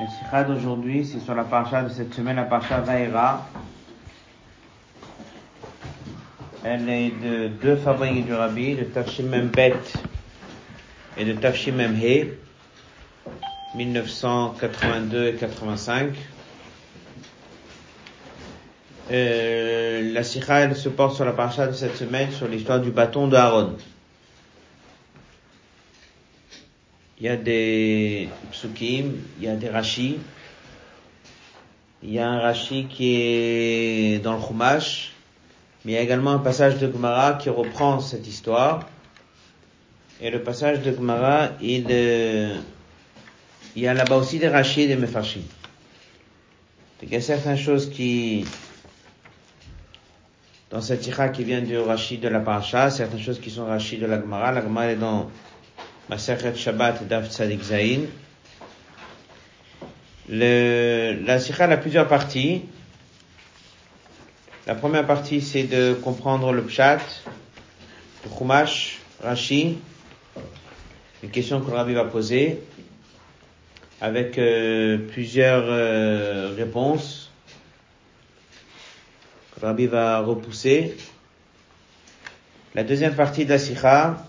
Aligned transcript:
Le 0.00 0.06
sikha 0.06 0.44
d'aujourd'hui, 0.44 1.04
c'est 1.04 1.20
sur 1.20 1.34
la 1.34 1.44
parasha 1.44 1.82
de 1.82 1.90
cette 1.90 2.14
semaine, 2.14 2.36
la 2.36 2.44
parasha 2.44 2.80
Vaera. 2.80 3.46
Elle 6.64 6.88
est 6.88 7.10
de 7.10 7.48
deux 7.48 7.76
fabriques 7.76 8.24
du 8.24 8.32
Rabbi, 8.32 8.76
de 8.76 8.84
Tafshim 8.84 9.50
Bet 9.54 9.76
et 11.18 11.24
de 11.24 11.32
Tafshim 11.34 11.78
He, 11.80 12.32
1982 13.74 15.26
et 15.26 15.34
85. 15.34 16.14
Euh, 19.10 20.12
la 20.14 20.22
sikha, 20.22 20.60
elle 20.60 20.76
se 20.76 20.88
porte 20.88 21.16
sur 21.16 21.26
la 21.26 21.32
parasha 21.32 21.66
de 21.66 21.72
cette 21.72 21.96
semaine, 21.96 22.30
sur 22.30 22.48
l'histoire 22.48 22.80
du 22.80 22.90
bâton 22.90 23.28
de 23.28 23.36
Aaron. 23.36 23.76
Il 27.22 27.26
y 27.26 27.28
a 27.28 27.36
des 27.36 28.28
psukim, 28.50 29.12
il 29.38 29.44
y 29.44 29.48
a 29.48 29.54
des 29.54 29.68
rachis. 29.68 30.18
Il 32.02 32.12
y 32.12 32.18
a 32.18 32.28
un 32.28 32.40
rachi 32.40 32.86
qui 32.90 33.14
est 33.14 34.18
dans 34.24 34.34
le 34.34 34.42
Chumash, 34.42 35.12
mais 35.84 35.92
il 35.92 35.94
y 35.94 35.98
a 35.98 36.00
également 36.00 36.32
un 36.32 36.40
passage 36.40 36.78
de 36.78 36.90
Gemara 36.90 37.34
qui 37.34 37.48
reprend 37.48 38.00
cette 38.00 38.26
histoire. 38.26 38.88
Et 40.20 40.30
le 40.30 40.42
passage 40.42 40.80
de 40.80 40.92
Gemara, 40.92 41.50
il, 41.60 41.86
euh, 41.90 42.56
y 43.76 43.86
a 43.86 43.94
là-bas 43.94 44.16
aussi 44.16 44.40
des 44.40 44.48
rachis 44.48 44.80
et 44.80 44.88
des 44.88 44.96
mefarshim. 44.96 45.42
Il 47.04 47.12
y 47.12 47.14
a 47.14 47.20
certaines 47.20 47.56
choses 47.56 47.88
qui, 47.88 48.44
dans 50.70 50.80
cette 50.80 51.06
ira 51.06 51.28
qui 51.28 51.44
vient 51.44 51.62
du 51.62 51.78
rachi 51.78 52.18
de 52.18 52.26
la 52.26 52.40
paracha, 52.40 52.90
certaines 52.90 53.20
choses 53.20 53.38
qui 53.38 53.50
sont 53.50 53.66
rachis 53.66 53.98
de 53.98 54.06
la 54.06 54.20
Gemara. 54.20 54.50
La 54.50 54.62
Gemara 54.62 54.90
est 54.90 54.96
dans 54.96 55.30
Shabbat 56.10 57.06
Daf 57.08 57.28
Tzadik 57.30 57.62
Zain. 57.62 58.06
La 60.28 61.38
sikha 61.38 61.64
a 61.64 61.76
plusieurs 61.76 62.08
parties. 62.08 62.62
La 64.66 64.74
première 64.74 65.06
partie, 65.06 65.40
c'est 65.40 65.64
de 65.64 65.94
comprendre 65.94 66.52
le 66.52 66.62
pshat, 66.62 67.00
le 68.24 68.30
chumash, 68.30 69.00
Rashi, 69.20 69.78
une 71.22 71.30
question 71.30 71.60
que 71.60 71.68
le 71.68 71.76
Rabbi 71.76 71.94
va 71.94 72.04
poser, 72.04 72.60
avec 74.00 74.38
euh, 74.38 74.98
plusieurs 74.98 75.64
euh, 75.66 76.54
réponses 76.56 77.30
que 79.54 79.60
le 79.62 79.66
Rabbi 79.66 79.86
va 79.86 80.20
repousser. 80.20 80.96
La 82.76 82.84
deuxième 82.84 83.16
partie 83.16 83.44
de 83.44 83.50
la 83.50 83.58
sikha, 83.58 84.24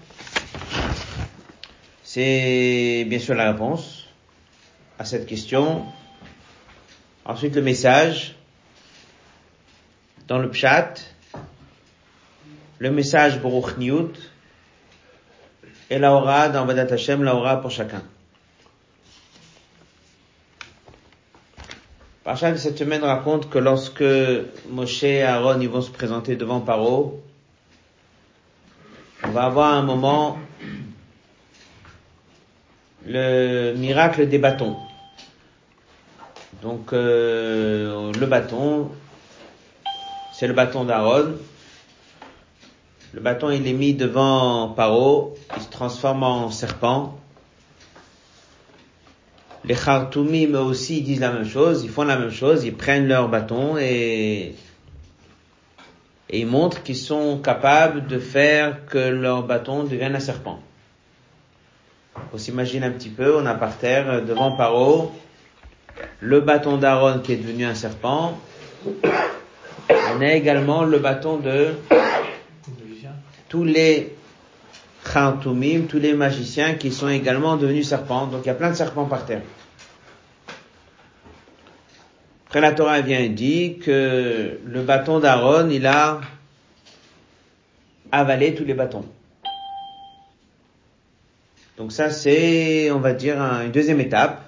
c'est 2.14 3.06
bien 3.08 3.18
sûr 3.18 3.34
la 3.34 3.52
réponse 3.52 4.06
à 5.00 5.04
cette 5.04 5.26
question. 5.26 5.84
Ensuite, 7.26 7.56
le 7.56 7.64
message 7.64 8.36
dans 10.28 10.38
le 10.38 10.54
chat, 10.54 10.94
le 12.78 12.92
message 12.92 13.42
Baruch 13.42 13.80
Niyut 13.80 14.14
et 15.90 15.98
la 15.98 16.14
aura 16.14 16.50
dans 16.50 16.68
Vadat 16.68 16.94
Hashem, 16.94 17.24
la 17.24 17.34
aura 17.34 17.60
pour 17.60 17.72
chacun. 17.72 18.04
Parcha 22.24 22.52
de 22.52 22.58
cette 22.58 22.78
semaine 22.78 23.04
raconte 23.04 23.50
que 23.50 23.58
lorsque 23.58 24.04
Moshe 24.70 25.04
et 25.04 25.24
Aaron 25.24 25.68
vont 25.68 25.82
se 25.82 25.90
présenter 25.90 26.36
devant 26.36 26.62
Paro, 26.62 27.24
on 29.24 29.32
va 29.32 29.46
avoir 29.46 29.74
un 29.74 29.82
moment 29.82 30.38
le 33.06 33.74
miracle 33.74 34.28
des 34.28 34.38
bâtons. 34.38 34.78
Donc 36.62 36.94
euh, 36.94 38.12
le 38.14 38.26
bâton, 38.26 38.90
c'est 40.34 40.48
le 40.48 40.54
bâton 40.54 40.86
d'Aaron. 40.86 41.34
Le 43.14 43.20
bâton 43.20 43.52
il 43.52 43.68
est 43.68 43.74
mis 43.74 43.94
devant 43.94 44.70
Paro, 44.70 45.36
il 45.56 45.62
se 45.62 45.70
transforme 45.70 46.24
en 46.24 46.50
serpent. 46.50 47.20
Les 49.66 49.76
Khartoumim 49.76 50.56
aussi 50.56 51.02
disent 51.02 51.22
la 51.22 51.32
même 51.32 51.48
chose, 51.48 51.84
ils 51.84 51.90
font 51.90 52.04
la 52.04 52.18
même 52.18 52.32
chose, 52.32 52.66
ils 52.66 52.74
prennent 52.74 53.08
leur 53.08 53.30
bâton 53.30 53.78
et, 53.78 54.56
et 56.30 56.40
ils 56.40 56.48
montrent 56.48 56.84
qu'ils 56.84 56.98
sont 56.98 57.38
capables 57.38 58.08
de 58.08 58.20
faire 58.20 58.86
que 58.86 58.98
leur 58.98 59.44
bâton 59.44 59.84
devienne 59.84 60.16
un 60.16 60.20
serpent. 60.20 60.60
On 62.34 62.38
s'imagine 62.38 62.84
un 62.84 62.92
petit 62.92 63.10
peu, 63.10 63.38
on 63.38 63.46
a 63.46 63.54
par 63.56 63.78
terre, 63.78 64.10
euh, 64.10 64.22
devant 64.22 64.56
Paro, 64.56 65.12
le 66.20 66.42
bâton 66.42 66.78
d'Aaron 66.78 67.20
qui 67.20 67.34
est 67.34 67.38
devenu 67.38 67.66
un 67.66 67.76
serpent. 67.76 68.38
On 69.90 70.22
a 70.22 70.34
également 70.34 70.84
le 70.84 71.00
bâton 71.00 71.38
de 71.38 71.74
tous 73.50 73.64
les 73.64 74.16
Khantoumim, 75.04 75.86
tous 75.88 76.00
les 76.00 76.14
magiciens 76.14 76.76
qui 76.76 76.92
sont 76.92 77.10
également 77.10 77.58
devenus 77.58 77.88
serpents. 77.88 78.28
Donc 78.28 78.42
il 78.46 78.48
y 78.48 78.52
a 78.52 78.56
plein 78.56 78.72
de 78.72 78.76
serpents 78.76 79.06
par 79.06 79.26
terre. 79.26 79.42
Après 82.48 82.62
la 82.62 82.72
Torah 82.72 83.02
vient 83.02 83.20
et 83.20 83.30
dit 83.30 83.80
que 83.80 84.60
le 84.66 84.82
bâton 84.84 85.20
d'Aaron, 85.20 85.70
il 85.70 85.86
a 85.88 86.22
avalé 88.12 88.54
tous 88.54 88.64
les 88.64 88.76
bâtons. 88.76 89.06
Donc 91.78 91.92
ça, 91.92 92.10
c'est, 92.10 92.92
on 92.92 93.00
va 93.00 93.14
dire, 93.14 93.42
une 93.42 93.72
deuxième 93.72 94.00
étape 94.00 94.44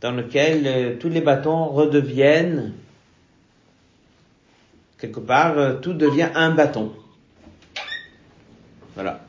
dans 0.00 0.12
laquelle 0.12 0.66
euh, 0.66 0.96
tous 0.98 1.08
les 1.08 1.22
bâtons 1.22 1.66
redeviennent, 1.66 2.74
quelque 4.98 5.20
part, 5.20 5.58
euh, 5.58 5.74
tout 5.74 5.94
devient 5.94 6.28
un 6.34 6.50
bâton. 6.50 6.92
Voilà. 8.94 9.20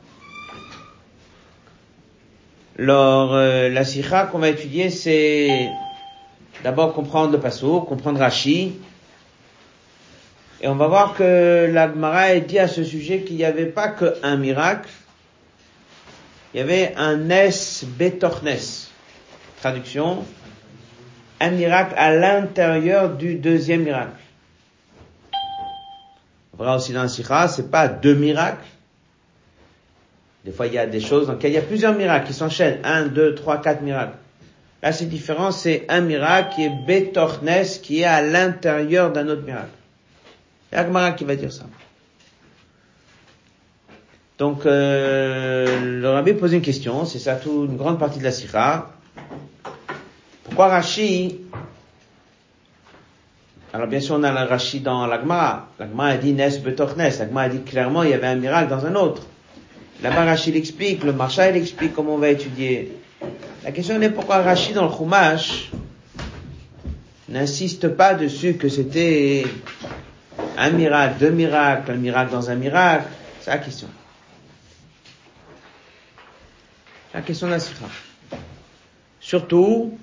Alors, 2.78 3.34
euh, 3.34 3.68
la 3.70 3.84
sikha 3.84 4.26
qu'on 4.26 4.38
va 4.38 4.50
étudier, 4.50 4.90
c'est 4.90 5.68
d'abord 6.62 6.92
comprendre 6.92 7.32
le 7.32 7.40
passo, 7.40 7.80
comprendre 7.80 8.20
Rashi, 8.20 8.74
et 10.60 10.68
on 10.68 10.74
va 10.74 10.88
voir 10.88 11.14
que 11.14 11.70
la 11.72 11.88
Gemara 11.88 12.34
dit 12.40 12.58
à 12.58 12.66
ce 12.66 12.82
sujet 12.82 13.20
qu'il 13.20 13.36
n'y 13.36 13.44
avait 13.44 13.66
pas 13.66 13.88
qu'un 13.88 14.36
miracle, 14.36 14.90
il 16.54 16.58
y 16.58 16.60
avait 16.60 16.94
un 16.96 17.16
Nes 17.16 17.84
Betornes. 17.98 18.84
Traduction, 19.60 20.24
un 21.40 21.50
miracle 21.50 21.94
à 21.96 22.14
l'intérieur 22.14 23.16
du 23.16 23.34
deuxième 23.34 23.82
miracle. 23.82 24.12
Vrai 26.56 26.74
aussi 26.74 26.92
dans 26.92 27.06
Sikha, 27.08 27.48
c'est 27.48 27.70
pas 27.70 27.88
deux 27.88 28.14
miracles. 28.14 28.66
Des 30.44 30.52
fois, 30.52 30.66
il 30.66 30.74
y 30.74 30.78
a 30.78 30.86
des 30.86 31.00
choses 31.00 31.26
dans 31.26 31.34
lesquelles 31.34 31.52
il 31.52 31.56
y 31.56 31.58
a 31.58 31.62
plusieurs 31.62 31.94
miracles 31.94 32.28
qui 32.28 32.32
s'enchaînent. 32.32 32.80
Un, 32.84 33.06
deux, 33.06 33.34
trois, 33.34 33.60
quatre 33.60 33.82
miracles. 33.82 34.16
Là, 34.82 34.92
c'est 34.92 35.06
différent, 35.06 35.50
c'est 35.50 35.84
un 35.88 36.00
miracle 36.00 36.54
qui 36.54 36.64
est 36.64 36.70
Betornes, 36.86 37.64
qui 37.82 38.00
est 38.00 38.04
à 38.04 38.22
l'intérieur 38.22 39.12
d'un 39.12 39.28
autre 39.28 39.42
miracle. 39.42 39.68
C'est 40.70 40.78
Agmara 40.78 41.12
qui 41.12 41.24
va 41.24 41.36
dire 41.36 41.52
ça. 41.52 41.64
Donc, 44.38 44.66
euh, 44.66 46.00
le 46.00 46.08
rabbi 46.10 46.32
pose 46.32 46.52
une 46.52 46.62
question, 46.62 47.04
c'est 47.04 47.18
ça 47.18 47.34
tout 47.34 47.66
une 47.68 47.76
grande 47.76 47.98
partie 47.98 48.20
de 48.20 48.24
la 48.24 48.30
sira. 48.30 48.92
Pourquoi 50.44 50.68
Rashi 50.68 51.38
Alors 53.72 53.88
bien 53.88 53.98
sûr, 53.98 54.14
on 54.14 54.22
a 54.22 54.30
le 54.30 54.48
Rashi 54.48 54.78
dans 54.78 55.06
l'Agma. 55.08 55.66
L'Agma 55.80 56.06
a 56.06 56.16
dit 56.16 56.32
Nes 56.34 56.58
Betornes. 56.60 57.10
L'Agma 57.18 57.42
a 57.42 57.48
dit 57.48 57.62
clairement 57.62 58.04
il 58.04 58.10
y 58.10 58.14
avait 58.14 58.28
un 58.28 58.36
miracle 58.36 58.70
dans 58.70 58.86
un 58.86 58.94
autre. 58.94 59.22
Là-bas, 60.04 60.24
Rashi 60.24 60.52
l'explique, 60.52 61.02
le 61.02 61.12
Marcha 61.12 61.50
il 61.50 61.56
explique 61.56 61.92
comment 61.92 62.14
on 62.14 62.18
va 62.18 62.28
étudier. 62.28 62.92
La 63.64 63.72
question 63.72 64.00
est 64.00 64.10
pourquoi 64.10 64.42
Rashi 64.42 64.72
dans 64.72 64.86
le 64.86 64.92
Chumash 64.92 65.72
n'insiste 67.28 67.88
pas 67.88 68.14
dessus 68.14 68.54
que 68.54 68.68
c'était 68.68 69.44
un 70.56 70.70
miracle, 70.70 71.14
deux 71.18 71.30
miracles, 71.30 71.90
un 71.90 71.96
miracle 71.96 72.30
dans 72.30 72.48
un 72.48 72.54
miracle? 72.54 73.08
C'est 73.40 73.50
la 73.50 73.58
question. 73.58 73.88
La 77.14 77.22
question 77.22 77.46
de 77.46 77.52
la 77.52 77.60
sikha. 77.60 77.86
Surtout 79.20 79.98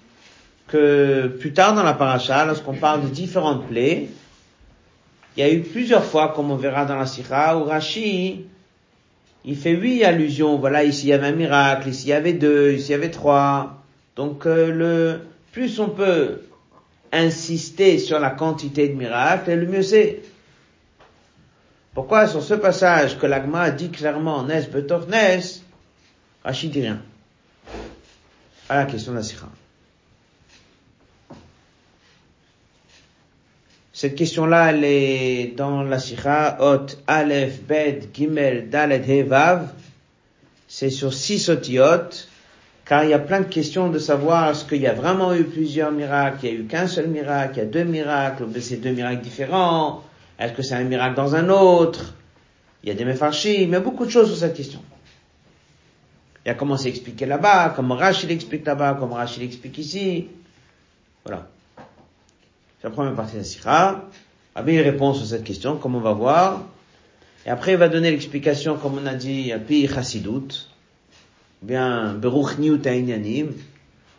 que 0.67 1.27
plus 1.39 1.53
tard 1.53 1.75
dans 1.75 1.83
la 1.83 1.93
paracha, 1.93 2.45
lorsqu'on 2.45 2.73
parle 2.73 3.03
de 3.03 3.07
différentes 3.07 3.67
plaies, 3.67 4.09
il 5.37 5.43
y 5.43 5.43
a 5.43 5.51
eu 5.51 5.61
plusieurs 5.61 6.03
fois, 6.03 6.33
comme 6.35 6.51
on 6.51 6.55
verra 6.55 6.85
dans 6.85 6.95
la 6.95 7.05
sikha, 7.05 7.57
où 7.57 7.65
Rashi, 7.65 8.45
il 9.43 9.55
fait 9.55 9.73
huit 9.73 10.03
allusions. 10.03 10.57
Voilà, 10.57 10.83
ici 10.83 11.07
il 11.07 11.09
y 11.09 11.13
avait 11.13 11.27
un 11.27 11.33
miracle, 11.33 11.89
ici 11.89 12.07
il 12.07 12.09
y 12.09 12.13
avait 12.13 12.33
deux, 12.33 12.71
ici 12.71 12.89
il 12.89 12.91
y 12.91 12.95
avait 12.95 13.11
trois. 13.11 13.83
Donc 14.15 14.45
euh, 14.45 14.71
le 14.71 15.19
plus 15.51 15.79
on 15.79 15.89
peut 15.89 16.41
insister 17.11 17.99
sur 17.99 18.19
la 18.19 18.31
quantité 18.31 18.87
de 18.87 18.95
miracles, 18.95 19.53
le 19.53 19.67
mieux 19.67 19.83
c'est. 19.83 20.21
Pourquoi 21.93 22.27
sur 22.27 22.43
ce 22.43 22.53
passage 22.53 23.17
que 23.19 23.25
l'agma 23.25 23.71
dit 23.71 23.89
clairement 23.89 24.43
Nes, 24.43 24.67
Rachid 26.45 26.69
dit 26.69 26.81
rien. 26.81 27.01
à 28.69 28.77
la 28.77 28.85
question 28.85 29.13
de 29.13 29.17
la 29.17 29.23
sikha. 29.23 29.47
Cette 33.91 34.13
question-là, 34.13 34.69
elle 34.69 34.83
est 34.83 35.55
dans 35.57 35.81
la 35.81 35.97
sikha, 35.97 36.57
Ot, 36.59 36.97
Aleph, 37.07 37.63
Bed, 37.63 38.09
Gimel, 38.13 38.69
Dalet, 38.69 39.01
Hevav. 39.07 39.69
C'est 40.67 40.91
sur 40.91 41.15
six 41.15 41.49
otiot, 41.49 42.27
car 42.85 43.05
il 43.05 43.09
y 43.09 43.13
a 43.13 43.19
plein 43.19 43.39
de 43.39 43.45
questions 43.45 43.89
de 43.89 43.97
savoir 43.97 44.51
est-ce 44.51 44.65
qu'il 44.65 44.81
y 44.81 44.87
a 44.87 44.93
vraiment 44.93 45.33
eu 45.33 45.45
plusieurs 45.45 45.91
miracles, 45.91 46.39
il 46.43 46.49
y 46.49 46.51
a 46.51 46.59
eu 46.59 46.63
qu'un 46.65 46.87
seul 46.87 47.07
miracle, 47.07 47.53
il 47.55 47.57
y 47.57 47.61
a 47.61 47.65
deux 47.65 47.85
miracles, 47.85 48.43
ou 48.43 48.51
c'est 48.59 48.77
deux 48.77 48.91
miracles 48.91 49.21
différents, 49.21 50.03
est-ce 50.37 50.53
que 50.53 50.61
c'est 50.61 50.75
un 50.75 50.83
miracle 50.83 51.15
dans 51.15 51.33
un 51.33 51.49
autre, 51.49 52.13
il 52.83 52.89
y 52.89 52.91
a 52.91 52.95
des 52.95 53.05
méfarchis, 53.05 53.63
il 53.63 53.69
y 53.69 53.75
a 53.75 53.79
beaucoup 53.79 54.05
de 54.05 54.11
choses 54.11 54.27
sur 54.27 54.37
cette 54.37 54.55
question. 54.55 54.81
Il 56.45 56.51
a 56.51 56.53
comment 56.53 56.77
c'est 56.77 56.89
expliqué 56.89 57.25
là-bas, 57.25 57.73
comment 57.75 57.95
Rachid 57.95 58.29
explique 58.29 58.65
là-bas, 58.65 58.97
comment 58.99 59.15
Rachid 59.15 59.41
explique 59.41 59.77
ici. 59.77 60.27
Voilà. 61.25 61.47
C'est 62.79 62.87
la 62.87 62.91
première 62.91 63.15
partie 63.15 63.33
de 63.33 63.39
la 63.39 63.43
Sikha. 63.43 64.03
Rabbi 64.55 64.79
répond 64.79 65.13
sur 65.13 65.25
cette 65.25 65.43
question, 65.43 65.77
comme 65.77 65.95
on 65.95 66.01
va 66.01 66.13
voir. 66.13 66.61
Et 67.45 67.49
après, 67.49 67.71
il 67.73 67.77
va 67.77 67.89
donner 67.89 68.11
l'explication, 68.11 68.77
comme 68.77 68.97
on 68.97 69.05
a 69.05 69.15
dit, 69.15 69.51
à 69.51 69.59
Pi 69.59 69.87
Chassidut 69.87 70.67
bien 71.65 72.13
Beruch 72.13 72.57
Inyanim. 72.59 73.53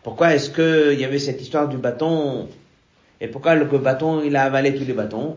Pourquoi 0.02 0.34
est-ce 0.34 0.50
qu'il 0.50 0.98
y 0.98 1.04
avait 1.04 1.18
cette 1.18 1.40
histoire 1.40 1.68
du 1.68 1.76
bâton? 1.76 2.48
Et 3.20 3.28
pourquoi 3.28 3.54
le 3.54 3.64
bâton 3.64 4.22
il 4.22 4.36
a 4.36 4.44
avalé 4.44 4.74
tous 4.74 4.84
les 4.84 4.92
bâtons? 4.92 5.36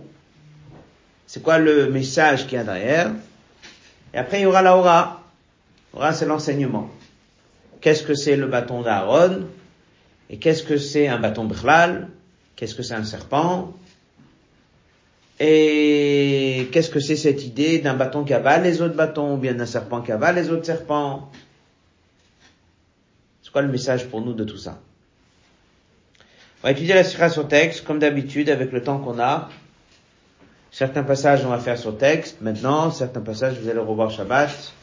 C'est 1.27 1.41
quoi 1.41 1.59
le 1.59 1.89
message 1.89 2.47
qu'il 2.47 2.57
y 2.57 2.61
a 2.61 2.63
derrière? 2.63 3.11
Et 4.13 4.17
après 4.17 4.39
il 4.39 4.43
y 4.43 4.45
aura 4.45 4.61
la 4.61 4.77
aura. 4.77 5.18
Aura 5.93 6.13
c'est 6.13 6.25
l'enseignement. 6.25 6.89
Qu'est-ce 7.81 8.03
que 8.03 8.13
c'est 8.13 8.35
le 8.35 8.47
bâton 8.47 8.81
d'Aaron 8.81 9.45
Et 10.29 10.37
qu'est-ce 10.37 10.63
que 10.63 10.77
c'est 10.77 11.07
un 11.07 11.19
bâton 11.19 11.45
Bichlal? 11.45 12.09
Qu'est-ce 12.55 12.75
que 12.75 12.83
c'est 12.83 12.93
un 12.93 13.05
serpent? 13.05 13.73
Et 15.39 16.67
qu'est-ce 16.71 16.89
que 16.89 16.99
c'est 16.99 17.15
cette 17.15 17.45
idée 17.45 17.79
d'un 17.79 17.93
bâton 17.93 18.25
qui 18.25 18.33
avale 18.33 18.63
les 18.63 18.81
autres 18.81 18.95
bâtons 18.95 19.35
ou 19.35 19.37
bien 19.37 19.53
d'un 19.53 19.65
serpent 19.65 20.01
qui 20.01 20.11
avale 20.11 20.35
les 20.35 20.49
autres 20.49 20.65
serpents? 20.65 21.31
C'est 23.41 23.51
quoi 23.51 23.61
le 23.61 23.69
message 23.69 24.07
pour 24.07 24.21
nous 24.21 24.33
de 24.33 24.43
tout 24.43 24.57
ça? 24.57 24.79
On 26.61 26.67
va 26.67 26.71
étudier 26.71 26.93
la 26.93 27.05
sira 27.05 27.29
sur 27.29 27.47
texte, 27.47 27.85
comme 27.85 27.99
d'habitude, 27.99 28.49
avec 28.49 28.73
le 28.73 28.83
temps 28.83 28.99
qu'on 28.99 29.17
a. 29.17 29.49
Certains 30.71 31.03
passages, 31.03 31.45
on 31.45 31.49
va 31.49 31.57
faire 31.57 31.77
sur 31.77 31.97
texte 31.97 32.41
maintenant. 32.41 32.91
Certains 32.91 33.21
passages, 33.21 33.57
vous 33.59 33.69
allez 33.69 33.79
revoir 33.79 34.11
Shabbat. 34.11 34.73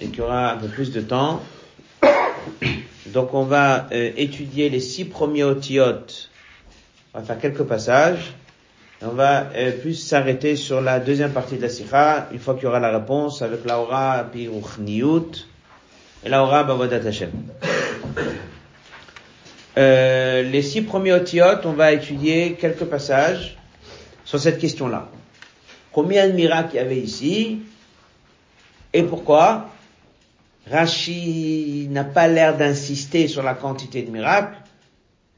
Et 0.00 0.06
qu'il 0.08 0.18
y 0.18 0.20
aura 0.20 0.52
un 0.52 0.56
peu 0.56 0.68
plus 0.68 0.92
de 0.92 1.00
temps. 1.00 1.42
Donc, 3.06 3.34
on 3.34 3.44
va 3.44 3.88
euh, 3.92 4.10
étudier 4.16 4.68
les 4.68 4.80
six 4.80 5.04
premiers 5.04 5.44
otiotes. 5.44 6.30
On 7.14 7.20
va 7.20 7.24
faire 7.24 7.38
quelques 7.38 7.64
passages. 7.64 8.34
Et 9.00 9.04
on 9.04 9.12
va 9.12 9.50
euh, 9.54 9.72
plus 9.72 9.94
s'arrêter 9.94 10.56
sur 10.56 10.80
la 10.80 11.00
deuxième 11.00 11.32
partie 11.32 11.56
de 11.56 11.62
la 11.62 11.68
sira, 11.68 12.28
une 12.32 12.38
fois 12.38 12.54
qu'il 12.54 12.64
y 12.64 12.66
aura 12.66 12.80
la 12.80 12.90
réponse 12.90 13.42
avec 13.42 13.64
l'aura 13.64 14.26
puis 14.32 14.48
et 16.24 16.28
la 16.28 16.42
aura 16.42 16.64
Bavodat 16.64 17.06
Hashem. 17.06 17.30
Euh, 19.78 20.42
les 20.42 20.62
six 20.62 20.80
premiers 20.80 21.12
otiotes, 21.12 21.66
on 21.66 21.74
va 21.74 21.92
étudier 21.92 22.54
quelques 22.58 22.86
passages 22.86 23.58
sur 24.24 24.40
cette 24.40 24.58
question-là. 24.58 25.08
Combien 25.92 26.26
de 26.28 26.32
miracles 26.32 26.70
il 26.72 26.76
y 26.76 26.80
avait 26.80 26.98
ici 26.98 27.60
et 28.94 29.02
pourquoi? 29.02 29.68
Rashi 30.70 31.88
n'a 31.90 32.04
pas 32.04 32.28
l'air 32.28 32.56
d'insister 32.56 33.28
sur 33.28 33.42
la 33.42 33.54
quantité 33.54 34.02
de 34.02 34.10
miracles. 34.10 34.56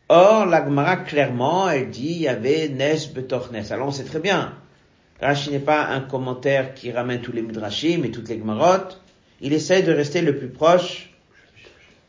Or, 0.09 0.47
l'Agmara, 0.47 0.97
clairement, 0.97 1.69
elle 1.69 1.91
dit 1.91 2.13
il 2.13 2.23
y 2.23 2.29
avait 2.29 2.69
Nes 2.69 3.13
Betornes. 3.15 3.63
Alors, 3.71 3.89
on 3.89 3.93
sait 3.93 4.05
très 4.05 4.21
bien. 4.21 4.55
Rashi 5.21 5.51
n'est 5.51 5.59
pas 5.59 5.87
un 5.87 6.01
commentaire 6.01 6.75
qui 6.75 6.91
ramène 6.91 7.21
tous 7.21 7.33
les 7.33 7.43
midrashim 7.43 8.05
et 8.05 8.11
toutes 8.11 8.29
les 8.29 8.39
Gmarot 8.39 8.95
il 9.41 9.53
essaie 9.53 9.83
de 9.83 9.93
rester 9.93 10.23
le 10.23 10.37
plus 10.37 10.49
proche 10.49 11.11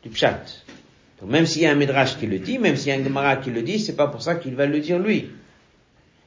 du 0.04 0.10
pshat. 0.10 0.42
Donc 1.22 1.30
même 1.30 1.46
s'il 1.46 1.64
y 1.64 1.66
a 1.66 1.72
un 1.72 1.76
midrash 1.76 2.18
qui 2.18 2.28
le 2.28 2.40
dit, 2.40 2.58
même 2.60 2.76
s'il 2.76 2.90
y 2.90 2.96
a 2.96 3.00
un 3.00 3.04
gemara 3.04 3.38
qui 3.38 3.52
le 3.52 3.62
dit, 3.62 3.80
c'est 3.80 3.96
pas 3.96 4.08
pour 4.08 4.22
ça 4.22 4.36
qu'il 4.36 4.56
va 4.56 4.66
le 4.66 4.80
dire 4.80 5.00
lui. 5.00 5.30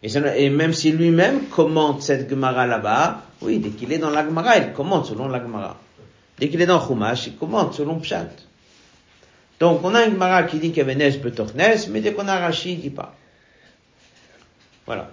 Et, 0.03 0.51
même 0.51 0.73
si 0.73 0.91
lui-même 0.91 1.47
commente 1.47 2.03
cette 2.03 2.29
gemara 2.29 2.67
là-bas, 2.67 3.23
oui, 3.41 3.59
dès 3.59 3.71
qu'il 3.71 3.93
est 3.93 3.99
dans 3.99 4.11
la 4.11 4.25
gemara, 4.25 4.59
il 4.59 4.73
commente 4.73 5.07
selon 5.07 5.29
la 5.29 5.41
gemara. 5.41 5.79
Dès 6.39 6.49
qu'il 6.49 6.61
est 6.61 6.67
dans 6.67 6.85
Chumash, 6.85 7.27
il 7.27 7.37
commente 7.37 7.75
selon 7.75 7.99
pshat. 8.01 8.29
Donc 9.61 9.81
on 9.85 9.95
a 9.95 10.01
un 10.01 10.11
gemara 10.11 10.43
qui 10.45 10.59
dit 10.59 10.69
qu'il 10.69 10.79
y 10.79 10.81
avait 10.81 10.95
Nes 10.95 11.19
Betornes, 11.19 11.53
mais 11.91 12.01
dès 12.01 12.13
qu'on 12.13 12.27
a 12.27 12.39
Rashi, 12.39 12.73
il 12.73 12.81
dit 12.81 12.91
pas. 12.91 13.15
Voilà. 14.87 15.11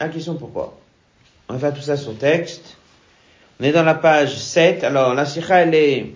La 0.00 0.08
question 0.08 0.34
pourquoi? 0.34 0.78
On 1.48 1.54
va 1.54 1.58
faire 1.58 1.74
tout 1.74 1.80
ça 1.80 1.96
sur 1.96 2.16
texte. 2.18 2.76
On 3.58 3.64
est 3.64 3.72
dans 3.72 3.82
la 3.82 3.94
page 3.94 4.36
7. 4.36 4.84
Alors, 4.84 5.14
la 5.14 5.24
sikha, 5.24 5.62
elle 5.62 5.74
est 5.74 6.12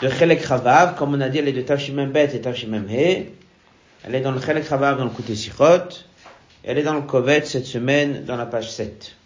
de 0.00 0.08
Chelek 0.08 0.46
Chavav. 0.46 0.94
Comme 0.96 1.14
on 1.14 1.20
a 1.20 1.28
dit, 1.28 1.38
elle 1.38 1.48
est 1.48 1.52
de 1.52 1.62
Tafshimem 1.62 2.12
Bet 2.12 2.34
et 2.34 2.40
Tafshimem 2.40 2.88
He. 2.88 3.26
Elle 4.04 4.14
est 4.14 4.20
dans 4.20 4.32
le 4.32 4.40
Chelek 4.40 4.66
Chavav, 4.66 4.96
dans 4.96 5.04
le 5.04 5.10
côté 5.10 5.34
Sichot. 5.34 5.88
Elle 6.64 6.78
est 6.78 6.82
dans 6.82 6.94
le 6.94 7.02
Kovet 7.02 7.44
cette 7.44 7.66
semaine, 7.66 8.24
dans 8.24 8.36
la 8.36 8.46
page 8.46 8.70
7. 8.70 9.16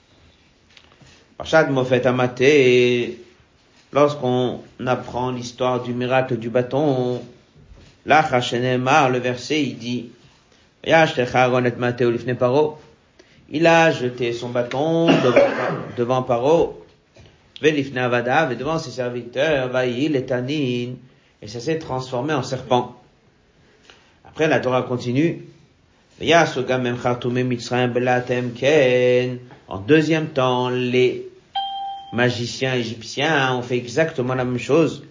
Parshad 1.38 1.70
Mofet 1.70 2.06
Amate, 2.06 3.18
lorsqu'on 3.92 4.60
apprend 4.86 5.30
l'histoire 5.30 5.82
du 5.82 5.92
miracle 5.92 6.38
du 6.38 6.48
bâton, 6.48 7.20
là, 8.06 8.26
le 9.10 9.18
verset, 9.18 9.62
il 9.62 9.76
dit, 9.76 10.10
il 10.84 10.94
a 13.66 13.90
jeté 13.90 14.32
son 14.32 14.48
bâton 14.48 15.06
devant, 15.08 15.40
devant 15.98 16.22
Paro, 16.22 16.82
et 17.62 17.82
devant 18.56 18.78
ses 18.78 18.90
serviteurs, 18.90 19.76
et 19.76 21.48
ça 21.48 21.60
s'est 21.60 21.78
transformé 21.78 22.32
en 22.32 22.42
serpent. 22.42 22.96
Après, 24.24 24.48
la 24.48 24.60
Torah 24.60 24.82
continue. 24.82 25.44
En 26.18 26.24
deuxième 29.78 30.28
temps, 30.28 30.70
les 30.70 31.28
magiciens 32.14 32.74
égyptiens 32.74 33.54
ont 33.54 33.60
fait 33.60 33.76
exactement 33.76 34.34
la 34.34 34.46
même 34.46 34.58
chose. 34.58 35.04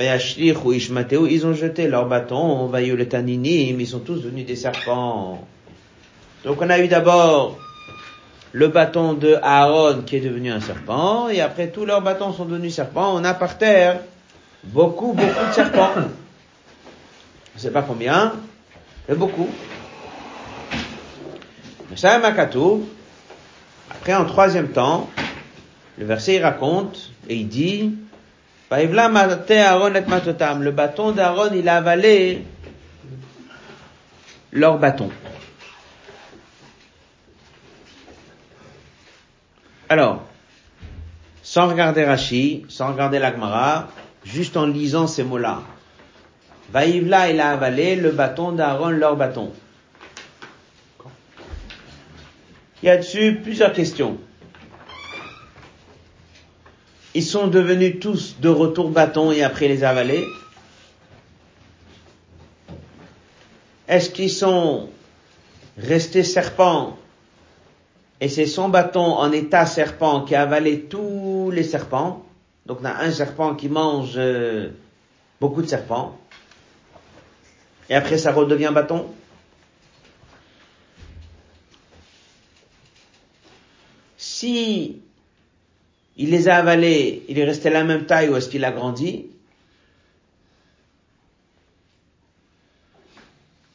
Ils 0.00 1.46
ont 1.46 1.52
jeté 1.52 1.86
leur 1.88 2.06
bâton, 2.06 2.70
ils 2.74 3.86
sont 3.86 3.98
tous 3.98 4.22
devenus 4.22 4.46
des 4.46 4.56
serpents. 4.56 5.46
Donc 6.44 6.62
on 6.62 6.70
a 6.70 6.78
eu 6.78 6.88
d'abord 6.88 7.58
le 8.52 8.68
bâton 8.68 9.12
de 9.12 9.36
Aaron 9.42 10.00
qui 10.06 10.16
est 10.16 10.20
devenu 10.20 10.50
un 10.50 10.60
serpent, 10.60 11.28
et 11.28 11.42
après 11.42 11.68
tous 11.68 11.84
leurs 11.84 12.00
bâtons 12.00 12.32
sont 12.32 12.46
devenus 12.46 12.74
serpents, 12.74 13.14
on 13.14 13.22
a 13.24 13.34
par 13.34 13.58
terre 13.58 14.00
beaucoup, 14.64 15.12
beaucoup 15.12 15.46
de 15.46 15.52
serpents. 15.52 15.92
Je 15.94 17.56
ne 17.56 17.60
sais 17.60 17.70
pas 17.70 17.82
combien, 17.82 18.32
mais 19.06 19.14
beaucoup. 19.14 19.48
Mais 21.90 21.96
ça, 21.96 22.18
Makatou, 22.18 22.88
après 23.90 24.14
en 24.14 24.24
troisième 24.24 24.68
temps, 24.68 25.08
le 25.96 26.04
verset 26.04 26.36
il 26.36 26.42
raconte, 26.42 27.10
et 27.28 27.36
il 27.36 27.48
dit, 27.48 27.94
le 28.70 30.70
bâton 30.70 31.12
d'Aaron, 31.12 31.50
il 31.54 31.68
a 31.68 31.76
avalé 31.76 32.44
leur 34.52 34.78
bâton. 34.78 35.10
Alors, 39.88 40.24
sans 41.42 41.68
regarder 41.68 42.04
Rashi, 42.04 42.66
sans 42.68 42.92
regarder 42.92 43.18
l'Agmara, 43.18 43.88
juste 44.24 44.58
en 44.58 44.66
lisant 44.66 45.06
ces 45.06 45.24
mots-là. 45.24 45.62
Vaïvla, 46.70 47.30
il 47.30 47.40
a 47.40 47.52
avalé 47.52 47.96
le 47.96 48.10
bâton 48.10 48.52
d'Aaron, 48.52 48.90
leur 48.90 49.16
bâton. 49.16 49.50
Il 52.82 52.86
y 52.86 52.90
a 52.90 52.96
dessus 52.96 53.40
plusieurs 53.42 53.72
questions. 53.72 54.18
Ils 57.14 57.24
sont 57.24 57.48
devenus 57.48 57.98
tous 58.00 58.36
de 58.40 58.48
retour 58.48 58.90
bâton 58.90 59.32
et 59.32 59.42
après 59.42 59.66
les 59.66 59.82
avaler. 59.82 60.24
Est-ce 63.88 64.10
qu'ils 64.10 64.30
sont 64.30 64.90
restés 65.76 66.22
serpents 66.22 66.98
et 68.20 68.28
c'est 68.28 68.46
son 68.46 68.68
bâton 68.68 69.00
en 69.00 69.30
état 69.32 69.64
serpent 69.64 70.22
qui 70.22 70.34
a 70.34 70.42
avalé 70.42 70.82
tous 70.82 71.50
les 71.52 71.62
serpents? 71.62 72.24
Donc 72.66 72.78
on 72.82 72.84
a 72.84 73.02
un 73.02 73.10
serpent 73.10 73.54
qui 73.54 73.68
mange 73.68 74.14
euh, 74.16 74.70
beaucoup 75.40 75.62
de 75.62 75.68
serpents. 75.68 76.18
Et 77.88 77.94
après 77.94 78.18
ça 78.18 78.32
redevient 78.32 78.70
bâton? 78.74 79.06
si 84.38 85.00
il 86.16 86.30
les 86.30 86.48
a 86.48 86.58
avalés, 86.58 87.24
il 87.28 87.38
est 87.40 87.44
resté 87.44 87.70
la 87.70 87.82
même 87.82 88.06
taille 88.06 88.28
ou 88.28 88.36
est-ce 88.36 88.48
qu'il 88.48 88.64
a 88.64 88.70
grandi? 88.70 89.26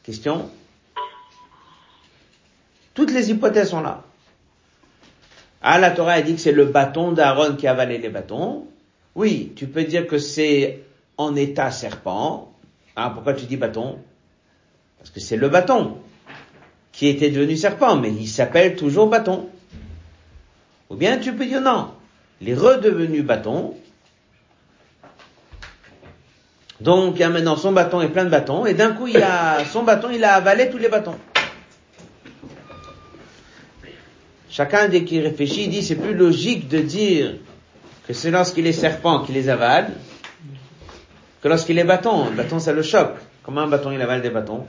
Question 0.04 0.50
Toutes 2.94 3.12
les 3.12 3.30
hypothèses 3.30 3.70
sont 3.70 3.82
là. 3.82 4.04
Ah, 5.60 5.78
la 5.78 5.90
Torah 5.90 6.12
a 6.12 6.22
dit 6.22 6.34
que 6.34 6.40
c'est 6.40 6.52
le 6.52 6.66
bâton 6.66 7.12
d'Aaron 7.12 7.56
qui 7.56 7.66
a 7.66 7.72
avalé 7.72 7.98
les 7.98 8.08
bâtons. 8.08 8.66
Oui, 9.14 9.52
tu 9.56 9.66
peux 9.66 9.84
dire 9.84 10.06
que 10.06 10.18
c'est 10.18 10.80
en 11.18 11.36
état 11.36 11.70
serpent. 11.70 12.54
Ah, 12.96 13.10
pourquoi 13.10 13.34
tu 13.34 13.44
dis 13.44 13.56
bâton? 13.58 13.98
Parce 14.98 15.10
que 15.10 15.20
c'est 15.20 15.36
le 15.36 15.50
bâton 15.50 15.98
qui 16.92 17.08
était 17.08 17.30
devenu 17.30 17.56
serpent, 17.56 17.96
mais 17.96 18.10
il 18.10 18.28
s'appelle 18.28 18.76
toujours 18.76 19.08
bâton. 19.08 19.48
Ou 20.90 20.96
bien 20.96 21.18
tu 21.18 21.32
peux 21.34 21.46
dire 21.46 21.60
non, 21.60 21.92
il 22.40 22.48
est 22.50 22.54
redevenu 22.54 23.22
bâton. 23.22 23.74
Donc 26.80 27.14
il 27.16 27.20
y 27.20 27.22
a 27.22 27.30
maintenant 27.30 27.56
son 27.56 27.72
bâton 27.72 28.00
et 28.00 28.08
plein 28.08 28.24
de 28.24 28.30
bâtons, 28.30 28.66
et 28.66 28.74
d'un 28.74 28.92
coup 28.92 29.06
il 29.06 29.22
a 29.22 29.64
son 29.72 29.82
bâton, 29.82 30.10
il 30.10 30.22
a 30.24 30.34
avalé 30.34 30.70
tous 30.70 30.78
les 30.78 30.88
bâtons. 30.88 31.18
Chacun 34.50 34.88
dès 34.88 35.04
qu'il 35.04 35.20
réfléchit, 35.22 35.64
il 35.64 35.70
dit 35.70 35.82
c'est 35.82 35.96
plus 35.96 36.14
logique 36.14 36.68
de 36.68 36.78
dire 36.78 37.34
que 38.06 38.12
c'est 38.12 38.30
lorsqu'il 38.30 38.66
est 38.66 38.72
serpent 38.72 39.20
qu'il 39.20 39.34
les 39.34 39.48
avale, 39.48 39.90
que 41.42 41.48
lorsqu'il 41.48 41.78
est 41.78 41.84
bâton. 41.84 42.26
Le 42.30 42.36
bâton 42.36 42.58
ça 42.58 42.72
le 42.72 42.82
choque. 42.82 43.16
Comment 43.42 43.62
un 43.62 43.68
bâton 43.68 43.90
il 43.90 44.00
avale 44.00 44.22
des 44.22 44.30
bâtons? 44.30 44.66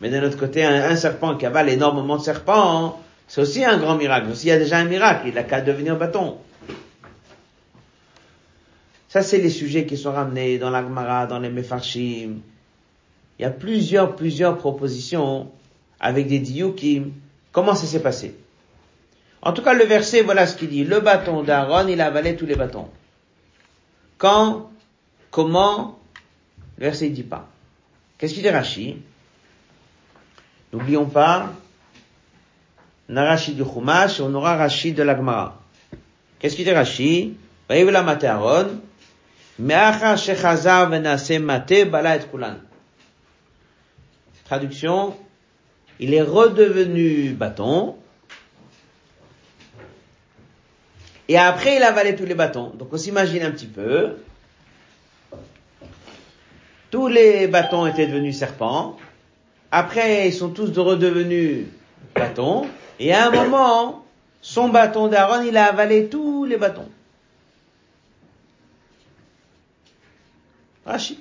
Mais 0.00 0.10
d'un 0.10 0.22
autre 0.22 0.38
côté, 0.38 0.64
un, 0.64 0.94
serpent 0.96 1.36
qui 1.36 1.44
avale 1.44 1.68
énormément 1.68 2.16
de 2.16 2.22
serpents, 2.22 3.02
c'est 3.28 3.40
aussi 3.42 3.64
un 3.64 3.78
grand 3.78 3.96
miracle. 3.96 4.34
S'il 4.34 4.48
y 4.48 4.52
a 4.52 4.58
déjà 4.58 4.78
un 4.78 4.84
miracle, 4.84 5.28
il 5.28 5.34
n'a 5.34 5.44
qu'à 5.44 5.60
devenir 5.60 5.96
bâton. 5.96 6.38
Ça, 9.08 9.22
c'est 9.22 9.38
les 9.38 9.50
sujets 9.50 9.86
qui 9.86 9.96
sont 9.96 10.12
ramenés 10.12 10.58
dans 10.58 10.70
l'Agmara, 10.70 11.26
dans 11.26 11.38
les 11.38 11.48
Mefarshim. 11.48 12.40
Il 13.38 13.42
y 13.42 13.44
a 13.44 13.50
plusieurs, 13.50 14.16
plusieurs 14.16 14.58
propositions 14.58 15.50
avec 16.00 16.26
des 16.26 16.40
diukim. 16.40 17.12
Comment 17.52 17.74
ça 17.74 17.86
s'est 17.86 18.02
passé? 18.02 18.34
En 19.40 19.52
tout 19.52 19.62
cas, 19.62 19.74
le 19.74 19.84
verset, 19.84 20.22
voilà 20.22 20.46
ce 20.46 20.56
qu'il 20.56 20.70
dit. 20.70 20.84
Le 20.84 21.00
bâton 21.00 21.42
d'Aaron, 21.42 21.86
il 21.86 22.00
a 22.00 22.06
avalé 22.06 22.34
tous 22.34 22.46
les 22.46 22.56
bâtons. 22.56 22.88
Quand 24.18 24.68
Comment 25.30 25.98
Le 26.78 26.86
verset 26.86 27.10
ne 27.10 27.14
dit 27.14 27.22
pas. 27.22 27.48
Qu'est-ce 28.16 28.34
qu'il 28.34 28.42
dit 28.42 28.50
Rashi? 28.50 28.96
N'oublions 30.72 31.06
pas 31.06 31.52
on 33.08 33.16
a 33.16 33.36
du 33.36 33.64
Chumash 33.64 34.20
on 34.20 34.34
aura 34.34 34.56
Rashi 34.56 34.92
de 34.92 35.02
l'Agmara. 35.02 35.60
Qu'est-ce 36.38 36.56
qu'il 36.56 36.64
dit 36.64 36.72
Rashi 36.72 37.36
la 37.68 38.02
mate 38.02 38.24
Aaron, 38.24 38.80
Traduction, 44.44 45.16
il 46.00 46.14
est 46.14 46.22
redevenu 46.22 47.30
bâton, 47.32 47.96
et 51.28 51.36
après 51.36 51.76
il 51.76 51.82
a 51.82 51.88
avalé 51.88 52.16
tous 52.16 52.24
les 52.24 52.34
bâtons. 52.34 52.70
Donc 52.70 52.92
on 52.92 52.96
s'imagine 52.96 53.42
un 53.42 53.50
petit 53.50 53.66
peu, 53.66 54.16
tous 56.90 57.08
les 57.08 57.48
bâtons 57.48 57.86
étaient 57.86 58.06
devenus 58.06 58.38
serpents, 58.38 58.96
après 59.70 60.28
ils 60.28 60.32
sont 60.32 60.50
tous 60.50 60.70
redevenus 60.78 61.66
bâtons, 62.14 62.66
et 62.98 63.12
à 63.12 63.28
un 63.28 63.30
moment, 63.30 64.04
son 64.40 64.68
bâton 64.68 65.08
d'Aaron, 65.08 65.42
il 65.42 65.56
a 65.56 65.66
avalé 65.66 66.08
tous 66.08 66.44
les 66.44 66.56
bâtons. 66.56 66.88
Rachi. 70.84 71.18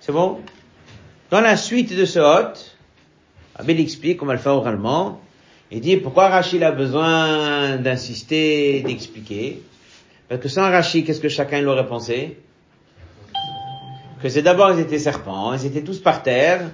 C'est 0.00 0.12
bon? 0.12 0.40
Dans 1.30 1.40
la 1.40 1.56
suite 1.56 1.94
de 1.94 2.04
ce 2.04 2.18
hôte, 2.18 2.76
Abel 3.54 3.78
explique, 3.80 4.22
on 4.22 4.26
va 4.26 4.32
le 4.32 4.38
faire 4.38 4.54
oralement, 4.54 5.20
il 5.74 5.80
dit 5.80 5.96
pourquoi 5.96 6.28
Rachid 6.28 6.62
a 6.62 6.70
besoin 6.70 7.78
d'insister, 7.78 8.82
d'expliquer? 8.82 9.62
Parce 10.28 10.42
que 10.42 10.48
sans 10.48 10.70
Rachid, 10.70 11.06
qu'est-ce 11.06 11.20
que 11.20 11.30
chacun 11.30 11.62
l'aurait 11.62 11.86
pensé? 11.86 12.36
Que 14.22 14.28
c'est 14.28 14.42
d'abord 14.42 14.70
ils 14.72 14.80
étaient 14.80 14.98
serpents, 14.98 15.54
ils 15.54 15.64
étaient 15.64 15.82
tous 15.82 15.98
par 15.98 16.22
terre. 16.22 16.70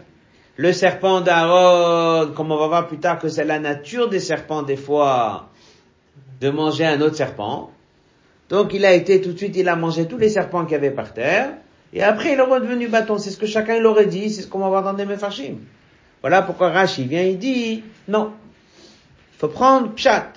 Le 0.56 0.72
serpent 0.72 1.20
d'Aaron, 1.20 2.32
comme 2.34 2.50
on 2.50 2.56
va 2.56 2.66
voir 2.66 2.88
plus 2.88 2.98
tard 2.98 3.20
que 3.20 3.28
c'est 3.28 3.44
la 3.44 3.60
nature 3.60 4.08
des 4.08 4.18
serpents 4.18 4.62
des 4.62 4.76
fois 4.76 5.48
de 6.40 6.50
manger 6.50 6.84
un 6.84 7.00
autre 7.00 7.14
serpent. 7.14 7.70
Donc 8.48 8.74
il 8.74 8.84
a 8.84 8.92
été 8.94 9.20
tout 9.20 9.32
de 9.32 9.38
suite, 9.38 9.56
il 9.56 9.68
a 9.68 9.76
mangé 9.76 10.08
tous 10.08 10.18
les 10.18 10.28
serpents 10.28 10.64
qu'il 10.64 10.72
y 10.72 10.74
avait 10.74 10.90
par 10.90 11.14
terre. 11.14 11.50
Et 11.92 12.02
après 12.02 12.32
il 12.32 12.38
est 12.40 12.42
redevenu 12.42 12.88
bâton. 12.88 13.16
C'est 13.18 13.30
ce 13.30 13.38
que 13.38 13.46
chacun 13.46 13.78
l'aurait 13.78 14.06
dit, 14.06 14.28
c'est 14.30 14.42
ce 14.42 14.48
qu'on 14.48 14.58
va 14.58 14.68
voir 14.68 14.82
dans 14.82 14.94
des 14.94 15.04
Mephashim. 15.04 15.58
Voilà 16.20 16.42
pourquoi 16.42 16.70
Rachid 16.70 17.06
vient, 17.06 17.22
il 17.22 17.38
dit, 17.38 17.84
non, 18.08 18.32
faut 19.38 19.48
prendre 19.48 19.94
Pshat. 19.94 20.32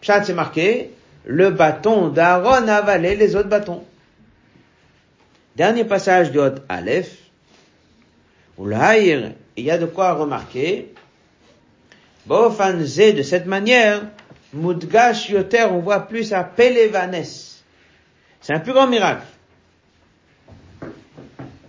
Pshat, 0.00 0.24
c'est 0.24 0.34
marqué, 0.34 0.90
le 1.24 1.50
bâton 1.50 2.08
d'Aaron 2.08 2.68
a 2.68 2.76
avalé 2.76 3.16
les 3.16 3.36
autres 3.36 3.48
bâtons. 3.48 3.84
Dernier 5.56 5.84
passage 5.84 6.30
du 6.30 6.38
Hot 6.38 6.54
Aleph, 6.68 7.18
où 8.56 8.70
il 8.70 9.34
y 9.64 9.70
a 9.70 9.78
de 9.78 9.86
quoi 9.86 10.14
remarquer, 10.14 10.94
Bofanze, 12.26 12.96
de 12.96 13.22
cette 13.22 13.46
manière, 13.46 14.02
Mudgash 14.54 15.28
Yoter, 15.28 15.64
on 15.64 15.80
voit 15.80 16.00
plus 16.00 16.32
à 16.32 16.44
Pelevanes. 16.44 17.24
C'est 18.40 18.54
un 18.54 18.60
plus 18.60 18.72
grand 18.72 18.86
miracle. 18.86 19.26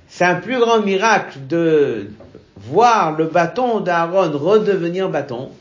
C'est 0.08 0.26
un 0.26 0.36
plus 0.36 0.60
grand 0.60 0.82
miracle 0.82 1.40
de 1.48 2.12
voir 2.58 3.18
le 3.18 3.26
bâton 3.26 3.80
d'Aaron 3.80 4.38
redevenir 4.38 5.10
bâton 5.10 5.52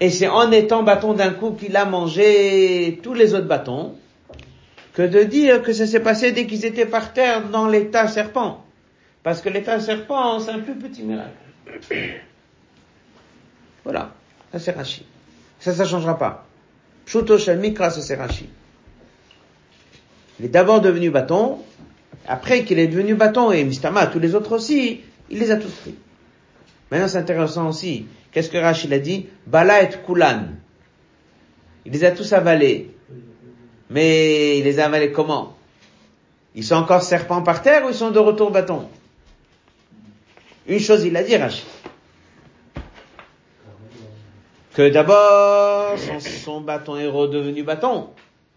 et 0.00 0.10
c'est 0.10 0.28
en 0.28 0.50
étant 0.52 0.82
bâton 0.82 1.14
d'un 1.14 1.30
coup 1.30 1.52
qu'il 1.52 1.76
a 1.76 1.84
mangé 1.84 3.00
tous 3.02 3.14
les 3.14 3.34
autres 3.34 3.46
bâtons, 3.46 3.94
que 4.92 5.02
de 5.02 5.22
dire 5.22 5.62
que 5.62 5.72
ça 5.72 5.86
s'est 5.86 6.00
passé 6.00 6.32
dès 6.32 6.46
qu'ils 6.46 6.64
étaient 6.64 6.86
par 6.86 7.12
terre 7.12 7.48
dans 7.48 7.66
l'état 7.66 8.08
serpent. 8.08 8.64
Parce 9.22 9.40
que 9.40 9.48
l'état 9.48 9.80
serpent, 9.80 10.40
c'est 10.40 10.52
un 10.52 10.60
plus 10.60 10.74
petit 10.74 11.02
miracle. 11.02 11.30
Voilà. 13.84 14.10
Ça 14.50 14.58
c'est 14.58 14.72
Rashi. 14.72 15.04
Ça, 15.60 15.72
ça 15.72 15.84
changera 15.84 16.18
pas. 16.18 16.46
Pshuto 17.04 17.36
Mikra, 17.56 17.90
ça 17.90 18.02
c'est. 18.02 18.18
Il 20.38 20.44
est 20.44 20.48
d'abord 20.48 20.80
devenu 20.80 21.10
bâton, 21.10 21.58
après 22.26 22.64
qu'il 22.64 22.78
est 22.78 22.88
devenu 22.88 23.14
bâton, 23.14 23.52
et 23.52 23.64
Mistama, 23.64 24.06
tous 24.08 24.18
les 24.18 24.34
autres 24.34 24.52
aussi, 24.56 25.00
il 25.30 25.38
les 25.38 25.50
a 25.50 25.56
tous 25.56 25.70
pris. 25.70 25.94
Maintenant, 26.90 27.08
c'est 27.08 27.18
intéressant 27.18 27.68
aussi. 27.68 28.06
Qu'est-ce 28.32 28.50
que 28.50 28.58
Rachid 28.58 28.92
a 28.92 28.98
dit 28.98 29.26
Bala 29.46 29.82
et 29.82 29.90
Kulan. 30.04 30.48
Il 31.84 31.92
les 31.92 32.04
a 32.04 32.10
tous 32.10 32.32
avalés. 32.32 32.90
Mais 33.88 34.58
il 34.58 34.64
les 34.64 34.80
a 34.80 34.86
avalés 34.86 35.12
comment 35.12 35.56
Ils 36.54 36.64
sont 36.64 36.74
encore 36.74 37.02
serpents 37.02 37.42
par 37.42 37.62
terre 37.62 37.84
ou 37.84 37.88
ils 37.88 37.94
sont 37.94 38.10
de 38.10 38.18
retour 38.18 38.50
bâton 38.50 38.88
Une 40.66 40.80
chose, 40.80 41.04
il 41.04 41.16
a 41.16 41.22
dit, 41.22 41.36
Rachid. 41.36 41.64
Que 44.74 44.90
d'abord, 44.90 45.96
son, 46.20 46.60
bâton 46.60 46.96
est 46.96 47.06
redevenu 47.06 47.62
bâton. 47.62 48.10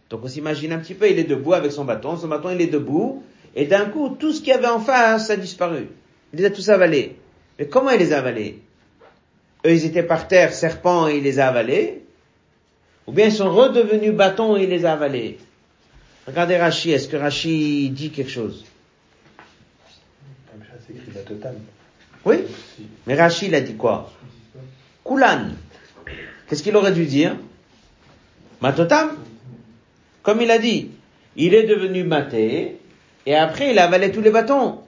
Donc 0.09 0.21
on 0.23 0.27
s'imagine 0.27 0.73
un 0.73 0.79
petit 0.79 0.95
peu, 0.95 1.09
il 1.09 1.17
est 1.17 1.23
debout 1.23 1.53
avec 1.53 1.71
son 1.71 1.85
bâton, 1.85 2.17
son 2.17 2.27
bâton 2.27 2.49
il 2.49 2.59
est 2.59 2.67
debout, 2.67 3.23
et 3.55 3.65
d'un 3.65 3.85
coup, 3.85 4.09
tout 4.19 4.33
ce 4.33 4.39
qu'il 4.39 4.49
y 4.49 4.51
avait 4.51 4.67
en 4.67 4.79
face 4.79 5.29
a 5.29 5.37
disparu. 5.37 5.87
Il 6.33 6.39
les 6.39 6.45
a 6.45 6.49
tous 6.49 6.67
avalés. 6.69 7.15
Mais 7.57 7.67
comment 7.67 7.91
il 7.91 7.99
les 7.99 8.11
a 8.11 8.17
avalés 8.17 8.59
eux 9.65 9.73
ils 9.73 9.85
étaient 9.85 10.03
par 10.03 10.27
terre, 10.27 10.53
serpents, 10.53 11.07
et 11.07 11.17
il 11.17 11.23
les 11.23 11.39
a 11.39 11.47
avalés, 11.47 12.03
ou 13.07 13.11
bien 13.11 13.25
ils 13.25 13.33
sont 13.33 13.51
redevenus 13.51 14.13
bâtons 14.13 14.57
et 14.57 14.63
il 14.63 14.69
les 14.69 14.85
a 14.85 14.93
avalés. 14.93 15.37
Regardez 16.27 16.57
Rachi, 16.57 16.91
est-ce 16.91 17.07
que 17.07 17.17
Rachi 17.17 17.89
dit 17.89 18.11
quelque 18.11 18.31
chose? 18.31 18.65
Oui, 22.25 22.37
mais 23.07 23.15
Rachi 23.15 23.47
il 23.47 23.55
a 23.55 23.61
dit 23.61 23.75
quoi? 23.75 24.11
Kulan. 25.05 25.49
Qu'est-ce 26.47 26.63
qu'il 26.63 26.75
aurait 26.75 26.91
dû 26.91 27.05
dire? 27.05 27.35
Matotam 28.61 29.17
Comme 30.21 30.41
il 30.41 30.51
a 30.51 30.59
dit, 30.59 30.91
il 31.35 31.53
est 31.53 31.63
devenu 31.63 32.03
maté, 32.03 32.77
et 33.25 33.35
après 33.35 33.71
il 33.71 33.79
a 33.79 33.85
avalé 33.85 34.11
tous 34.11 34.21
les 34.21 34.31
bâtons. 34.31 34.81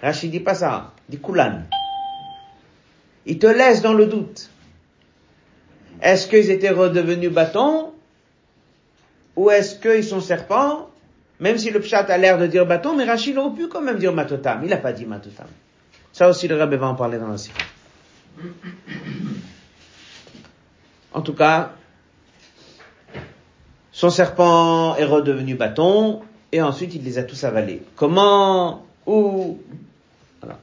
Rachi 0.00 0.28
dit 0.28 0.40
pas 0.40 0.54
ça, 0.54 0.92
dit 1.08 1.18
Kulan. 1.18 1.62
Il 3.26 3.38
te 3.38 3.46
laisse 3.46 3.82
dans 3.82 3.92
le 3.92 4.06
doute. 4.06 4.50
Est-ce 6.00 6.26
qu'ils 6.26 6.50
étaient 6.50 6.70
redevenus 6.70 7.30
bâtons 7.30 7.92
ou 9.36 9.50
est-ce 9.50 9.76
qu'ils 9.76 10.04
sont 10.04 10.20
serpents? 10.20 10.90
Même 11.40 11.58
si 11.58 11.70
le 11.70 11.80
pshat 11.80 12.04
a 12.08 12.18
l'air 12.18 12.38
de 12.38 12.46
dire 12.46 12.66
bâton, 12.66 12.96
mais 12.96 13.04
Rachid 13.04 13.36
aurait 13.36 13.54
pu 13.54 13.68
quand 13.68 13.80
même 13.80 13.98
dire 13.98 14.12
matotam. 14.12 14.60
Il 14.62 14.70
n'a 14.70 14.76
pas 14.76 14.92
dit 14.92 15.06
matotam. 15.06 15.46
Ça 16.12 16.28
aussi, 16.28 16.46
le 16.46 16.56
rabbi 16.56 16.76
va 16.76 16.88
en 16.88 16.94
parler 16.94 17.18
dans 17.18 17.28
la 17.28 17.38
série. 17.38 17.56
En 21.12 21.20
tout 21.20 21.34
cas, 21.34 21.72
son 23.90 24.10
serpent 24.10 24.94
est 24.96 25.04
redevenu 25.04 25.54
bâton, 25.54 26.22
et 26.52 26.62
ensuite 26.62 26.94
il 26.94 27.02
les 27.02 27.18
a 27.18 27.24
tous 27.24 27.42
avalés. 27.44 27.82
Comment? 27.96 28.86
Où? 29.06 29.58
Voilà. 30.40 30.58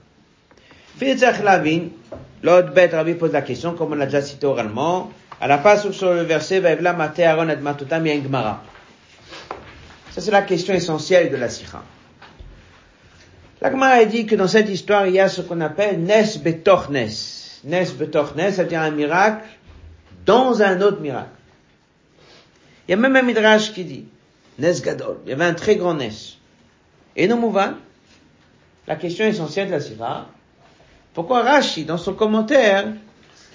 L'autre 2.42 2.72
bête, 2.72 2.94
Rabbi 2.94 3.16
pose 3.16 3.34
la 3.34 3.42
question, 3.42 3.74
comme 3.74 3.92
on 3.92 3.96
l'a 3.96 4.06
déjà 4.06 4.22
cité 4.22 4.46
oralement, 4.46 5.12
à 5.42 5.48
la 5.48 5.58
passe 5.58 5.90
sur 5.92 6.14
le 6.14 6.22
verset, 6.22 6.60
Vaevla 6.60 6.94
Mate 6.94 7.20
Aaron 7.20 7.50
et 7.50 7.56
Matutam 7.58 8.06
Gemara. 8.06 8.64
Ça 10.12 10.22
c'est 10.22 10.32
la 10.32 10.42
question 10.42 10.74
essentielle 10.74 11.32
de 11.32 11.38
la 11.38 11.50
Sikha. 11.50 11.84
La 13.62 13.72
Gemara 13.72 14.06
dit 14.06 14.26
que 14.26 14.36
dans 14.36 14.48
cette 14.48 14.70
histoire, 14.70 15.06
il 15.08 15.14
y 15.16 15.20
a 15.20 15.28
ce 15.28 15.42
qu'on 15.42 15.60
appelle 15.60 16.00
Nes 16.02 16.38
Betor 16.42 16.92
Nes. 16.92 17.62
Nes 17.66 17.92
Betor 17.92 18.36
Nes, 18.38 18.54
ça 18.54 18.64
veut 18.64 18.70
dire 18.70 18.82
un 18.82 18.92
miracle 18.92 19.46
dans 20.26 20.62
un 20.62 20.80
autre 20.82 21.02
miracle. 21.02 21.30
Il 22.88 22.92
y 22.92 22.94
a 22.94 22.98
même 22.98 23.16
un 23.16 23.22
midrash 23.22 23.74
qui 23.74 23.84
dit, 23.84 24.06
Nes 24.58 24.82
Gadol, 24.82 25.18
il 25.26 25.30
y 25.30 25.34
avait 25.34 25.46
un 25.46 25.54
très 25.54 25.76
grand 25.76 25.94
Nes. 25.94 26.38
Et 27.16 27.28
nous 27.28 27.36
Mouvan, 27.36 27.74
la 28.88 28.96
question 28.96 29.26
essentielle 29.26 29.68
de 29.68 29.74
la 29.74 29.82
Sira, 29.82 30.28
pourquoi 31.14 31.44
Rashi, 31.44 31.86
dans 31.86 31.98
son 31.98 32.14
commentaire, 32.14 32.86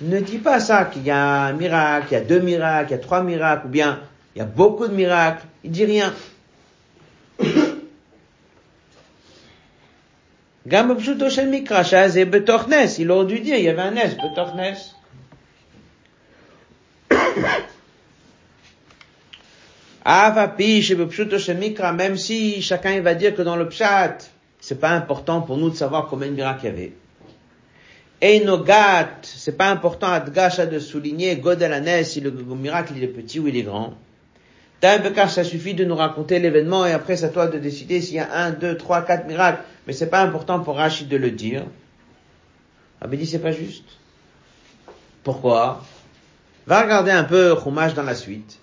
ne 0.01 0.21
dit 0.21 0.39
pas 0.39 0.61
ça, 0.61 0.85
qu'il 0.87 1.05
y 1.05 1.11
a 1.11 1.45
un 1.45 1.53
miracle, 1.53 2.09
il 2.11 2.15
y 2.15 2.17
a 2.17 2.21
deux 2.21 2.41
miracles, 2.41 2.91
il 2.91 2.93
y 2.93 2.97
a 2.97 3.03
trois 3.03 3.23
miracles, 3.23 3.67
ou 3.67 3.71
bien 3.71 4.01
il 4.35 4.41
y 4.41 4.43
a 4.43 4.47
beaucoup 4.47 4.89
de 4.89 4.95
miracles, 4.95 5.47
il 5.63 5.71
dit 5.71 5.85
rien. 5.85 6.13
Gam 10.67 10.97
Mikra, 10.97 11.83
il 12.99 13.11
aurait 13.11 13.27
dû 13.27 13.41
dire, 13.41 13.57
il 13.57 13.65
y 13.65 13.69
avait 13.69 13.83
un 13.83 13.91
Nes, 13.91 14.17
Betornes. 14.17 14.75
même 21.93 22.17
si 22.17 22.63
chacun 22.63 23.01
va 23.01 23.15
dire 23.15 23.35
que 23.37 23.43
dans 23.43 23.57
le 23.57 23.69
pshat, 23.69 24.19
c'est 24.61 24.81
pas 24.81 24.91
important 24.91 25.43
pour 25.43 25.59
nous 25.59 25.71
de 25.71 25.77
savoir 25.77 26.07
combien 26.09 26.29
de 26.29 26.35
miracles 26.35 26.61
il 26.65 26.67
y 26.67 26.69
avait. 26.69 26.93
Einogat, 28.25 29.19
c'est 29.23 29.59
pas 29.59 29.69
important 29.69 30.07
à 30.07 30.19
Dgasha 30.19 30.65
de 30.65 30.79
souligner 30.79 31.37
Godelanes 31.37 32.05
si 32.05 32.23
le 32.23 32.31
miracle 32.31 32.95
il 32.97 33.05
est 33.05 33.09
petit 33.09 33.39
ou 33.39 33.49
il 33.49 33.57
est 33.59 33.63
grand. 33.65 33.93
Bekar, 34.81 35.29
ça 35.29 35.45
suffit 35.45 35.75
de 35.75 35.85
nous 35.85 35.95
raconter 35.95 36.39
l'événement 36.39 36.87
et 36.87 36.93
après 36.93 37.17
c'est 37.17 37.27
à 37.27 37.29
toi 37.29 37.49
de 37.49 37.59
décider 37.59 38.01
s'il 38.01 38.17
y 38.17 38.21
a 38.21 38.35
un, 38.35 38.51
deux, 38.51 38.79
trois, 38.79 39.03
quatre 39.03 39.27
miracles. 39.27 39.63
Mais 39.87 39.93
c'est 39.93 40.09
pas 40.09 40.23
important 40.23 40.61
pour 40.61 40.77
Rachid 40.77 41.07
de 41.07 41.19
le 41.19 41.33
dire. 41.33 41.65
Ah 43.03 43.09
dit 43.09 43.27
c'est 43.27 43.41
pas 43.41 43.53
juste. 43.53 43.85
Pourquoi? 45.23 45.85
Va 46.67 46.81
regarder 46.81 47.11
un 47.11 47.25
peu 47.25 47.55
Chumash 47.63 47.93
dans 47.93 48.05
la 48.05 48.15
suite. 48.15 48.59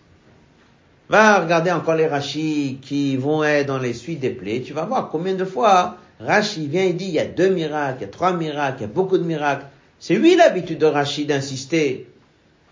Va 1.07 1.39
regarder 1.39 1.69
encore 1.69 1.93
les 1.93 2.07
Rachis 2.07 2.79
qui 2.81 3.15
vont 3.15 3.43
être 3.43 3.67
dans 3.67 3.77
les 3.77 3.93
suites 3.93 4.21
des 4.21 4.31
plaies. 4.31 4.61
Tu 4.61 4.73
vas 4.73 4.85
voir 4.85 5.09
combien 5.09 5.35
de 5.35 5.45
fois 5.45 5.97
Rashi 6.25 6.67
vient 6.67 6.83
et 6.83 6.93
dit 6.93 7.05
il 7.05 7.11
y 7.11 7.19
a 7.19 7.25
deux 7.25 7.49
miracles, 7.49 7.97
il 7.99 8.01
y 8.01 8.05
a 8.05 8.09
trois 8.09 8.33
miracles, 8.33 8.77
il 8.79 8.81
y 8.81 8.85
a 8.85 8.87
beaucoup 8.87 9.17
de 9.17 9.23
miracles. 9.23 9.65
C'est 9.99 10.15
lui 10.15 10.35
l'habitude 10.35 10.77
de 10.77 10.85
Rashi 10.85 11.25
d'insister 11.25 12.07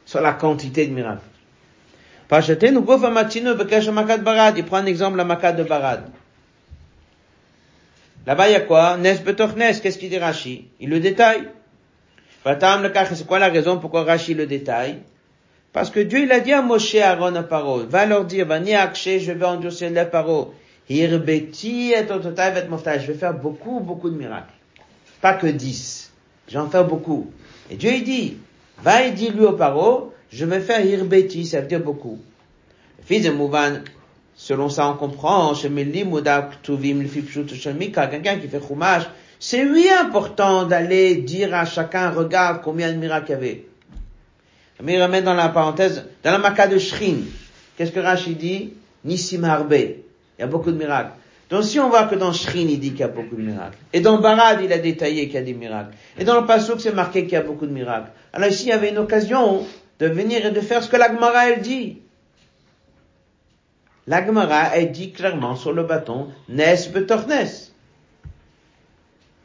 sur 0.05 0.21
la 0.21 0.33
quantité 0.33 0.87
de 0.87 0.93
miracles. 0.93 1.21
Il 2.31 4.65
prend 4.65 4.77
un 4.77 4.85
exemple, 4.85 5.17
la 5.17 5.23
Makat 5.23 5.53
de 5.53 5.63
Barad. 5.63 6.03
Là-bas, 8.27 8.49
il 8.49 8.51
y 8.51 8.55
a 8.55 8.61
quoi? 8.61 8.97
Nes 8.97 9.15
nes. 9.55 9.79
Qu'est-ce 9.81 9.97
qu'il 9.97 10.09
dit 10.09 10.19
Rashi? 10.19 10.67
Il 10.79 10.89
le 10.89 10.99
détaille. 10.99 11.49
C'est 12.45 13.27
quoi 13.27 13.39
la 13.39 13.49
raison 13.49 13.79
pourquoi 13.79 14.03
Rashi 14.03 14.35
le 14.35 14.45
détaille? 14.45 14.99
Parce 15.73 15.89
que 15.89 15.99
Dieu, 15.99 16.19
il 16.19 16.31
a 16.31 16.39
dit 16.39 16.53
à 16.53 16.61
Moshe, 16.61 16.95
Aaron, 16.95 17.35
à 17.35 17.43
Paro, 17.43 17.85
va 17.85 18.05
leur 18.05 18.25
dire, 18.25 18.45
va 18.45 18.59
ni 18.59 18.71
je 18.71 19.31
vais 19.31 19.45
endurcir 19.45 19.89
les 19.89 20.05
Paro. 20.05 20.53
Je 20.89 21.05
vais 23.07 23.13
faire 23.13 23.33
beaucoup, 23.35 23.79
beaucoup 23.79 24.09
de 24.09 24.17
miracles. 24.17 24.53
Pas 25.21 25.33
que 25.33 25.47
dix. 25.47 26.11
J'en 26.47 26.69
fais 26.69 26.83
beaucoup. 26.83 27.31
Et 27.69 27.75
Dieu, 27.75 27.91
il 27.93 28.03
dit, 28.03 28.37
va 28.81 29.03
et 29.03 29.11
dis 29.11 29.29
lui 29.29 29.45
au 29.45 29.53
Paro, 29.53 30.13
je 30.31 30.45
vais 30.45 30.61
faire 30.61 30.83
hirbeti, 30.83 31.45
ça 31.45 31.61
veut 31.61 31.67
dire 31.67 31.81
beaucoup. 31.81 32.17
Le 32.97 33.03
fils 33.03 33.23
de 33.23 33.29
Mouvan, 33.29 33.81
selon 34.35 34.69
ça 34.69 34.89
on 34.89 34.95
comprend, 34.95 35.53
quelqu'un 35.53 35.91
qui 38.39 38.47
fait 38.47 38.67
chumash, 38.67 39.03
c'est 39.39 39.63
lui 39.63 39.87
important 39.89 40.65
d'aller 40.65 41.17
dire 41.17 41.53
à 41.53 41.65
chacun, 41.65 42.09
regarde 42.09 42.61
combien 42.63 42.91
de 42.91 42.97
miracles 42.97 43.27
il 43.29 43.31
y 43.31 43.35
avait. 43.35 43.65
Mais 44.81 44.95
il 44.95 45.03
remet 45.03 45.21
dans 45.21 45.33
la 45.33 45.49
parenthèse, 45.49 46.05
dans 46.23 46.31
la 46.31 46.39
maca 46.39 46.67
de 46.67 46.77
Shrin, 46.77 47.17
qu'est-ce 47.77 47.91
que 47.91 47.99
Rashi 47.99 48.35
dit? 48.35 48.73
Nissim 49.05 49.43
Harbe. 49.43 49.75
Il 50.39 50.43
y 50.43 50.45
a 50.45 50.47
beaucoup 50.47 50.71
de 50.71 50.77
miracles. 50.77 51.11
Donc 51.49 51.65
si 51.65 51.81
on 51.81 51.89
voit 51.89 52.05
que 52.05 52.15
dans 52.15 52.31
Shrin, 52.31 52.59
il 52.69 52.79
dit 52.79 52.91
qu'il 52.91 53.01
y 53.01 53.03
a 53.03 53.09
beaucoup 53.09 53.35
de 53.35 53.41
miracles. 53.41 53.77
Et 53.91 53.99
dans 53.99 54.19
Barad, 54.19 54.61
il 54.63 54.71
a 54.71 54.77
détaillé 54.77 55.25
qu'il 55.25 55.35
y 55.35 55.37
a 55.37 55.41
des 55.41 55.53
miracles. 55.53 55.93
Et 56.17 56.23
dans 56.23 56.39
le 56.39 56.47
Pasuk, 56.47 56.79
c'est 56.79 56.93
marqué 56.93 57.23
qu'il 57.23 57.33
y 57.33 57.35
a 57.35 57.41
beaucoup 57.41 57.65
de 57.65 57.73
miracles. 57.73 58.11
Alors 58.31 58.47
ici, 58.47 58.67
il 58.67 58.69
y 58.69 58.71
avait 58.71 58.89
une 58.89 58.99
occasion 58.99 59.65
de 59.99 60.07
venir 60.07 60.45
et 60.45 60.51
de 60.51 60.61
faire 60.61 60.81
ce 60.81 60.87
que 60.87 60.95
la 60.95 61.09
Gemara, 61.09 61.49
elle 61.49 61.61
dit. 61.61 61.97
La 64.07 64.25
Gemara, 64.25 64.77
elle 64.77 64.93
dit 64.93 65.11
clairement 65.11 65.57
sur 65.57 65.73
le 65.73 65.83
bâton, 65.83 66.29
Nes 66.47 66.87
betornes. 66.93 67.33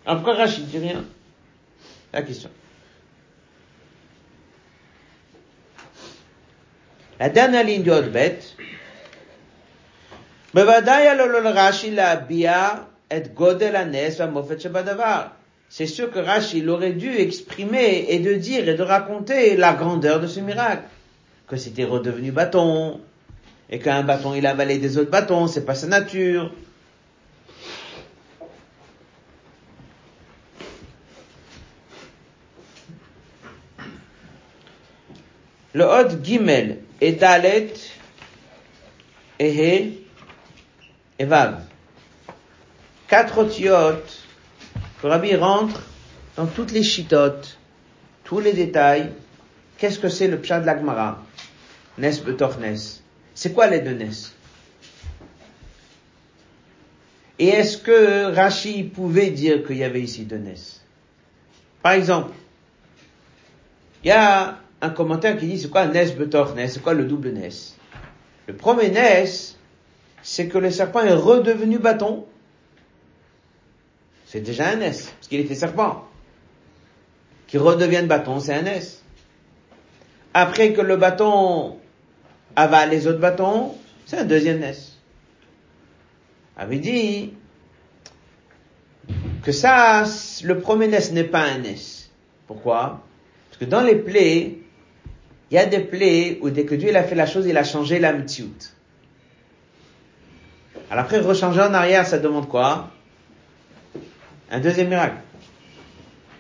Alors 0.07 0.23
pourquoi 0.23 0.35
Rachid 0.35 0.69
dit 0.69 0.79
rien? 0.79 1.05
La 2.13 2.23
question. 2.23 2.51
La 7.19 7.31
dernière 7.31 7.65
ligne 7.65 7.83
du 7.83 7.91
Hotbet, 7.91 8.39
c'est 15.69 15.87
sûr 15.87 16.13
que 16.13 16.19
Rashi 16.21 16.69
aurait 16.69 16.93
dû 16.93 17.13
exprimer 17.17 18.07
et 18.09 18.21
de 18.21 18.35
dire 18.35 18.69
et 18.69 18.75
de 18.75 18.83
raconter 18.85 19.57
la 19.57 19.73
grandeur 19.73 20.21
de 20.21 20.29
ce 20.29 20.39
miracle. 20.39 20.85
Que 21.49 21.57
c'était 21.57 21.83
redevenu 21.83 22.31
bâton, 22.31 23.01
et 23.69 23.81
qu'un 23.81 24.05
bâton 24.05 24.35
il 24.35 24.47
a 24.47 24.51
avalé 24.51 24.79
des 24.79 24.97
autres 24.97 25.11
bâtons, 25.11 25.49
c'est 25.49 25.65
pas 25.67 25.75
sa 25.75 25.89
nature. 25.89 26.55
Le 35.73 35.83
Hod 35.85 36.25
Gimel 36.25 36.79
et 37.01 37.11
Dalet 37.11 37.75
et 39.41 40.04
et 41.19 41.25
Vav. 41.25 41.63
Quatre 43.09 43.39
otiotes 43.39 44.25
le 45.05 45.11
Rabbi 45.11 45.37
rentre 45.37 45.83
dans 46.37 46.47
toutes 46.47 46.73
les 46.73 46.83
chitotes, 46.83 47.59
tous 48.25 48.41
les 48.41 48.55
détails. 48.55 49.11
Qu'est-ce 49.77 49.99
que 49.99 50.09
c'est 50.09 50.29
le 50.29 50.39
pshat 50.39 50.61
de 50.61 50.67
l'Agmara? 50.67 51.23
Nes. 51.99 52.23
C'est 53.35 53.53
quoi 53.53 53.67
les 53.67 53.81
deux 53.81 53.93
nes? 53.93 54.33
Et 57.39 57.49
est-ce 57.49 57.77
que 57.77 58.35
Rashi 58.35 58.85
pouvait 58.85 59.29
dire 59.29 59.67
qu'il 59.67 59.77
y 59.77 59.85
avait 59.85 60.01
ici 60.01 60.25
deux 60.25 60.39
nes? 60.39 60.81
Par 61.83 61.93
exemple, 61.93 62.33
il 64.03 64.09
y 64.09 64.13
a 64.13 64.59
un 64.81 64.91
commentaire 64.91 65.37
qui 65.37 65.47
dit 65.49 65.61
c'est 65.61 65.69
quoi 65.69 65.87
nes? 65.87 66.07
C'est 66.07 66.83
quoi 66.83 66.95
le 66.95 67.05
double 67.05 67.29
nes? 67.33 67.75
Le 68.47 68.55
premier 68.55 68.89
nes, 68.89 69.55
c'est 70.25 70.49
que 70.49 70.59
le 70.59 70.73
serpent 70.73 71.03
est 71.03 71.13
redevenu 71.13 71.79
bâton 71.79 72.27
c'est 74.35 74.41
déjà 74.41 74.67
un 74.67 74.81
S, 74.81 75.13
parce 75.17 75.29
qu'il 75.29 75.39
était 75.39 75.55
serpent. 75.55 76.09
Qui 77.47 77.57
redevienne 77.57 78.09
bâton, 78.09 78.41
c'est 78.41 78.53
un 78.53 78.67
S. 78.67 79.01
Après 80.35 80.73
que 80.73 80.81
le 80.81 80.97
bâton 80.97 81.77
avale 82.57 82.91
les 82.91 83.07
autres 83.07 83.21
bâtons, 83.21 83.77
c'est 84.07 84.19
un 84.19 84.25
deuxième 84.25 84.61
S. 84.65 84.99
Avait 86.57 86.79
dit 86.79 87.33
que 89.45 89.53
ça, 89.53 90.03
le 90.43 90.59
premier 90.59 90.93
S 90.93 91.13
n'est 91.13 91.23
pas 91.23 91.45
un 91.45 91.63
S. 91.63 92.11
Pourquoi? 92.49 93.05
Parce 93.51 93.61
que 93.61 93.67
dans 93.67 93.83
les 93.83 93.95
plaies, 93.95 94.59
il 95.53 95.55
y 95.55 95.59
a 95.59 95.67
des 95.67 95.79
plaies 95.79 96.41
où 96.43 96.51
dès 96.51 96.65
que 96.65 96.75
Dieu 96.75 96.93
a 96.97 97.05
fait 97.05 97.15
la 97.15 97.27
chose, 97.27 97.47
il 97.47 97.57
a 97.57 97.63
changé 97.63 98.01
la. 98.01 98.15
Alors 100.95 101.07
après, 101.07 101.19
rechanger 101.19 101.61
en 101.61 101.75
arrière, 101.75 102.07
ça 102.07 102.19
demande 102.19 102.49
quoi? 102.49 102.89
Un 104.49 104.61
deuxième 104.61 104.91
miracle. 104.91 105.17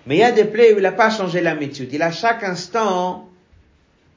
Mais 0.06 0.14
il 0.14 0.20
y 0.20 0.22
a 0.22 0.30
des 0.30 0.44
plaies 0.44 0.72
où 0.72 0.76
il 0.76 0.82
n'a 0.82 0.92
pas 0.92 1.10
changé 1.10 1.40
la 1.40 1.56
méthode. 1.56 1.88
Il 1.92 2.00
a 2.02 2.12
chaque 2.12 2.44
instant 2.44 3.28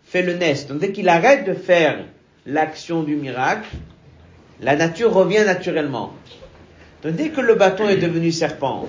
fait 0.06 0.22
le 0.22 0.36
nest. 0.36 0.70
Donc 0.70 0.78
dès 0.78 0.92
qu'il 0.92 1.10
arrête 1.10 1.48
de 1.48 1.56
faire 1.56 2.06
l'action 2.46 3.02
du 3.02 3.16
miracle, 3.16 3.68
la 4.62 4.76
nature 4.76 5.12
revient 5.12 5.44
naturellement. 5.44 6.14
Donc 7.02 7.16
dès 7.16 7.30
que 7.30 7.42
le 7.42 7.56
bâton 7.56 7.90
est 7.90 7.98
devenu 7.98 8.32
serpent, 8.32 8.86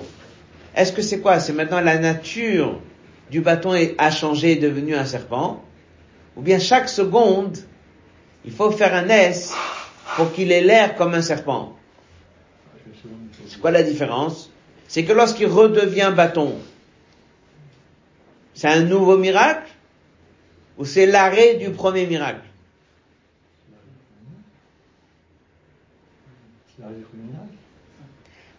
est-ce 0.75 0.93
que 0.93 1.01
c'est 1.01 1.19
quoi? 1.19 1.39
C'est 1.39 1.53
maintenant 1.53 1.81
la 1.81 1.97
nature 1.97 2.79
du 3.31 3.41
bâton 3.41 3.73
a 3.97 4.11
changé 4.11 4.49
et 4.49 4.51
est 4.51 4.57
devenu 4.57 4.93
un 4.93 5.05
serpent, 5.05 5.63
ou 6.35 6.43
bien 6.43 6.59
chaque 6.59 6.89
seconde, 6.89 7.57
il 8.45 8.51
faut 8.51 8.69
faire 8.69 8.93
un 8.93 9.09
S 9.09 9.51
pour 10.19 10.33
qu'il 10.33 10.51
ait 10.51 10.59
l'air 10.59 10.97
comme 10.97 11.13
un 11.13 11.21
serpent. 11.21 11.77
C'est 13.47 13.61
quoi 13.61 13.71
la 13.71 13.83
différence? 13.83 14.51
C'est 14.89 15.05
que 15.05 15.13
lorsqu'il 15.13 15.47
redevient 15.47 16.11
bâton, 16.13 16.55
c'est 18.53 18.67
un 18.67 18.81
nouveau 18.81 19.17
miracle 19.17 19.71
ou 20.77 20.83
c'est 20.83 21.05
l'arrêt 21.05 21.53
du 21.55 21.69
premier 21.69 22.05
miracle? 22.05 22.41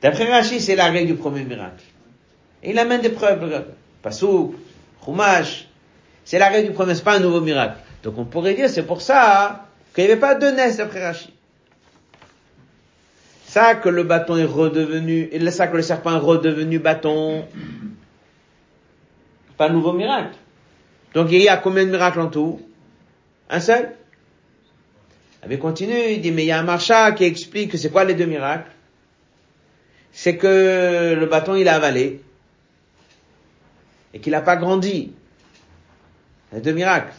D'après 0.00 0.32
Rashi, 0.32 0.62
c'est 0.62 0.76
l'arrêt 0.76 1.04
du 1.04 1.14
premier 1.14 1.44
miracle. 1.44 1.84
Et 2.62 2.70
il 2.70 2.78
amène 2.78 3.02
des 3.02 3.10
preuves. 3.10 3.66
Pasouk, 4.00 4.54
Chumash, 5.04 5.68
c'est 6.24 6.38
l'arrêt 6.38 6.62
du 6.62 6.70
premier, 6.70 6.94
c'est 6.94 7.04
pas 7.04 7.16
un 7.16 7.20
nouveau 7.20 7.42
miracle. 7.42 7.76
Donc 8.02 8.16
on 8.16 8.24
pourrait 8.24 8.54
dire, 8.54 8.70
c'est 8.70 8.86
pour 8.86 9.02
ça 9.02 9.66
qu'il 9.94 10.04
n'y 10.04 10.10
avait 10.10 10.20
pas 10.20 10.36
de 10.36 10.46
naisse 10.46 10.78
d'après 10.78 11.04
Rashi. 11.04 11.34
Ça 13.50 13.74
que 13.74 13.88
le 13.88 14.04
bâton 14.04 14.36
est 14.36 14.44
redevenu, 14.44 15.28
et 15.32 15.50
ça 15.50 15.66
que 15.66 15.76
le 15.76 15.82
serpent 15.82 16.14
est 16.14 16.20
redevenu 16.20 16.78
bâton, 16.78 17.44
pas 19.56 19.68
nouveau 19.68 19.92
miracle. 19.92 20.36
Donc 21.14 21.32
il 21.32 21.42
y 21.42 21.48
a 21.48 21.56
combien 21.56 21.84
de 21.84 21.90
miracles 21.90 22.20
en 22.20 22.28
tout? 22.28 22.60
Un 23.48 23.58
seul? 23.58 23.90
Il 25.50 25.58
continue, 25.58 26.12
il 26.12 26.20
dit, 26.20 26.30
mais 26.30 26.44
il 26.44 26.46
y 26.46 26.52
a 26.52 26.60
un 26.60 26.62
marcha 26.62 27.10
qui 27.10 27.24
explique 27.24 27.72
que 27.72 27.76
c'est 27.76 27.90
quoi 27.90 28.04
les 28.04 28.14
deux 28.14 28.26
miracles? 28.26 28.70
C'est 30.12 30.36
que 30.36 31.16
le 31.18 31.26
bâton 31.26 31.56
il 31.56 31.66
a 31.66 31.74
avalé 31.74 32.22
et 34.14 34.20
qu'il 34.20 34.30
n'a 34.30 34.42
pas 34.42 34.54
grandi. 34.54 35.12
Les 36.52 36.60
deux 36.60 36.72
miracles. 36.72 37.14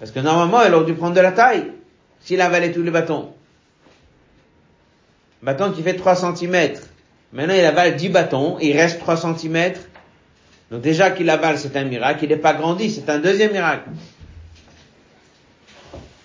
Parce 0.00 0.10
que 0.10 0.18
normalement, 0.18 0.64
il 0.64 0.74
aurait 0.74 0.86
dû 0.86 0.94
prendre 0.94 1.14
de 1.14 1.20
la 1.20 1.30
taille 1.30 1.70
s'il 2.18 2.40
avalait 2.40 2.72
tous 2.72 2.82
les 2.82 2.90
bâtons. 2.90 3.32
Bâton 5.42 5.72
qui 5.72 5.82
fait 5.82 5.94
3 5.94 6.16
cm. 6.16 6.74
Maintenant, 7.32 7.54
il 7.54 7.64
avale 7.64 7.96
10 7.96 8.08
bâtons, 8.10 8.58
il 8.60 8.76
reste 8.76 9.00
3 9.00 9.16
cm. 9.16 9.74
Donc 10.70 10.80
déjà 10.80 11.10
qu'il 11.10 11.28
avale, 11.30 11.58
c'est 11.58 11.76
un 11.76 11.84
miracle. 11.84 12.24
Il 12.24 12.28
n'est 12.28 12.36
pas 12.36 12.54
grandi, 12.54 12.90
c'est 12.90 13.08
un 13.10 13.18
deuxième 13.18 13.52
miracle. 13.52 13.90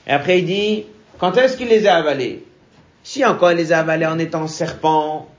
Et 0.05 0.11
après, 0.11 0.39
il 0.39 0.45
dit, 0.45 0.85
quand 1.17 1.35
est-ce 1.37 1.57
qu'il 1.57 1.67
les 1.67 1.87
a 1.87 1.95
avalés? 1.95 2.45
Si 3.03 3.25
encore 3.25 3.51
il 3.51 3.57
les 3.57 3.73
a 3.73 3.79
avalés 3.79 4.05
en 4.05 4.19
étant 4.19 4.47
serpent, 4.47 5.29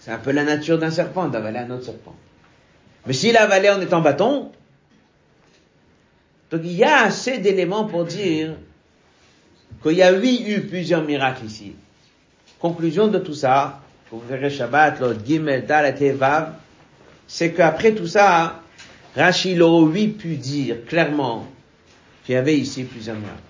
c'est 0.00 0.10
un 0.10 0.18
peu 0.18 0.32
la 0.32 0.44
nature 0.44 0.78
d'un 0.78 0.90
serpent 0.90 1.28
d'avaler 1.28 1.60
un 1.60 1.70
autre 1.70 1.84
serpent. 1.84 2.14
Mais 3.06 3.12
s'il 3.12 3.36
a 3.36 3.42
avalé 3.42 3.70
en 3.70 3.80
étant 3.80 4.00
bâton, 4.00 4.50
donc 6.50 6.60
il 6.64 6.72
y 6.72 6.84
a 6.84 7.04
assez 7.04 7.38
d'éléments 7.38 7.84
pour 7.84 8.04
dire 8.04 8.54
qu'il 9.82 9.92
y 9.92 10.02
a 10.02 10.12
eu 10.12 10.60
plusieurs 10.62 11.02
miracles 11.02 11.44
ici. 11.46 11.74
Conclusion 12.58 13.08
de 13.08 13.18
tout 13.18 13.34
ça, 13.34 13.80
vous 14.10 14.22
verrez 14.28 14.50
Shabbat, 14.50 15.00
l'autre 15.00 15.20
Gimel, 15.24 15.66
et 16.00 16.12
Vav, 16.12 16.52
c'est 17.26 17.52
qu'après 17.52 17.92
tout 17.92 18.06
ça, 18.06 18.60
Rachid 19.16 19.60
oui 19.60 20.08
pu 20.08 20.36
dire 20.36 20.84
clairement 20.86 21.46
qu'il 22.24 22.34
y 22.34 22.38
avait 22.38 22.56
ici 22.56 22.84
plusieurs 22.84 23.16
miracles. 23.16 23.40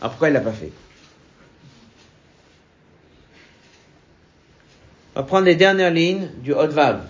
Alors 0.00 0.12
pourquoi 0.12 0.28
il 0.28 0.32
l'a 0.32 0.40
pas 0.40 0.52
fait? 0.52 0.72
On 5.14 5.20
va 5.20 5.26
prendre 5.26 5.44
les 5.44 5.56
dernières 5.56 5.90
lignes 5.90 6.28
du 6.38 6.52
Haut-Vav. 6.52 7.02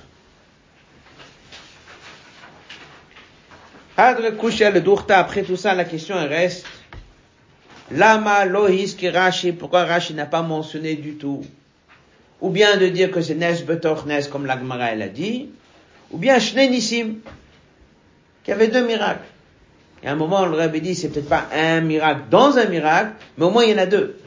Adre 3.97 4.23
le 4.23 5.13
après 5.15 5.43
tout 5.43 5.57
ça, 5.57 5.75
la 5.75 5.85
question 5.85 6.17
reste, 6.17 6.67
Lama 7.91 8.45
Lohis 8.45 8.95
qui 8.97 9.09
Rashi, 9.09 9.53
pourquoi 9.53 9.85
Rashi 9.85 10.15
n'a 10.15 10.27
pas 10.27 10.43
mentionné 10.43 10.95
du 10.95 11.15
tout? 11.15 11.43
Ou 12.41 12.51
bien 12.51 12.77
de 12.77 12.87
dire 12.87 13.11
que 13.11 13.21
c'est 13.21 13.35
Nes 13.35 13.63
Betoch 13.63 14.07
Nes, 14.07 14.29
comme 14.31 14.47
l'Agmara 14.47 14.93
elle 14.93 15.03
a 15.03 15.09
dit, 15.09 15.51
ou 16.11 16.19
bien 16.19 16.39
Shnenissim, 16.39 17.17
qui 18.45 18.53
avait 18.53 18.69
deux 18.69 18.87
miracles. 18.87 19.27
Et 20.03 20.09
à 20.09 20.13
un 20.13 20.17
moment, 20.17 20.47
le 20.47 20.57
Rabbi 20.57 20.81
dit, 20.81 20.95
c'est 20.95 21.11
peut-être 21.11 21.29
pas 21.29 21.47
un 21.55 21.81
miracle 21.81 22.23
dans 22.31 22.57
un 22.57 22.67
miracle, 22.67 23.13
mais 23.37 23.45
au 23.45 23.51
moins 23.51 23.65
il 23.65 23.71
y 23.71 23.75
en 23.75 23.79
a 23.79 23.87
deux. 23.87 24.19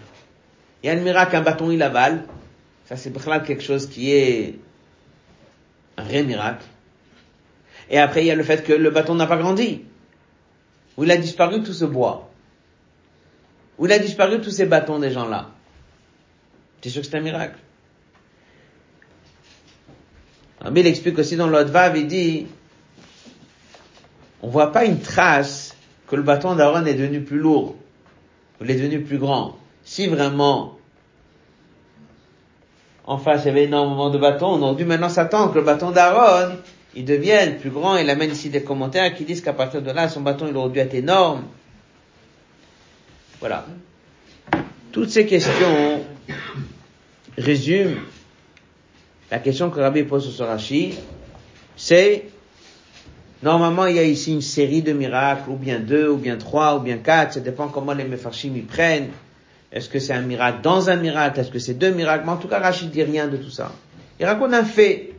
Il 0.84 0.88
y 0.88 0.90
a 0.90 0.96
le 0.96 1.02
miracle, 1.02 1.36
un 1.36 1.42
bâton 1.42 1.72
il 1.72 1.82
avale, 1.82 2.26
ça, 2.86 2.98
c'est 2.98 3.14
quelque 3.46 3.64
chose 3.64 3.88
qui 3.88 4.12
est 4.12 4.56
un 5.98 6.04
vrai 6.04 6.24
miracle. 6.24 6.66
Et 7.90 7.98
après, 7.98 8.24
il 8.24 8.28
y 8.28 8.32
a 8.32 8.36
le 8.36 8.44
fait 8.44 8.64
que 8.64 8.74
le 8.74 8.90
bâton 8.90 9.16
n'a 9.16 9.28
pas 9.28 9.38
grandi. 9.38 9.82
Où 10.98 11.04
il 11.04 11.12
a 11.12 11.18
disparu 11.18 11.64
tout 11.64 11.74
ce 11.74 11.86
bois. 11.86 12.30
Où 13.78 13.86
il 13.86 13.92
a 13.92 14.00
disparu 14.00 14.40
tous 14.42 14.52
ces 14.52 14.66
bâtons 14.66 15.00
des 15.00 15.12
gens-là. 15.12 15.50
C'est 16.82 16.90
sûr 16.90 17.02
que 17.02 17.08
c'est 17.08 17.18
un 17.18 17.22
miracle? 17.22 17.58
Mais 20.72 20.80
il 20.80 20.88
explique 20.88 21.18
aussi 21.20 21.36
dans 21.36 21.48
l'autre 21.48 21.72
vav, 21.72 21.98
il 21.98 22.08
dit, 22.08 22.48
on 24.42 24.48
voit 24.48 24.72
pas 24.72 24.86
une 24.86 25.00
trace 25.00 25.76
que 26.08 26.16
le 26.16 26.22
bâton 26.22 26.56
d'Aaron 26.56 26.86
est 26.86 26.94
devenu 26.94 27.22
plus 27.22 27.40
lourd, 27.40 27.76
ou 28.60 28.64
il 28.64 28.72
est 28.72 28.76
devenu 28.76 29.02
plus 29.02 29.18
grand. 29.18 29.58
Si 29.84 30.08
vraiment 30.08 30.78
en 33.06 33.18
face, 33.18 33.44
il 33.44 33.48
y 33.48 33.50
avait 33.50 33.64
énormément 33.64 34.10
de 34.10 34.18
bâtons. 34.18 34.54
On 34.54 34.62
aurait 34.62 34.76
dû 34.76 34.86
maintenant 34.86 35.10
s'attendre 35.10 35.52
que 35.52 35.60
le 35.60 35.66
bâton 35.66 35.92
d'Aaron, 35.92 36.56
il 36.96 37.04
devienne 37.04 37.58
plus 37.58 37.70
grand. 37.70 37.98
Il 37.98 38.10
amène 38.10 38.32
ici 38.32 38.50
des 38.50 38.64
commentaires 38.64 39.14
qui 39.14 39.26
disent 39.26 39.42
qu'à 39.42 39.54
partir 39.54 39.82
de 39.82 39.92
là, 39.92 40.08
son 40.08 40.22
bâton, 40.22 40.48
il 40.48 40.56
aurait 40.56 40.70
dû 40.70 40.80
être 40.80 40.94
énorme. 40.94 41.44
Voilà. 43.44 43.66
Toutes 44.94 45.10
ces 45.10 45.26
questions 45.26 46.00
résument 47.38 47.98
la 49.30 49.40
question 49.40 49.70
que 49.70 49.82
Rabbi 49.82 50.04
pose 50.04 50.34
sur 50.34 50.48
Rashi. 50.48 50.98
C'est, 51.76 52.24
normalement, 53.42 53.86
il 53.86 53.98
y 53.98 54.00
a 54.00 54.04
ici 54.04 54.32
une 54.32 54.42
série 54.42 54.82
de 54.82 54.94
miracles, 54.94 55.50
ou 55.50 55.58
bien 55.58 55.82
deux, 55.82 56.08
ou 56.08 56.16
bien 56.16 56.38
trois, 56.38 56.78
ou 56.78 56.80
bien 56.80 57.00
quatre. 57.00 57.34
Ça 57.34 57.42
dépend 57.42 57.68
comment 57.68 57.92
les 57.92 58.06
Mefarshim 58.06 58.56
y 58.56 58.62
prennent. 58.62 59.10
Est-ce 59.74 59.90
que 59.90 60.00
c'est 60.00 60.14
un 60.14 60.22
miracle 60.22 60.60
dans 60.62 60.90
un 60.90 60.96
miracle? 60.96 61.42
Est-ce 61.42 61.52
que 61.52 61.60
c'est 61.60 61.74
deux 61.74 61.92
miracles? 61.92 62.24
Mais 62.26 62.32
en 62.32 62.38
tout 62.38 62.48
cas, 62.48 62.60
Rachid 62.60 62.92
dit 62.92 63.04
rien 63.04 63.28
de 63.28 63.36
tout 63.36 63.52
ça. 63.52 63.74
Il 64.22 64.26
raconte 64.26 64.54
un 64.54 64.64
fait. 64.64 65.12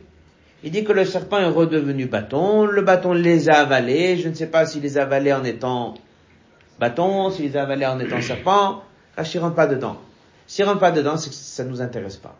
Il 0.63 0.71
dit 0.71 0.83
que 0.83 0.93
le 0.93 1.05
serpent 1.05 1.37
est 1.37 1.45
redevenu 1.45 2.07
bâton, 2.07 2.65
le 2.65 2.81
bâton 2.81 3.13
les 3.13 3.49
a 3.49 3.59
avalés, 3.59 4.17
je 4.17 4.29
ne 4.29 4.33
sais 4.33 4.47
pas 4.47 4.65
s'il 4.65 4.81
les 4.81 4.97
a 4.97 5.03
avalés 5.03 5.31
en 5.31 5.43
étant 5.43 5.93
bâton, 6.79 7.29
s'il 7.29 7.51
les 7.51 7.85
en 7.85 7.99
étant 7.99 8.21
serpent, 8.21 8.83
Rachid 9.15 9.41
rentre 9.41 9.55
pas 9.55 9.67
dedans. 9.67 9.97
S'il 10.47 10.65
rentre 10.65 10.79
pas 10.79 10.91
dedans, 10.91 11.17
c'est 11.17 11.29
que 11.29 11.35
ça 11.35 11.63
nous 11.63 11.81
intéresse 11.81 12.17
pas. 12.17 12.35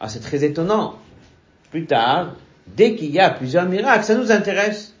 Ah, 0.00 0.08
c'est 0.08 0.20
très 0.20 0.44
étonnant. 0.44 0.98
Plus 1.70 1.86
tard, 1.86 2.34
dès 2.66 2.96
qu'il 2.96 3.10
y 3.10 3.20
a 3.20 3.30
plusieurs 3.30 3.66
miracles, 3.66 4.04
ça 4.04 4.14
nous 4.14 4.32
intéresse. 4.32 4.94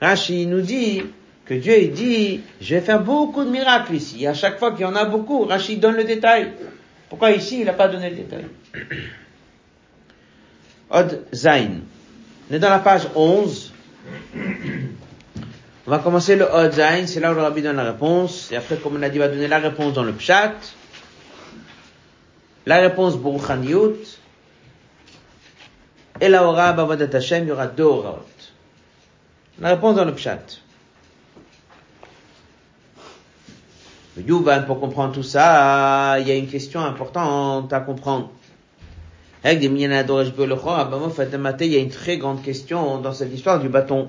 Rachid 0.00 0.48
nous 0.48 0.60
dit, 0.60 1.02
que 1.44 1.54
Dieu 1.54 1.88
dit, 1.88 2.40
je 2.60 2.74
vais 2.74 2.80
faire 2.80 3.02
beaucoup 3.02 3.44
de 3.44 3.50
miracles 3.50 3.94
ici. 3.94 4.26
à 4.26 4.34
chaque 4.34 4.58
fois 4.58 4.72
qu'il 4.72 4.82
y 4.82 4.84
en 4.84 4.96
a 4.96 5.04
beaucoup, 5.04 5.44
Rachid 5.44 5.80
donne 5.80 5.96
le 5.96 6.04
détail. 6.04 6.52
Pourquoi 7.08 7.32
ici 7.32 7.60
il 7.60 7.66
n'a 7.66 7.74
pas 7.74 7.88
donné 7.88 8.10
le 8.10 8.16
détail? 8.16 8.46
Od 10.90 11.20
Zain. 11.34 11.80
On 12.50 12.54
est 12.54 12.58
dans 12.58 12.70
la 12.70 12.78
page 12.78 13.08
11. 13.14 13.72
On 15.86 15.90
va 15.90 15.98
commencer 15.98 16.36
le 16.36 16.46
Zain, 16.70 17.06
c'est 17.06 17.20
là 17.20 17.32
où 17.32 17.34
le 17.34 17.42
rabbi 17.42 17.60
donne 17.60 17.76
la 17.76 17.84
réponse. 17.84 18.50
Et 18.50 18.56
après, 18.56 18.76
comme 18.76 18.96
on 18.96 19.02
a 19.02 19.10
dit, 19.10 19.16
il 19.16 19.20
va 19.20 19.28
donner 19.28 19.48
la 19.48 19.58
réponse 19.58 19.92
dans 19.92 20.02
le 20.02 20.12
Pshat. 20.12 20.54
La 22.64 22.78
réponse 22.78 23.18
Bourchaniyut. 23.18 24.18
Et 26.20 26.28
la 26.28 26.44
Ora 26.44 26.72
Bavadat 26.72 27.14
Hashem, 27.14 27.44
il 27.44 27.48
y 27.48 27.52
aura 27.52 27.66
deux 27.66 27.84
Oraot. 27.84 28.24
La 29.60 29.68
réponse 29.70 29.96
dans 29.96 30.06
le 30.06 30.14
Pshat. 30.14 30.60
Yuvan, 34.16 34.64
pour 34.64 34.80
comprendre 34.80 35.12
tout 35.12 35.22
ça, 35.22 36.16
il 36.20 36.28
y 36.28 36.30
a 36.30 36.36
une 36.36 36.46
question 36.46 36.80
importante 36.80 37.72
à 37.72 37.80
comprendre. 37.80 38.30
Il 39.44 39.62
y 39.62 39.66
a 41.76 41.78
une 41.78 41.90
très 41.90 42.16
grande 42.16 42.42
question 42.42 42.98
dans 42.98 43.12
cette 43.12 43.34
histoire 43.34 43.60
du 43.60 43.68
bâton. 43.68 44.08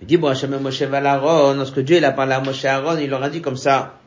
Il 0.00 0.06
dit, 0.06 0.16
bon, 0.16 0.28
Moshe 0.60 0.82
lorsque 0.82 1.80
Dieu 1.80 1.96
il 1.96 2.04
a 2.04 2.12
parlé 2.12 2.34
à 2.34 2.40
Moshe 2.40 2.64
Aaron, 2.64 2.98
il 2.98 3.08
leur 3.08 3.22
a 3.22 3.30
dit 3.30 3.40
comme 3.40 3.56
ça. 3.56 3.98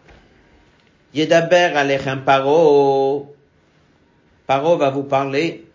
Yedaber 1.13 1.73
alechem 1.75 2.23
paro. 2.23 3.35
Paro 4.45 4.77
va 4.77 4.89
vous 4.91 5.03
parler. 5.03 5.65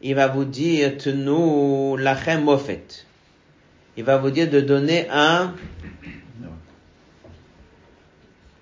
Il 0.00 0.14
va 0.14 0.28
vous 0.28 0.44
dire, 0.44 0.96
nous 1.14 1.96
lachem 1.96 2.44
mofet. 2.44 3.04
Il 3.96 4.04
va 4.04 4.16
vous 4.16 4.30
dire 4.30 4.48
de 4.48 4.60
donner 4.60 5.08
un 5.10 5.54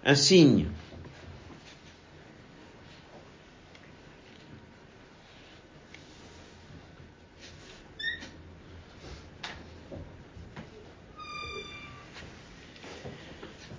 un 0.05 0.15
signe. 0.15 0.67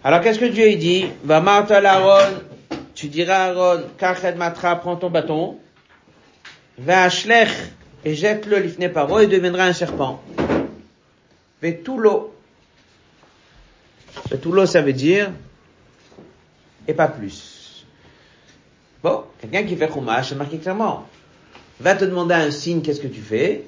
Alors 0.07 0.21
qu'est-ce 0.21 0.39
que 0.39 0.45
Dieu 0.45 0.73
dit? 0.77 1.07
Va 1.25 1.41
Martha 1.41 1.79
Aaron, 1.79 2.39
tu 2.95 3.09
diras 3.09 3.39
à 3.39 3.49
Aaron, 3.49 3.83
Kached 3.97 4.37
Matra, 4.37 4.77
prends 4.77 4.95
ton 4.95 5.09
bâton, 5.09 5.57
va 6.77 7.03
à 7.03 7.09
Shlech 7.09 7.49
et 8.05 8.15
jette-le 8.15 8.59
l'ifne 8.59 8.87
paro 8.87 9.19
et 9.19 9.27
deviendra 9.27 9.63
un 9.63 9.73
serpent. 9.73 10.23
L'eau. 11.61 12.33
Tout 14.41 14.51
l'eau, 14.53 14.65
ça 14.65 14.81
veut 14.81 14.93
dire 14.93 15.29
et 16.87 16.93
pas 16.93 17.09
plus. 17.09 17.85
Bon, 19.03 19.25
quelqu'un 19.41 19.63
qui 19.63 19.75
fait 19.75 19.91
chumash, 19.91 20.29
c'est 20.29 20.35
marqué 20.35 20.57
clairement. 20.57 21.05
Va 21.81 21.95
te 21.95 22.05
demander 22.05 22.35
un 22.35 22.51
signe, 22.51 22.81
qu'est-ce 22.81 23.01
que 23.01 23.07
tu 23.07 23.19
fais? 23.19 23.65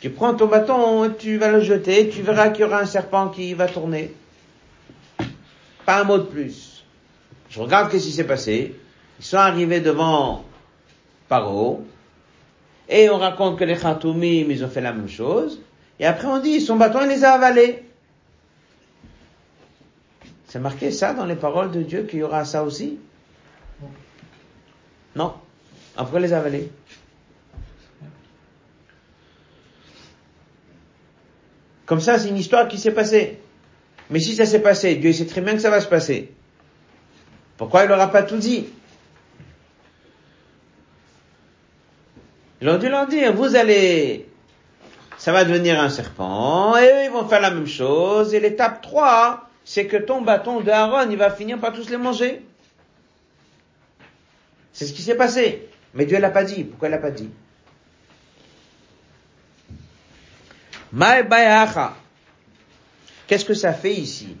Tu 0.00 0.10
prends 0.10 0.34
ton 0.34 0.46
bâton, 0.46 1.12
tu 1.18 1.36
vas 1.36 1.48
le 1.48 1.62
jeter, 1.62 2.10
tu 2.10 2.22
verras 2.22 2.50
qu'il 2.50 2.60
y 2.60 2.64
aura 2.64 2.78
un 2.78 2.86
serpent 2.86 3.26
qui 3.30 3.54
va 3.54 3.66
tourner. 3.66 4.14
Pas 5.86 6.00
un 6.00 6.04
mot 6.04 6.18
de 6.18 6.24
plus. 6.24 6.84
Je 7.48 7.60
regarde 7.60 7.90
qu'est-ce 7.90 8.06
qui 8.06 8.12
s'est 8.12 8.24
passé. 8.24 8.76
Ils 9.18 9.24
sont 9.24 9.36
arrivés 9.36 9.80
devant 9.80 10.44
Paro, 11.28 11.84
et 12.88 13.08
on 13.08 13.18
raconte 13.18 13.58
que 13.58 13.64
les 13.64 13.76
Khatoumim, 13.76 14.50
ils 14.50 14.64
ont 14.64 14.68
fait 14.68 14.80
la 14.80 14.92
même 14.92 15.08
chose. 15.08 15.60
Et 16.00 16.06
après 16.06 16.26
on 16.26 16.40
dit, 16.40 16.60
son 16.60 16.76
bâton, 16.76 17.00
il 17.02 17.08
les 17.08 17.24
a 17.24 17.32
avalés. 17.32 17.84
C'est 20.48 20.58
marqué 20.58 20.90
ça 20.90 21.14
dans 21.14 21.24
les 21.24 21.36
paroles 21.36 21.70
de 21.70 21.82
Dieu 21.82 22.02
qu'il 22.02 22.18
y 22.18 22.22
aura 22.24 22.44
ça 22.44 22.64
aussi? 22.64 22.98
Non. 25.14 25.34
Après 25.96 26.18
les 26.18 26.32
avaler 26.32 26.70
Comme 31.86 32.00
ça, 32.00 32.18
c'est 32.18 32.28
une 32.28 32.36
histoire 32.36 32.68
qui 32.68 32.78
s'est 32.78 32.92
passée. 32.92 33.39
Mais 34.10 34.18
si 34.18 34.34
ça 34.34 34.44
s'est 34.44 34.60
passé, 34.60 34.96
Dieu 34.96 35.12
sait 35.12 35.26
très 35.26 35.40
bien 35.40 35.54
que 35.54 35.60
ça 35.60 35.70
va 35.70 35.80
se 35.80 35.88
passer. 35.88 36.32
Pourquoi 37.56 37.84
il 37.84 37.88
n'aura 37.88 38.10
pas 38.10 38.22
tout 38.22 38.36
dit 38.36 38.66
Ils 42.60 42.68
ont 42.68 42.76
dû 42.76 42.88
leur 42.88 43.06
dire, 43.06 43.32
vous 43.32 43.56
allez, 43.56 44.28
ça 45.16 45.32
va 45.32 45.44
devenir 45.44 45.80
un 45.80 45.88
serpent, 45.88 46.76
et 46.76 46.84
eux, 46.84 47.04
ils 47.04 47.10
vont 47.10 47.26
faire 47.26 47.40
la 47.40 47.50
même 47.50 47.66
chose, 47.66 48.34
et 48.34 48.40
l'étape 48.40 48.82
3, 48.82 49.48
c'est 49.64 49.86
que 49.86 49.96
ton 49.96 50.20
bâton 50.20 50.60
de 50.60 50.70
Aaron, 50.70 51.08
il 51.10 51.16
va 51.16 51.30
finir 51.30 51.58
par 51.58 51.72
tous 51.72 51.88
les 51.88 51.96
manger. 51.96 52.42
C'est 54.72 54.86
ce 54.86 54.92
qui 54.92 55.02
s'est 55.02 55.16
passé. 55.16 55.68
Mais 55.94 56.06
Dieu 56.06 56.18
l'a 56.18 56.30
pas 56.30 56.44
dit. 56.44 56.64
Pourquoi 56.64 56.88
il 56.88 56.92
l'a 56.92 56.98
pas 56.98 57.10
dit? 57.10 57.30
Qu'est-ce 63.30 63.44
que 63.44 63.54
ça 63.54 63.72
fait 63.72 63.94
ici? 63.94 64.36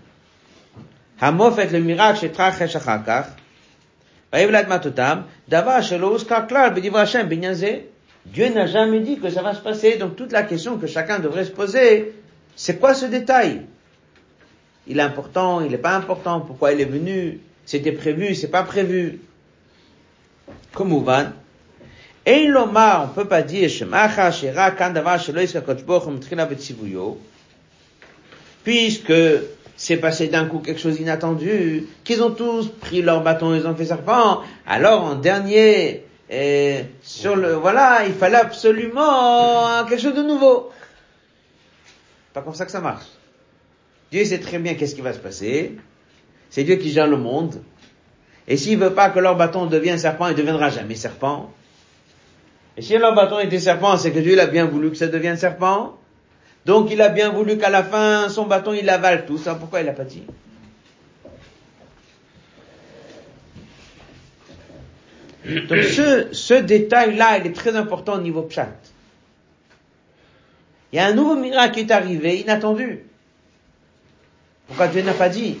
fait 1.20 1.70
le 1.70 1.78
miracle 1.78 2.18
chez 2.18 2.32
Dieu 8.26 8.48
n'a 8.48 8.66
jamais 8.66 8.98
dit 8.98 9.20
que 9.20 9.30
ça 9.30 9.42
va 9.42 9.54
se 9.54 9.60
passer. 9.60 9.96
Donc 9.96 10.16
toute 10.16 10.32
la 10.32 10.42
question 10.42 10.76
que 10.76 10.88
chacun 10.88 11.20
devrait 11.20 11.44
se 11.44 11.52
poser, 11.52 12.14
c'est 12.56 12.80
quoi 12.80 12.94
ce 12.94 13.06
détail? 13.06 13.62
Il 14.88 14.98
est 14.98 15.02
important, 15.02 15.60
il 15.60 15.70
n'est 15.70 15.78
pas 15.78 15.94
important, 15.94 16.40
pourquoi 16.40 16.72
il 16.72 16.80
est 16.80 16.84
venu, 16.84 17.38
c'était 17.64 17.92
prévu, 17.92 18.34
c'est 18.34 18.48
pas 18.50 18.64
prévu. 18.64 19.20
Comme 20.74 20.92
Ouvan. 20.92 21.26
Et 22.26 22.48
l'Omar, 22.48 23.04
on 23.04 23.14
peut 23.14 23.28
pas 23.28 23.42
dire, 23.42 23.70
puisque 28.64 29.12
c'est 29.76 29.96
passé 29.96 30.28
d'un 30.28 30.46
coup 30.46 30.58
quelque 30.58 30.80
chose 30.80 30.96
d'inattendu, 30.96 31.86
qu'ils 32.04 32.22
ont 32.22 32.30
tous 32.30 32.68
pris 32.68 33.02
leur 33.02 33.22
bâton, 33.22 33.54
ils 33.54 33.66
ont 33.66 33.74
fait 33.74 33.86
serpent, 33.86 34.42
alors 34.66 35.04
en 35.04 35.14
dernier, 35.14 36.04
et 36.28 36.84
sur 37.02 37.34
le, 37.34 37.54
voilà, 37.54 38.04
il 38.06 38.12
fallait 38.12 38.36
absolument 38.36 39.84
quelque 39.88 40.00
chose 40.00 40.14
de 40.14 40.22
nouveau. 40.22 40.70
Pas 42.32 42.42
comme 42.42 42.54
ça 42.54 42.64
que 42.64 42.70
ça 42.70 42.80
marche. 42.80 43.06
Dieu 44.12 44.24
sait 44.24 44.38
très 44.38 44.58
bien 44.58 44.74
qu'est-ce 44.74 44.94
qui 44.94 45.00
va 45.00 45.12
se 45.12 45.18
passer. 45.18 45.76
C'est 46.50 46.64
Dieu 46.64 46.76
qui 46.76 46.90
gère 46.90 47.06
le 47.06 47.16
monde. 47.16 47.62
Et 48.46 48.56
s'il 48.56 48.78
veut 48.78 48.94
pas 48.94 49.10
que 49.10 49.18
leur 49.18 49.36
bâton 49.36 49.66
devienne 49.66 49.98
serpent, 49.98 50.28
il 50.28 50.34
deviendra 50.34 50.70
jamais 50.70 50.94
serpent. 50.94 51.52
Et 52.76 52.82
si 52.82 52.96
leur 52.98 53.14
bâton 53.14 53.38
était 53.38 53.60
serpent, 53.60 53.96
c'est 53.96 54.12
que 54.12 54.18
Dieu 54.18 54.40
a 54.40 54.46
bien 54.46 54.66
voulu 54.66 54.90
que 54.90 54.96
ça 54.96 55.06
devienne 55.06 55.36
serpent. 55.36 55.96
Donc 56.66 56.90
il 56.90 57.00
a 57.00 57.08
bien 57.08 57.30
voulu 57.30 57.58
qu'à 57.58 57.70
la 57.70 57.82
fin, 57.82 58.28
son 58.28 58.46
bâton, 58.46 58.72
il 58.72 58.88
avale 58.88 59.26
tout 59.26 59.38
ça. 59.38 59.54
Pourquoi 59.54 59.80
il 59.80 59.86
l'a 59.86 59.92
pas 59.92 60.04
dit? 60.04 60.24
Donc 65.44 65.82
ce, 65.82 66.60
détail-là, 66.60 67.38
il 67.38 67.46
est 67.46 67.56
très 67.56 67.74
important 67.74 68.14
au 68.14 68.20
niveau 68.20 68.46
chat. 68.50 68.68
Il 70.92 70.96
y 70.96 70.98
a 70.98 71.06
un 71.06 71.14
nouveau 71.14 71.36
miracle 71.36 71.74
qui 71.74 71.80
est 71.80 71.92
arrivé, 71.92 72.40
inattendu. 72.40 73.04
Pourquoi 74.66 74.88
Dieu 74.88 75.02
n'a 75.02 75.14
pas 75.14 75.28
dit? 75.28 75.58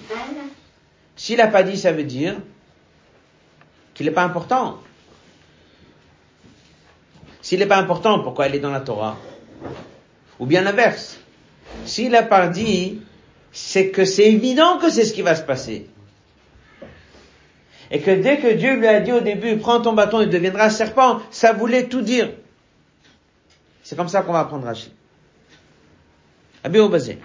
S'il 1.16 1.38
n'a 1.38 1.46
pas 1.46 1.62
dit, 1.62 1.76
ça 1.78 1.92
veut 1.92 2.04
dire 2.04 2.36
qu'il 3.94 4.06
n'est 4.06 4.12
pas 4.12 4.24
important. 4.24 4.78
S'il 7.42 7.58
n'est 7.58 7.66
pas 7.66 7.78
important, 7.78 8.20
pourquoi 8.20 8.48
il 8.48 8.54
est 8.54 8.60
dans 8.60 8.70
la 8.70 8.80
Torah? 8.80 9.16
Ou 10.40 10.46
bien 10.46 10.62
l'inverse. 10.62 11.18
S'il 11.84 12.10
n'a 12.10 12.24
pas 12.24 12.48
dit, 12.48 13.00
c'est 13.52 13.90
que 13.90 14.04
c'est 14.04 14.32
évident 14.32 14.78
que 14.78 14.90
c'est 14.90 15.04
ce 15.04 15.12
qui 15.12 15.22
va 15.22 15.36
se 15.36 15.42
passer. 15.42 15.86
Et 17.92 18.00
que 18.00 18.10
dès 18.10 18.38
que 18.38 18.52
Dieu 18.54 18.76
lui 18.76 18.86
a 18.86 19.00
dit 19.00 19.12
au 19.12 19.20
début, 19.20 19.56
prends 19.58 19.80
ton 19.80 19.92
bâton, 19.92 20.20
il 20.20 20.30
deviendra 20.30 20.70
serpent, 20.70 21.20
ça 21.30 21.52
voulait 21.52 21.88
tout 21.88 22.02
dire. 22.02 22.30
C'est 23.82 23.96
comme 23.96 24.08
ça 24.08 24.22
qu'on 24.22 24.32
va 24.32 24.40
apprendre 24.40 24.64
Rachid. 24.64 24.92
Abi 26.62 26.78
basé. 26.88 27.18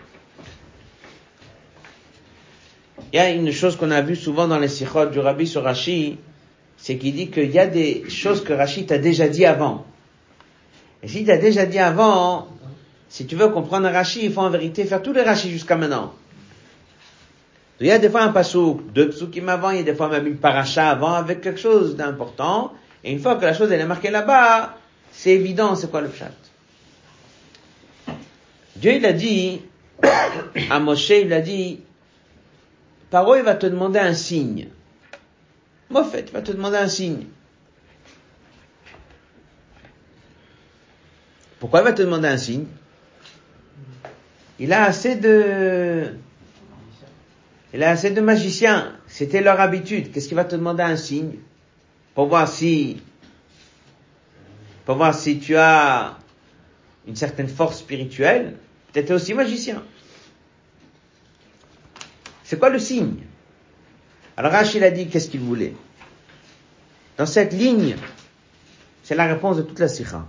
Il 3.12 3.17
y 3.17 3.19
a 3.19 3.30
une 3.30 3.51
chose 3.51 3.75
qu'on 3.75 3.91
a 3.91 4.01
vu 4.01 4.15
souvent 4.15 4.47
dans 4.47 4.60
les 4.60 4.67
sikhot 4.67 5.08
du 5.08 5.19
rabbi 5.19 5.45
sur 5.45 5.63
Rashi, 5.63 6.17
c'est 6.78 6.97
qu'il 6.97 7.13
dit 7.13 7.30
qu'il 7.30 7.51
y 7.51 7.60
a 7.60 7.67
des 7.67 8.10
choses 8.10 8.43
que 8.43 8.54
Rashi 8.54 8.86
t'a 8.86 8.97
déjà 8.97 9.28
dit 9.28 9.45
avant. 9.45 9.86
Et 11.04 11.08
si 11.08 11.23
t'a 11.23 11.38
déjà 11.38 11.65
dit 11.65 11.80
avant, 11.80 12.47
si 13.10 13.26
tu 13.26 13.36
veux 13.36 13.50
comprendre 13.50 13.89
Rashi, 13.89 14.26
il 14.26 14.34
faut 14.34 14.41
en 14.41 14.50
vérité 14.50 14.86
faire 14.86 15.02
tous 15.02 15.13
les 15.13 15.22
Rashi 15.22 15.50
jusqu'à 15.50 15.76
maintenant. 15.76 16.13
Il 17.80 17.88
y 17.88 17.91
a 17.91 18.00
des 18.00 18.10
fois 18.10 18.22
un 18.22 18.32
pasouk, 18.32 18.91
deux 18.94 19.10
psukim 19.10 19.50
avant, 19.50 19.72
il 19.72 19.78
y 19.78 19.80
a 19.82 19.84
des 19.84 19.96
fois 19.96 20.10
même 20.10 20.28
une 20.28 20.38
paracha 20.38 20.89
avant 20.89 21.13
avec 21.13 21.41
quelque 21.41 21.60
chose 21.60 21.96
d'important. 21.96 22.74
Et 23.04 23.12
une 23.12 23.20
fois 23.20 23.36
que 23.36 23.44
la 23.44 23.54
chose 23.54 23.72
est 23.72 23.86
marquée 23.86 24.12
là-bas, 24.12 24.78
c'est 25.12 25.32
évident 25.32 25.76
c'est 25.76 25.91
quoi 25.91 26.02
le 26.02 26.10
chat. 26.12 26.32
Dieu 28.78 28.94
il 28.94 29.06
a 29.06 29.13
dit, 29.13 29.62
à 30.70 30.80
Moshe 30.80 31.10
il 31.10 31.34
a 31.34 31.41
dit, 31.41 31.82
Paro, 33.10 33.36
il 33.36 33.44
va 33.44 33.56
te 33.56 33.65
demander 33.65 34.00
un 34.00 34.13
signe. 34.13 34.68
il 35.89 35.96
va 35.96 36.41
te 36.41 36.52
demander 36.52 36.78
un 36.78 36.89
signe. 36.89 37.28
Pourquoi 41.60 41.82
il 41.82 41.84
va 41.84 41.94
te 41.94 42.02
demander 42.02 42.28
un 42.28 42.38
signe? 42.38 42.65
Il 44.60 44.74
a 44.74 44.84
assez 44.84 45.15
de... 45.15 46.15
Il 47.74 47.84
a 47.84 47.89
assez 47.89 48.12
de 48.12 48.21
magiciens. 48.21 48.93
C'était 49.08 49.41
leur 49.41 49.60
habitude. 49.60 50.12
Qu'est-ce 50.12 50.28
qu'il 50.28 50.38
va 50.38 50.45
te 50.45 50.56
demander 50.56 50.84
un 50.84 50.95
signe 50.95 51.36
Pour 52.13 52.28
voir 52.28 52.48
si... 52.48 53.02
Pour 54.86 54.95
voir 54.95 55.13
si 55.13 55.39
tu 55.39 55.56
as 55.58 56.17
une 57.08 57.15
certaine 57.15 57.48
force 57.48 57.80
spirituelle? 57.80 58.56
Peut-être 58.93 59.12
aussi 59.12 59.34
magicien. 59.34 59.84
C'est 62.43 62.60
quoi 62.60 62.69
le 62.69 62.80
signe? 62.80 63.15
Alors 64.38 64.52
Rachid 64.52 64.84
a 64.84 64.91
dit 64.91 65.08
qu'est-ce 65.08 65.30
qu'il 65.30 65.39
voulait? 65.39 65.74
Dans 67.17 67.26
cette 67.26 67.54
ligne, 67.54 67.95
c'est 69.04 69.15
la 69.15 69.26
réponse 69.26 69.58
de 69.58 69.62
toute 69.63 69.80
la 69.80 69.88
sikha. 69.88 70.26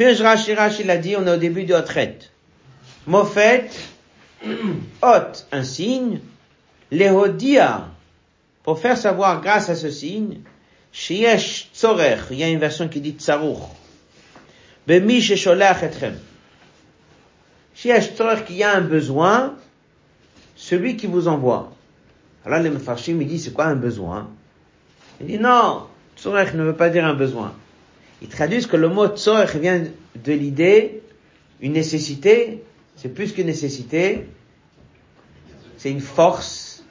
Puis 0.00 0.14
Rachid, 0.14 0.56
Rachid 0.56 0.88
a 0.88 0.96
dit, 0.96 1.14
on 1.14 1.26
est 1.26 1.30
au 1.30 1.36
début 1.36 1.64
de 1.64 1.74
Otret. 1.74 2.20
Mofet, 3.06 3.68
Hot, 5.02 5.44
un 5.52 5.62
signe, 5.62 6.20
Lehodia, 6.90 7.86
pour 8.62 8.78
faire 8.78 8.96
savoir 8.96 9.42
grâce 9.42 9.68
à 9.68 9.74
ce 9.74 9.90
signe, 9.90 10.38
Shiesh 10.90 11.68
Tzorer, 11.74 12.16
il 12.30 12.38
y 12.38 12.44
a 12.44 12.48
une 12.48 12.58
version 12.58 12.88
qui 12.88 13.02
dit 13.02 13.10
Tsaruch, 13.10 13.58
Bemi 14.86 15.20
Shesholach 15.20 15.82
Etrem. 15.82 16.18
Shiesh 17.74 18.14
Tzorer, 18.14 18.42
qu'il 18.46 18.56
y 18.56 18.62
a 18.62 18.74
un 18.74 18.80
besoin, 18.80 19.54
celui 20.56 20.96
qui 20.96 21.08
vous 21.08 21.28
envoie. 21.28 21.74
Alors 22.46 22.60
les 22.60 22.70
Mefarshim, 22.70 23.20
il 23.20 23.28
dit, 23.28 23.38
c'est 23.38 23.52
quoi 23.52 23.66
un 23.66 23.76
besoin? 23.76 24.30
Il 25.20 25.26
dit, 25.26 25.38
non, 25.38 25.88
tzorech 26.16 26.54
ne 26.54 26.62
veut 26.62 26.76
pas 26.76 26.88
dire 26.88 27.04
un 27.04 27.12
besoin. 27.12 27.52
Ils 28.22 28.28
traduisent 28.28 28.66
que 28.66 28.76
le 28.76 28.88
mot 28.88 29.08
tzorech 29.08 29.56
vient 29.56 29.82
de 30.14 30.32
l'idée, 30.32 31.02
une 31.60 31.72
nécessité, 31.72 32.62
c'est 32.96 33.08
plus 33.08 33.32
qu'une 33.32 33.46
nécessité, 33.46 34.26
c'est 35.76 35.90
une 35.90 36.00
force, 36.00 36.84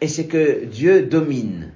et 0.00 0.08
c'est 0.08 0.26
que 0.26 0.64
Dieu 0.64 1.02
domine. 1.02 1.72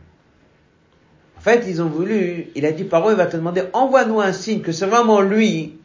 En 1.37 1.41
fait, 1.41 1.65
ils 1.69 1.81
ont 1.81 1.89
voulu, 1.89 2.49
il 2.57 2.67
a 2.67 2.73
dit, 2.73 2.83
Paro, 2.83 3.11
il 3.11 3.17
va 3.17 3.27
te 3.27 3.37
demander, 3.37 3.63
envoie-nous 3.73 4.21
un 4.21 4.33
signe 4.33 4.63
que 4.63 4.73
c'est 4.73 4.87
vraiment 4.87 5.21
lui, 5.21 5.79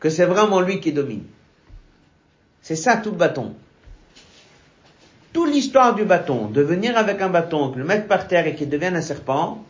que 0.00 0.10
c'est 0.10 0.26
vraiment 0.26 0.60
lui 0.60 0.80
qui 0.80 0.92
domine. 0.92 1.22
C'est 2.60 2.74
ça 2.74 2.96
tout 2.96 3.12
bâton. 3.12 3.54
Toute 5.32 5.50
l'histoire 5.50 5.94
du 5.94 6.04
bâton, 6.04 6.48
de 6.48 6.60
venir 6.60 6.96
avec 6.96 7.20
un 7.22 7.30
bâton, 7.30 7.68
de 7.68 7.78
le 7.78 7.84
mettre 7.84 8.06
par 8.06 8.28
terre 8.28 8.46
et 8.46 8.54
qu'il 8.54 8.68
devienne 8.68 8.96
un 8.96 9.02
serpent, 9.02 9.64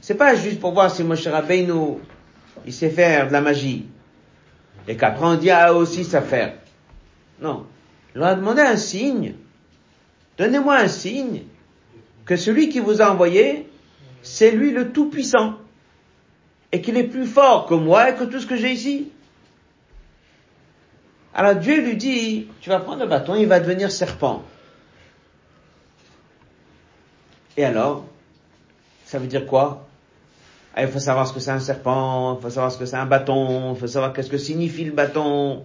c'est 0.00 0.14
pas 0.14 0.34
juste 0.34 0.60
pour 0.60 0.72
voir 0.72 0.90
si 0.90 1.02
Moshe 1.04 1.26
Rabbeinu, 1.26 1.98
il 2.64 2.72
sait 2.72 2.90
faire 2.90 3.28
de 3.28 3.32
la 3.32 3.40
magie. 3.40 3.86
Et 4.88 4.96
qu'après 4.96 5.26
on 5.26 5.34
dit, 5.34 5.50
ah 5.50 5.74
aussi 5.74 6.04
ça 6.04 6.22
faire. 6.22 6.54
Non. 7.40 7.66
Il 8.14 8.20
leur 8.20 8.28
a 8.28 8.34
demandé 8.34 8.62
un 8.62 8.76
signe. 8.76 9.34
Donnez-moi 10.38 10.76
un 10.76 10.88
signe 10.88 11.42
que 12.24 12.36
celui 12.36 12.68
qui 12.68 12.80
vous 12.80 13.02
a 13.02 13.10
envoyé, 13.10 13.68
c'est 14.22 14.50
lui 14.50 14.70
le 14.70 14.92
Tout-Puissant. 14.92 15.54
Et 16.72 16.80
qu'il 16.80 16.96
est 16.96 17.04
plus 17.04 17.26
fort 17.26 17.66
que 17.66 17.74
moi 17.74 18.10
et 18.10 18.14
que 18.14 18.24
tout 18.24 18.40
ce 18.40 18.46
que 18.46 18.56
j'ai 18.56 18.72
ici. 18.72 19.10
Alors 21.38 21.54
Dieu 21.54 21.82
lui 21.82 21.96
dit, 21.96 22.48
tu 22.62 22.70
vas 22.70 22.80
prendre 22.80 23.02
le 23.02 23.06
bâton, 23.06 23.34
il 23.34 23.46
va 23.46 23.60
devenir 23.60 23.92
serpent. 23.92 24.42
Et 27.58 27.64
alors, 27.64 28.06
ça 29.04 29.18
veut 29.18 29.26
dire 29.26 29.44
quoi? 29.44 29.86
Il 30.78 30.88
faut 30.88 30.98
savoir 30.98 31.26
ce 31.26 31.34
que 31.34 31.40
c'est 31.40 31.50
un 31.50 31.60
serpent, 31.60 32.38
il 32.38 32.42
faut 32.42 32.48
savoir 32.48 32.72
ce 32.72 32.78
que 32.78 32.86
c'est 32.86 32.96
un 32.96 33.04
bâton, 33.04 33.74
il 33.74 33.78
faut 33.78 33.86
savoir 33.86 34.14
qu'est-ce 34.14 34.30
que 34.30 34.38
signifie 34.38 34.84
le 34.84 34.92
bâton, 34.92 35.62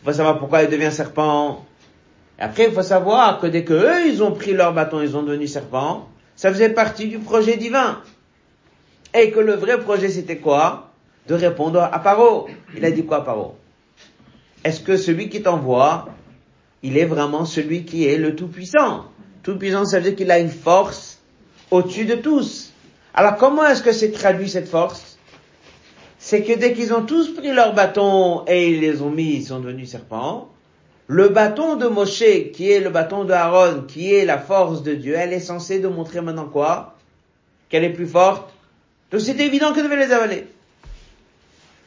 il 0.00 0.06
faut 0.06 0.12
savoir 0.14 0.38
pourquoi 0.38 0.62
il 0.62 0.70
devient 0.70 0.90
serpent. 0.90 1.66
Et 2.38 2.42
après, 2.42 2.68
il 2.68 2.72
faut 2.72 2.82
savoir 2.82 3.40
que 3.40 3.46
dès 3.46 3.62
que 3.62 3.74
eux, 3.74 4.08
ils 4.08 4.22
ont 4.22 4.32
pris 4.32 4.54
leur 4.54 4.72
bâton, 4.72 5.02
ils 5.02 5.18
ont 5.18 5.22
devenu 5.22 5.46
serpent, 5.46 6.08
ça 6.34 6.50
faisait 6.50 6.70
partie 6.70 7.08
du 7.08 7.18
projet 7.18 7.58
divin. 7.58 8.00
Et 9.12 9.30
que 9.30 9.40
le 9.40 9.52
vrai 9.52 9.78
projet, 9.80 10.08
c'était 10.08 10.38
quoi? 10.38 10.92
De 11.26 11.34
répondre 11.34 11.82
à 11.82 11.98
Paro. 11.98 12.48
Il 12.74 12.86
a 12.86 12.90
dit 12.90 13.04
quoi, 13.04 13.22
Paro? 13.22 13.59
Est-ce 14.64 14.80
que 14.80 14.96
celui 14.96 15.28
qui 15.28 15.42
t'envoie, 15.42 16.08
il 16.82 16.98
est 16.98 17.04
vraiment 17.04 17.44
celui 17.44 17.84
qui 17.84 18.06
est 18.06 18.18
le 18.18 18.36
Tout-Puissant? 18.36 19.06
Tout-Puissant, 19.42 19.84
ça 19.84 19.98
veut 19.98 20.04
dire 20.04 20.16
qu'il 20.16 20.30
a 20.30 20.38
une 20.38 20.50
force 20.50 21.18
au-dessus 21.70 22.04
de 22.04 22.16
tous. 22.16 22.72
Alors 23.14 23.36
comment 23.36 23.66
est-ce 23.66 23.82
que 23.82 23.92
c'est 23.92 24.12
traduit 24.12 24.48
cette 24.48 24.68
force? 24.68 25.18
C'est 26.18 26.42
que 26.42 26.58
dès 26.58 26.74
qu'ils 26.74 26.92
ont 26.92 27.02
tous 27.02 27.34
pris 27.34 27.52
leur 27.52 27.74
bâton 27.74 28.44
et 28.46 28.70
ils 28.70 28.80
les 28.80 29.00
ont 29.00 29.10
mis, 29.10 29.36
ils 29.36 29.44
sont 29.44 29.60
devenus 29.60 29.90
serpents, 29.90 30.50
le 31.06 31.28
bâton 31.28 31.76
de 31.76 31.86
Moshe, 31.86 32.52
qui 32.52 32.70
est 32.70 32.80
le 32.80 32.90
bâton 32.90 33.24
de 33.24 33.32
Aaron, 33.32 33.82
qui 33.88 34.14
est 34.14 34.24
la 34.24 34.38
force 34.38 34.82
de 34.82 34.94
Dieu, 34.94 35.14
elle 35.16 35.32
est 35.32 35.40
censée 35.40 35.80
de 35.80 35.88
montrer 35.88 36.20
maintenant 36.20 36.46
quoi? 36.46 36.96
Qu'elle 37.68 37.84
est 37.84 37.92
plus 37.92 38.06
forte. 38.06 38.52
Donc 39.10 39.20
c'est 39.22 39.40
évident 39.40 39.72
que 39.72 39.80
devait 39.80 39.96
les 39.96 40.12
avaler. 40.12 40.46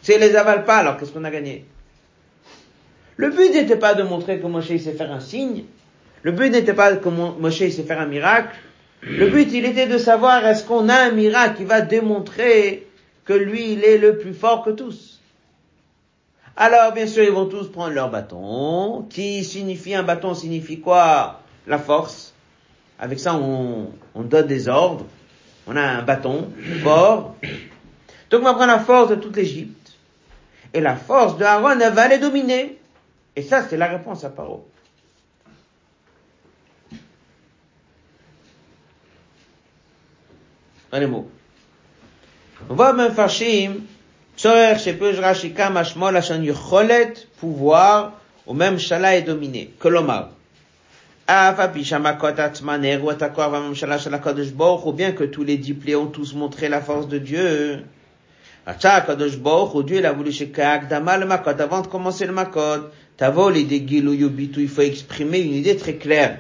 Si 0.02 0.12
elle 0.12 0.22
les 0.22 0.36
avale 0.36 0.66
pas, 0.66 0.78
alors 0.78 0.98
qu'est-ce 0.98 1.12
qu'on 1.12 1.24
a 1.24 1.32
gagné? 1.32 1.66
Le 3.18 3.30
but 3.30 3.52
n'était 3.52 3.78
pas 3.78 3.94
de 3.94 4.04
montrer 4.04 4.40
que 4.40 4.48
Moshe 4.48 4.68
sait 4.68 4.94
faire 4.94 5.12
un 5.12 5.20
signe. 5.20 5.66
Le 6.24 6.32
but 6.32 6.50
n'était 6.50 6.74
pas 6.74 6.96
que 6.96 7.10
Moshe 7.10 7.58
sait 7.58 7.84
faire 7.84 8.00
un 8.00 8.08
miracle. 8.08 8.56
Le 9.06 9.28
but, 9.28 9.52
il 9.52 9.66
était 9.66 9.88
de 9.88 9.98
savoir 9.98 10.46
est-ce 10.46 10.64
qu'on 10.64 10.88
a 10.88 10.96
un 10.96 11.12
miracle 11.12 11.58
qui 11.58 11.64
va 11.66 11.82
démontrer 11.82 12.88
que 13.26 13.34
lui, 13.34 13.74
il 13.74 13.84
est 13.84 13.98
le 13.98 14.18
plus 14.18 14.34
fort 14.34 14.64
que 14.64 14.70
tous? 14.70 15.20
Alors, 16.56 16.94
bien 16.94 17.08
sûr, 17.08 17.24
ils 17.24 17.32
vont 17.32 17.48
tous 17.48 17.70
prendre 17.70 17.94
leur 17.94 18.10
bâton, 18.10 19.06
qui 19.10 19.44
signifie, 19.44 19.94
un 19.94 20.04
bâton 20.04 20.34
signifie 20.34 20.80
quoi? 20.80 21.42
La 21.68 21.80
force. 21.80 22.34
Avec 22.98 23.20
ça, 23.20 23.36
on, 23.36 23.90
on 24.16 24.22
donne 24.22 24.48
des 24.48 24.70
ordres. 24.70 25.06
On 25.68 25.76
a 25.76 25.82
un 25.82 26.02
bâton 26.02 26.50
fort. 26.82 27.36
Donc, 28.30 28.42
on 28.42 28.46
va 28.46 28.54
prendre 28.54 28.72
la 28.72 28.80
force 28.80 29.10
de 29.10 29.16
toute 29.16 29.36
l'Égypte. 29.36 29.94
Et 30.74 30.80
la 30.80 30.96
force 30.96 31.38
de 31.38 31.44
Aaron, 31.44 31.80
elle 31.80 31.94
va 31.94 32.08
les 32.08 32.20
dominer. 32.20 32.80
Et 33.36 33.42
ça, 33.42 33.66
c'est 33.68 33.78
la 33.78 33.88
réponse 33.88 34.24
à 34.24 34.30
Paro. 34.30 34.68
Un 40.92 41.08
mot. 41.08 41.28
On 42.70 42.76
voit 42.76 42.94
même 42.94 43.12
Farshim, 43.12 43.82
Tsoer, 44.38 44.78
Shepuj, 44.78 45.20
Rashika, 45.20 45.72
Mashmol, 45.72 46.16
Hashan, 46.16 46.44
Yucholet, 46.44 47.14
pouvoir, 47.40 48.14
ou 48.46 48.54
même 48.54 48.78
Shala 48.78 49.16
est 49.16 49.24
dominé. 49.24 49.72
Que 49.80 49.88
l'omar. 49.88 50.30
Afa, 51.26 51.70
Pishama, 51.70 52.14
Kotat, 52.14 52.62
Maner, 52.62 52.98
ou 52.98 53.10
Atakor, 53.10 53.50
Vamam, 53.50 53.74
Shala, 53.74 53.98
Shala, 53.98 54.20
Kodesh, 54.20 54.52
Bor, 54.52 54.86
ou 54.86 54.94
bien 54.94 55.14
que 55.14 55.24
tous 55.24 55.44
les 55.44 55.58
dix 55.58 55.74
plaies 55.74 55.96
ont 55.96 56.08
tous 56.08 56.36
montré 56.36 56.70
la 56.70 56.80
force 56.80 57.08
de 57.08 57.18
Dieu. 57.18 57.84
Dieu, 58.66 59.98
il 59.98 60.06
a 60.06 60.14
voulu 60.14 60.32
chez 60.32 60.48
Kaakdama 60.48 61.18
le 61.18 61.26
Makot, 61.26 61.60
avant 61.60 61.82
de 61.82 61.88
commencer 61.88 62.26
le 62.26 62.32
Makot. 62.32 62.90
Tavol 63.18 63.58
et 63.58 63.62
Yubitu, 63.62 64.62
il 64.62 64.70
faut 64.70 64.82
exprimer 64.82 65.42
une 65.42 65.54
idée 65.54 65.76
très 65.76 65.96
claire. 65.96 66.40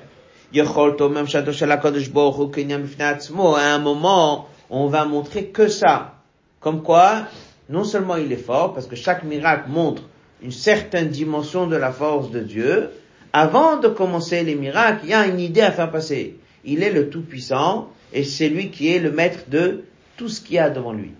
Yecholto, 0.53 1.09
même 1.09 1.27
Shadosh 1.27 1.63
Akadosh 1.63 2.11
Baruch 2.11 2.53
Kenyam 2.53 2.87
à 2.99 3.73
un 3.73 3.79
moment, 3.79 4.47
on 4.69 4.87
va 4.87 5.03
montrer 5.03 5.47
que 5.47 5.67
ça. 5.67 6.15
Comme 6.61 6.81
quoi, 6.81 7.23
non 7.69 7.83
seulement 7.83 8.15
il 8.15 8.31
est 8.31 8.37
fort, 8.37 8.73
parce 8.73 8.87
que 8.87 8.95
chaque 8.95 9.23
miracle 9.23 9.69
montre 9.69 10.03
une 10.41 10.51
certaine 10.51 11.09
dimension 11.09 11.67
de 11.67 11.75
la 11.75 11.91
force 11.91 12.31
de 12.31 12.39
Dieu, 12.39 12.89
avant 13.33 13.77
de 13.77 13.87
commencer 13.89 14.43
les 14.43 14.55
miracles, 14.55 15.01
il 15.03 15.09
y 15.09 15.13
a 15.13 15.27
une 15.27 15.39
idée 15.39 15.61
à 15.61 15.71
faire 15.71 15.91
passer. 15.91 16.37
Il 16.63 16.83
est 16.83 16.91
le 16.91 17.09
Tout-Puissant 17.09 17.89
et 18.13 18.23
c'est 18.23 18.47
lui 18.47 18.69
qui 18.69 18.93
est 18.93 18.99
le 18.99 19.11
maître 19.11 19.39
de 19.49 19.83
tout 20.15 20.29
ce 20.29 20.39
qu'il 20.39 20.55
y 20.55 20.59
a 20.59 20.69
devant 20.69 20.93
lui. 20.93 21.11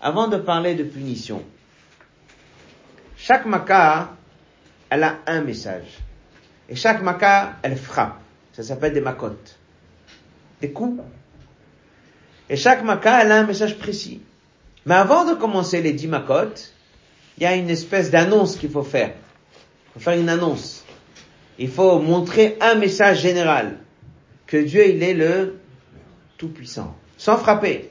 Avant 0.00 0.28
de 0.28 0.36
parler 0.38 0.74
de 0.74 0.82
punition, 0.82 1.42
chaque 3.18 3.44
maca, 3.44 4.16
elle 4.88 5.02
a 5.02 5.18
un 5.26 5.42
message. 5.42 5.98
Et 6.70 6.76
chaque 6.76 7.02
maca, 7.02 7.56
elle 7.62 7.76
frappe. 7.76 8.18
Ça 8.54 8.62
s'appelle 8.62 8.94
des 8.94 9.02
macotes. 9.02 9.58
Des 10.62 10.70
coups. 10.70 11.02
Et 12.48 12.56
chaque 12.56 12.82
maca, 12.82 13.22
elle 13.22 13.32
a 13.32 13.40
un 13.40 13.46
message 13.46 13.76
précis. 13.78 14.22
Mais 14.86 14.94
avant 14.94 15.26
de 15.26 15.34
commencer 15.34 15.82
les 15.82 15.92
dix 15.92 16.06
macotes, 16.08 16.72
il 17.36 17.42
y 17.42 17.46
a 17.46 17.56
une 17.56 17.68
espèce 17.68 18.10
d'annonce 18.10 18.56
qu'il 18.56 18.70
faut 18.70 18.82
faire. 18.82 19.12
Il 19.88 19.92
faut 19.94 20.00
faire 20.00 20.18
une 20.18 20.30
annonce. 20.30 20.82
Il 21.58 21.68
faut 21.68 21.98
montrer 21.98 22.56
un 22.60 22.74
message 22.74 23.20
général. 23.20 23.78
Que 24.46 24.56
Dieu, 24.56 24.88
il 24.88 25.02
est 25.02 25.14
le 25.14 25.58
Tout-Puissant 26.38 26.96
sans 27.16 27.36
frapper, 27.36 27.90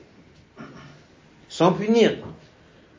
sans 1.50 1.72
punir. 1.74 2.14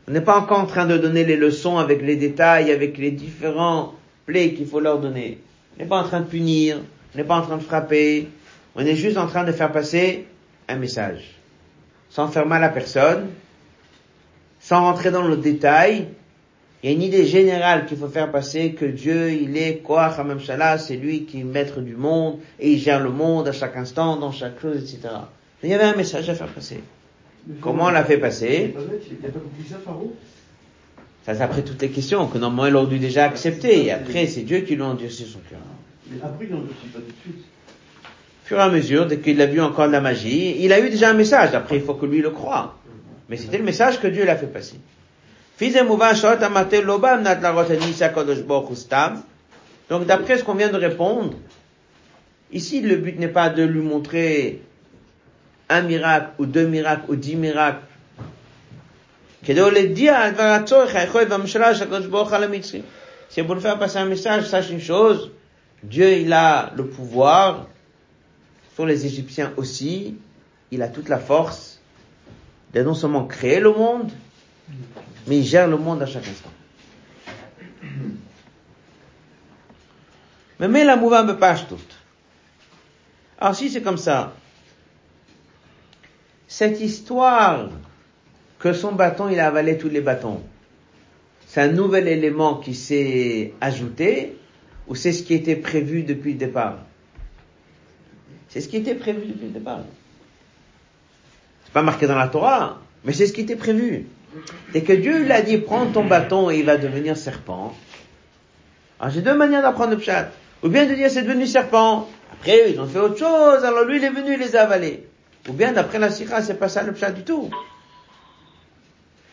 On 0.07 0.13
n'est 0.13 0.21
pas 0.21 0.39
encore 0.39 0.61
en 0.61 0.67
train 0.67 0.87
de 0.87 0.99
donner 0.99 1.25
les 1.25 1.37
leçons 1.37 1.79
avec 1.79 2.03
les 2.03 2.17
détails, 2.17 2.71
avec 2.71 2.99
les 2.99 3.11
différents 3.11 3.95
plaies 4.27 4.53
qu'il 4.53 4.67
faut 4.67 4.81
leur 4.81 4.99
donner. 4.99 5.39
On 5.77 5.83
n'est 5.83 5.89
pas 5.89 6.01
en 6.01 6.05
train 6.05 6.21
de 6.21 6.27
punir, 6.27 6.79
on 7.15 7.19
n'est 7.19 7.25
pas 7.25 7.37
en 7.37 7.43
train 7.43 7.57
de 7.57 7.63
frapper, 7.63 8.29
on 8.75 8.85
est 8.85 8.97
juste 8.97 9.17
en 9.17 9.27
train 9.27 9.45
de 9.45 9.53
faire 9.53 9.73
passer 9.73 10.27
un 10.69 10.77
message. 10.77 11.37
Sans 12.11 12.29
faire 12.29 12.47
mal 12.47 12.63
à 12.63 12.69
personne, 12.69 13.29
sans 14.61 14.83
rentrer 14.83 15.11
dans 15.11 15.27
le 15.27 15.37
détail, 15.37 16.09
il 16.83 16.91
y 16.91 16.93
a 16.93 16.97
une 16.97 17.03
idée 17.03 17.25
générale 17.25 17.87
qu'il 17.87 17.97
faut 17.97 18.09
faire 18.09 18.31
passer 18.31 18.73
que 18.73 18.85
Dieu, 18.85 19.33
il 19.33 19.57
est 19.57 19.79
quoi, 19.79 20.15
Shala, 20.39 20.77
c'est 20.77 20.97
lui 20.97 21.25
qui 21.25 21.41
est 21.41 21.45
maître 21.45 21.81
du 21.81 21.97
monde, 21.97 22.41
et 22.61 22.73
il 22.73 22.79
gère 22.79 23.03
le 23.03 23.11
monde 23.11 23.49
à 23.49 23.53
chaque 23.53 23.77
instant, 23.77 24.17
dans 24.17 24.33
chaque 24.33 24.61
chose, 24.61 24.77
etc. 24.77 25.15
Il 25.65 25.71
y 25.71 25.75
avait 25.75 25.85
un 25.85 25.97
message 25.97 26.29
à 26.29 26.35
faire 26.35 26.49
passer. 26.49 26.81
Comment 27.61 27.87
on 27.87 27.91
l'a 27.91 28.05
fait 28.05 28.19
passer 28.19 28.75
ça, 31.25 31.35
c'est 31.35 31.41
après 31.41 31.63
toutes 31.63 31.81
les 31.81 31.89
questions 31.89 32.27
que 32.27 32.37
normalement 32.37 32.67
ils 32.67 32.85
ont 32.85 32.87
dû 32.87 32.99
déjà 32.99 33.25
accepter. 33.25 33.87
Et 33.87 33.91
après, 33.91 34.27
c'est 34.27 34.43
Dieu 34.43 34.59
qui 34.59 34.77
l'a 34.77 34.85
endurci 34.85 35.25
son 35.25 35.39
cœur. 35.49 35.59
Mais 36.11 36.19
après, 36.23 36.45
il 36.45 36.51
pas 36.51 36.57
tout 36.59 37.01
de 37.01 37.13
suite. 37.23 37.45
Au 37.47 38.47
fur 38.47 38.59
et 38.59 38.61
à 38.61 38.69
mesure, 38.69 39.07
dès 39.07 39.19
qu'il 39.21 39.41
a 39.41 39.47
vu 39.47 39.59
encore 39.59 39.87
de 39.87 39.93
la 39.93 40.03
magie, 40.03 40.57
il 40.63 40.71
a 40.71 40.81
eu 40.81 40.91
déjà 40.91 41.09
un 41.09 41.15
message. 41.15 41.55
Après, 41.55 41.77
il 41.77 41.83
faut 41.83 41.95
que 41.95 42.05
lui 42.05 42.21
le 42.21 42.29
croie. 42.29 42.77
Mais 43.31 43.39
c'était 43.39 43.57
le 43.57 43.65
message 43.65 44.01
que 44.01 44.07
Dieu 44.07 44.27
l'a 44.27 44.37
fait 44.37 44.49
passer. 44.49 44.79
Donc 49.89 50.07
d'après 50.07 50.39
ce 50.39 50.45
qu'on 50.45 50.55
vient 50.55 50.69
de 50.69 50.77
répondre, 50.77 51.35
ici 52.53 52.83
le 52.83 52.97
but 52.97 53.19
n'est 53.19 53.29
pas 53.29 53.49
de 53.49 53.63
lui 53.63 53.81
montrer 53.81 54.61
un 55.69 55.83
miracle, 55.83 56.31
ou 56.39 56.47
deux 56.47 56.67
miracles, 56.67 57.05
ou 57.09 57.17
dix 57.17 57.37
miracles. 57.37 57.85
C'est 59.47 59.55
pour 63.45 63.55
nous 63.55 63.61
faire 63.61 63.79
passer 63.79 63.99
un 63.99 64.07
message, 64.07 64.47
sache 64.47 64.71
une 64.71 64.81
chose, 64.81 65.31
Dieu 65.83 66.13
il 66.13 66.33
a 66.33 66.73
le 66.77 66.87
pouvoir, 66.87 67.67
sur 68.75 68.87
les 68.87 69.05
Égyptiens 69.07 69.53
aussi, 69.57 70.17
il 70.71 70.83
a 70.83 70.89
toute 70.89 71.09
la 71.09 71.19
force 71.19 71.81
de 72.73 72.83
non 72.83 72.95
seulement 72.95 73.27
créer 73.27 73.61
le 73.61 73.73
monde, 73.73 74.11
Mais 75.27 75.39
il 75.39 75.45
gère 75.45 75.69
le 75.69 75.77
monde 75.77 76.03
à 76.03 76.07
chaque 76.07 76.27
instant. 76.27 76.51
Mais 80.59 80.85
la 80.85 80.97
mouvement 80.97 81.25
me 81.25 81.35
pâche 81.35 81.67
toute. 81.69 81.95
Alors 83.39 83.55
si 83.55 83.71
c'est 83.71 83.83
comme 83.83 83.99
ça, 83.99 84.33
cette 86.57 86.81
histoire 86.81 87.69
que 88.61 88.73
son 88.73 88.93
bâton, 88.93 89.29
il 89.29 89.41
a 89.41 89.49
avalé 89.49 89.77
tous 89.77 89.89
les 89.89 90.01
bâtons, 90.01 90.41
c'est 91.49 91.61
un 91.61 91.73
nouvel 91.73 92.07
élément 92.07 92.59
qui 92.59 92.77
s'est 92.77 93.55
ajouté 93.61 94.37
ou 94.87 94.95
c'est 94.95 95.11
ce 95.11 95.25
qui 95.25 95.35
était 95.35 95.57
prévu 95.57 96.05
depuis 96.05 96.35
le 96.35 96.39
départ? 96.39 96.77
C'est 98.51 98.61
ce 98.61 98.69
qui 98.69 98.77
était 98.77 98.95
prévu 98.95 99.27
depuis 99.27 99.47
le 99.47 99.53
départ. 99.53 99.81
C'est 101.65 101.73
pas 101.73 101.83
marqué 101.83 102.07
dans 102.07 102.15
la 102.15 102.29
Torah, 102.29 102.81
mais 103.05 103.13
c'est 103.13 103.27
ce 103.27 103.33
qui 103.33 103.41
était 103.41 103.57
prévu. 103.57 104.07
Dès 104.73 104.83
que 104.83 104.93
Dieu 104.93 105.25
lui 105.25 105.33
a 105.33 105.43
dit 105.43 105.59
prends 105.59 105.87
ton 105.87 106.05
bâton 106.05 106.51
et 106.51 106.61
il 106.61 106.65
va 106.65 106.77
devenir 106.77 107.17
serpent. 107.17 107.75
Alors 109.01 109.13
j'ai 109.13 109.23
deux 109.23 109.35
manières 109.35 109.63
d'apprendre 109.63 109.91
le 109.91 109.99
pshat. 109.99 110.31
Ou 110.63 110.69
bien 110.69 110.87
de 110.87 110.95
dire 110.95 111.11
c'est 111.11 111.23
devenu 111.23 111.49
serpent. 111.49 112.09
Après 112.33 112.71
ils 112.71 112.81
ont 112.81 112.87
fait 112.87 113.01
autre 113.01 113.19
chose, 113.19 113.65
alors 113.65 113.85
lui 113.87 113.97
il 113.97 114.05
est 114.05 114.11
venu, 114.11 114.35
il 114.35 114.39
les 114.39 114.55
a 114.55 114.63
avalés. 114.63 115.09
Ou 115.49 115.53
bien 115.53 115.73
d'après 115.73 115.99
la 115.99 116.11
sikha, 116.11 116.43
c'est 116.43 116.59
pas 116.59 116.69
ça 116.69 116.83
le 116.83 116.93
pshat 116.93 117.11
du 117.11 117.23
tout. 117.23 117.51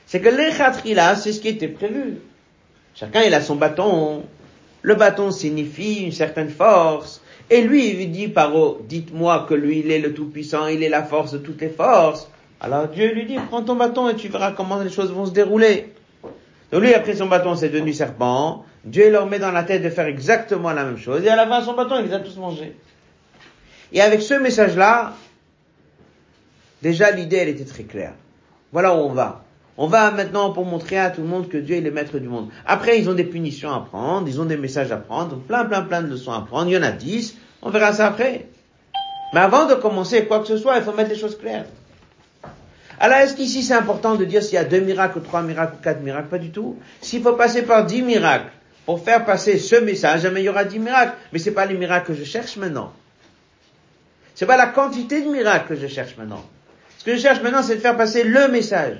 C'est 0.06 0.20
que 0.20 0.28
là, 0.28 1.16
c'est 1.16 1.32
ce 1.32 1.40
qui 1.40 1.48
était 1.48 1.70
prévu. 1.70 2.18
Chacun 2.96 3.22
il 3.22 3.34
a 3.34 3.42
son 3.42 3.56
bâton. 3.56 4.24
Le 4.82 4.96
bâton 4.96 5.32
signifie 5.32 6.04
une 6.04 6.12
certaine 6.12 6.50
force. 6.50 7.22
Et 7.50 7.62
lui, 7.62 7.90
il 7.90 8.12
dit, 8.12 8.28
Paro, 8.28 8.80
dites-moi 8.88 9.46
que 9.48 9.54
lui, 9.54 9.80
il 9.80 9.92
est 9.92 10.00
le 10.00 10.14
Tout-Puissant, 10.14 10.68
il 10.68 10.84
est 10.84 10.90
la 10.90 11.04
force 11.04 11.34
de 11.34 11.38
toutes 11.38 11.62
les 11.62 11.70
forces. 11.70 12.30
Alors 12.60 12.88
Dieu 12.88 13.14
lui 13.14 13.26
dit, 13.26 13.38
prends 13.50 13.64
ton 13.64 13.76
bâton 13.76 14.10
et 14.10 14.16
tu 14.16 14.28
verras 14.28 14.52
comment 14.52 14.80
les 14.80 14.90
choses 14.90 15.12
vont 15.12 15.26
se 15.26 15.32
dérouler. 15.32 15.94
Donc 16.72 16.82
lui, 16.82 16.94
après 16.94 17.16
son 17.16 17.28
bâton, 17.28 17.56
c'est 17.56 17.70
devenu 17.70 17.94
serpent. 17.94 18.66
Dieu 18.86 19.12
leur 19.12 19.28
met 19.28 19.40
dans 19.40 19.52
la 19.52 19.64
tête 19.64 19.84
de 19.84 19.90
faire 19.90 20.06
exactement 20.06 20.72
la 20.72 20.86
même 20.86 20.98
chose. 20.98 21.24
Et 21.24 21.30
à 21.30 21.36
la 21.36 21.48
fin, 21.48 21.62
son 21.62 21.74
bâton, 21.74 21.96
il 22.00 22.08
les 22.08 22.14
a 22.14 22.20
tous 22.20 22.38
mangés. 22.38 22.76
Et 23.94 24.02
avec 24.02 24.22
ce 24.22 24.36
message-là, 24.36 25.14
déjà 26.82 27.12
l'idée, 27.12 27.38
elle 27.38 27.50
était 27.50 27.66
très 27.66 27.84
claire. 27.84 28.14
Voilà 28.72 28.96
où 28.96 29.00
on 29.00 29.14
va. 29.14 29.44
On 29.78 29.88
va 29.88 30.12
maintenant 30.12 30.52
pour 30.52 30.66
montrer 30.66 31.00
à 31.00 31.10
tout 31.10 31.22
le 31.22 31.28
monde 31.28 31.50
que 31.50 31.58
Dieu 31.58 31.76
est 31.78 31.82
le 31.82 31.92
maître 31.92 32.20
du 32.20 32.28
monde. 32.28 32.50
Après, 32.66 33.00
ils 33.00 33.10
ont 33.10 33.14
des 33.14 33.24
punitions 33.24 33.72
à 33.72 33.80
prendre, 33.80 34.28
ils 34.28 34.40
ont 34.40 34.46
des 34.46 34.58
messages 34.58 34.92
à 34.92 34.98
prendre, 34.98 35.38
plein, 35.38 35.66
plein, 35.66 35.82
plein 35.82 36.02
de 36.02 36.08
leçons 36.10 36.34
à 36.34 36.42
prendre. 36.42 36.70
Il 36.70 36.74
y 36.74 36.78
en 36.78 36.84
a 36.84 36.92
dix. 36.92 37.36
On 37.62 37.70
verra 37.70 37.94
ça 37.94 38.08
après. 38.08 38.48
Mais 39.34 39.40
avant 39.40 39.66
de 39.66 39.76
commencer 39.76 40.26
quoi 40.26 40.40
que 40.40 40.48
ce 40.48 40.58
soit, 40.58 40.78
il 40.78 40.84
faut 40.84 40.94
mettre 40.94 41.10
les 41.10 41.16
choses 41.16 41.38
claires. 41.38 41.66
Alors, 43.00 43.18
est-ce 43.18 43.36
qu'ici 43.36 43.64
c'est 43.64 43.74
important 43.74 44.16
de 44.16 44.26
dire 44.26 44.44
s'il 44.44 44.56
y 44.56 44.58
a 44.58 44.64
deux 44.64 44.82
miracles, 44.82 45.18
ou 45.18 45.22
trois 45.22 45.42
miracles, 45.42 45.78
ou 45.80 45.84
quatre 45.84 46.02
miracles? 46.02 46.28
Pas 46.28 46.38
du 46.38 46.52
tout. 46.52 46.78
S'il 47.02 47.24
faut 47.24 47.34
passer 47.34 47.64
par 47.64 47.86
dix 47.86 48.04
miracles 48.04 48.52
pour 48.86 49.04
faire 49.04 49.26
passer 49.26 49.58
ce 49.58 49.78
message, 49.78 50.28
mais 50.28 50.42
il 50.42 50.46
y 50.46 50.50
aura 50.50 50.66
dix 50.66 50.80
miracles. 50.80 51.14
Mais 51.34 51.40
c'est 51.40 51.52
pas 51.54 51.66
les 51.66 51.78
miracles 51.78 52.08
que 52.08 52.14
je 52.14 52.24
cherche 52.24 52.58
maintenant. 52.58 52.94
C'est 54.36 54.46
pas 54.46 54.58
la 54.58 54.68
quantité 54.68 55.22
de 55.22 55.30
miracles 55.30 55.70
que 55.70 55.76
je 55.76 55.88
cherche 55.88 56.16
maintenant. 56.18 56.44
Ce 57.02 57.06
que 57.06 57.16
je 57.16 57.20
cherche 57.20 57.42
maintenant, 57.42 57.64
c'est 57.64 57.78
de 57.78 57.80
faire 57.80 57.98
passer 57.98 58.24
le 58.24 58.48
message. 58.48 58.98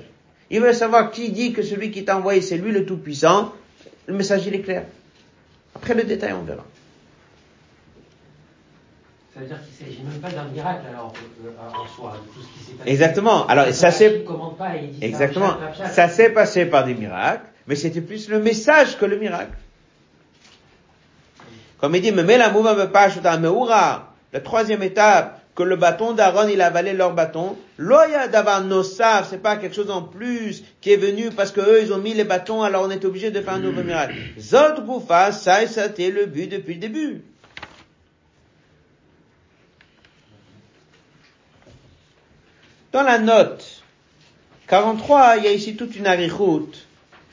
Il 0.50 0.60
veut 0.60 0.72
savoir 0.72 1.12
qui 1.12 1.30
dit 1.30 1.52
que 1.52 1.62
celui 1.62 1.92
qui 1.92 2.04
t'a 2.04 2.16
envoyé, 2.16 2.40
c'est 2.40 2.56
lui 2.56 2.72
le 2.72 2.84
Tout-Puissant. 2.84 3.52
Le 4.06 4.14
message, 4.14 4.44
il 4.44 4.56
est 4.56 4.60
clair. 4.62 4.86
Après 5.76 5.94
le 5.94 6.02
détail, 6.02 6.32
on 6.32 6.42
verra. 6.42 6.64
Ça 9.32 9.38
veut 9.38 9.46
dire 9.46 9.56
qu'il 9.62 9.86
ne 9.86 9.92
s'agit 9.92 10.02
même 10.02 10.18
pas 10.18 10.30
d'un 10.30 10.46
miracle 10.46 10.80
alors 10.88 11.12
euh, 11.46 11.50
en 11.68 11.86
soi, 11.86 12.14
de 12.20 12.34
tout 12.34 12.42
ce 12.42 12.48
qui 12.58 12.64
s'est 12.64 12.76
passé. 12.76 12.90
Exactement. 12.90 13.46
Alors 13.46 13.66
ça 13.68 13.92
s'est 13.92 14.24
exactement. 15.00 15.54
Ça 15.92 16.08
s'est 16.08 16.30
passé 16.30 16.66
par 16.66 16.84
des 16.84 16.94
miracles, 16.94 17.46
mais 17.68 17.76
c'était 17.76 18.00
plus 18.00 18.28
le 18.28 18.40
message 18.40 18.98
que 18.98 19.04
le 19.04 19.16
miracle. 19.16 19.56
Comme 21.78 21.94
il 21.94 22.02
dit, 22.02 22.10
met 22.10 22.36
la 22.36 22.50
me. 22.50 23.52
La 24.32 24.40
troisième 24.40 24.82
étape, 24.82 25.41
que 25.54 25.62
le 25.62 25.76
bâton 25.76 26.12
d'Aaron, 26.12 26.48
il 26.48 26.60
avalé 26.62 26.94
leur 26.94 27.12
bâton. 27.14 27.56
Loya 27.76 28.28
d'avoir 28.28 28.64
nosaf, 28.64 29.28
c'est 29.28 29.42
pas 29.42 29.56
quelque 29.56 29.74
chose 29.74 29.90
en 29.90 30.02
plus 30.02 30.64
qui 30.80 30.92
est 30.92 30.96
venu 30.96 31.30
parce 31.30 31.52
que 31.52 31.60
eux, 31.60 31.82
ils 31.82 31.92
ont 31.92 31.98
mis 31.98 32.14
les 32.14 32.24
bâtons, 32.24 32.62
alors 32.62 32.84
on 32.86 32.90
est 32.90 33.04
obligé 33.04 33.30
de 33.30 33.40
faire 33.40 33.54
un 33.54 33.58
nouveau 33.58 33.82
miracle. 33.82 34.14
Zot 34.38 34.80
goufa, 34.86 35.32
ça, 35.32 35.66
c'était 35.66 36.10
le 36.10 36.26
but 36.26 36.48
depuis 36.48 36.74
le 36.74 36.80
début. 36.80 37.22
Dans 42.92 43.02
la 43.02 43.18
note 43.18 43.82
43, 44.68 45.36
il 45.38 45.44
y 45.44 45.48
a 45.48 45.52
ici 45.52 45.76
toute 45.76 45.96
une 45.96 46.06
arichoute. 46.06 46.86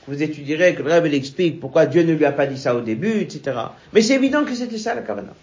Vous 0.06 0.22
étudierez 0.22 0.74
que 0.74 0.82
le 0.82 0.92
Rebbe 0.92 1.06
explique 1.06 1.60
pourquoi 1.60 1.86
Dieu 1.86 2.02
ne 2.02 2.12
lui 2.12 2.24
a 2.24 2.32
pas 2.32 2.46
dit 2.46 2.58
ça 2.58 2.74
au 2.74 2.80
début, 2.80 3.20
etc. 3.20 3.56
Mais 3.92 4.02
c'est 4.02 4.14
évident 4.14 4.44
que 4.44 4.54
c'était 4.54 4.78
ça 4.78 4.94
la 4.94 5.02
Kavanah. 5.02 5.34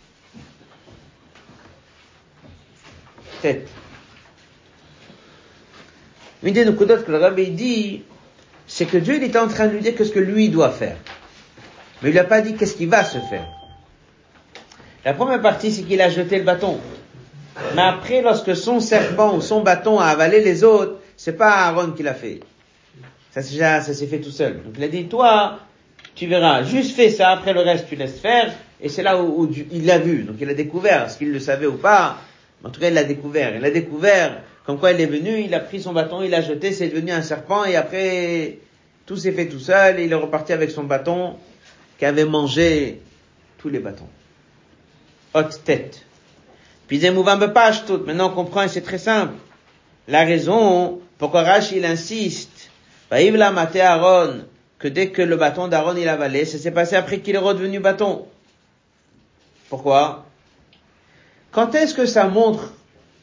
Tête. 3.42 3.68
Une 6.44 6.54
des 6.54 6.66
Nukudot 6.66 7.04
que 7.04 7.12
le 7.12 7.18
rabbi 7.18 7.50
dit, 7.50 8.04
c'est 8.68 8.86
que 8.86 8.98
Dieu 8.98 9.16
il 9.16 9.24
était 9.24 9.40
en 9.40 9.48
train 9.48 9.68
de 9.68 9.74
lui 9.74 9.82
dire 9.82 9.96
qu'est-ce 9.96 10.12
que 10.12 10.20
lui 10.20 10.50
doit 10.50 10.72
faire. 10.72 10.98
Mais 12.02 12.10
il 12.10 12.12
lui 12.12 12.20
a 12.20 12.26
pas 12.26 12.42
dit 12.42 12.56
qu'est-ce 12.56 12.76
qui 12.76 12.86
va 12.86 13.04
se 13.04 13.18
faire. 13.18 13.48
La 15.04 15.14
première 15.14 15.42
partie, 15.42 15.72
c'est 15.72 15.84
qu'il 15.84 16.02
a 16.02 16.10
jeté 16.10 16.38
le 16.38 16.44
bâton. 16.44 16.80
Mais 17.76 17.82
après, 17.82 18.22
lorsque 18.22 18.56
son 18.56 18.80
serpent 18.80 19.36
ou 19.36 19.42
son 19.42 19.62
bâton 19.62 20.00
a 20.00 20.08
avalé 20.08 20.42
les 20.44 20.64
autres, 20.64 21.00
c'est 21.16 21.38
pas 21.38 21.50
Aaron 21.50 21.92
qui 21.92 22.04
l'a 22.04 22.14
fait. 22.14 22.42
Ça, 23.32 23.42
ça 23.42 23.94
s'est 23.94 24.08
fait 24.08 24.20
tout 24.20 24.32
seul. 24.32 24.62
Donc 24.64 24.74
il 24.78 24.84
a 24.84 24.88
dit, 24.88 25.06
toi, 25.06 25.60
tu 26.14 26.28
verras, 26.28 26.64
juste 26.64 26.96
fais 26.96 27.10
ça, 27.10 27.30
après 27.30 27.54
le 27.54 27.62
reste, 27.62 27.88
tu 27.88 27.96
laisses 27.96 28.20
faire. 28.20 28.54
Et 28.82 28.90
c'est 28.90 29.02
là 29.02 29.22
où, 29.22 29.44
où 29.44 29.52
il 29.72 29.86
l'a 29.86 29.98
vu. 29.98 30.24
Donc 30.24 30.36
il 30.40 30.50
a 30.50 30.54
découvert, 30.54 31.06
est-ce 31.06 31.18
qu'il 31.18 31.32
le 31.32 31.40
savait 31.40 31.66
ou 31.66 31.78
pas, 31.78 32.18
en 32.64 32.70
tout 32.70 32.80
cas, 32.80 32.88
il 32.90 32.94
l'a 32.94 33.04
découvert. 33.04 33.56
Il 33.56 33.62
l'a 33.62 33.72
découvert 33.72 34.42
comme 34.68 34.80
quoi 34.80 34.92
il 34.92 35.00
est 35.00 35.06
venu, 35.06 35.40
il 35.40 35.54
a 35.54 35.62
pris 35.62 35.82
son 35.82 35.94
bâton, 35.94 36.22
il 36.22 36.30
l'a 36.30 36.42
jeté, 36.42 36.74
c'est 36.74 36.90
devenu 36.90 37.12
un 37.12 37.22
serpent, 37.22 37.64
et 37.64 37.78
après, 37.78 38.58
tout 39.06 39.16
s'est 39.16 39.32
fait 39.32 39.48
tout 39.48 39.62
seul, 39.62 39.98
et 39.98 40.04
il 40.04 40.12
est 40.12 40.16
reparti 40.16 40.52
avec 40.52 40.72
son 40.72 40.84
bâton 40.84 41.38
qui 41.98 42.04
avait 42.04 42.26
mangé 42.26 43.02
tous 43.60 43.70
les 43.70 43.80
bâtons. 43.80 44.10
Haute 45.34 45.64
tête. 45.64 46.04
Puis 46.88 47.00
page 47.54 47.86
tout. 47.86 48.04
Maintenant 48.06 48.30
on 48.30 48.36
comprend, 48.36 48.64
et 48.64 48.68
c'est 48.68 48.82
très 48.82 48.98
simple. 48.98 49.36
La 50.10 50.26
raison 50.26 51.00
pourquoi 51.18 51.44
Rach 51.44 51.72
il 51.72 51.86
insiste, 51.86 52.70
la 53.10 53.52
maté 53.52 53.82
Aaron, 53.82 54.46
que 54.80 54.88
dès 54.90 55.10
que 55.10 55.22
le 55.22 55.38
bâton 55.38 55.70
d'Aaron 55.70 55.96
il 55.96 56.10
avalé, 56.10 56.44
ça 56.44 56.58
s'est 56.58 56.72
passé 56.72 56.96
après 56.96 57.20
qu'il 57.22 57.36
est 57.36 57.40
redevenu 57.40 57.80
bâton. 57.80 58.26
Pourquoi? 59.70 60.27
Quand 61.52 61.76
est-ce 61.76 61.94
que 61.94 62.06
ça 62.06 62.28
montre 62.28 62.74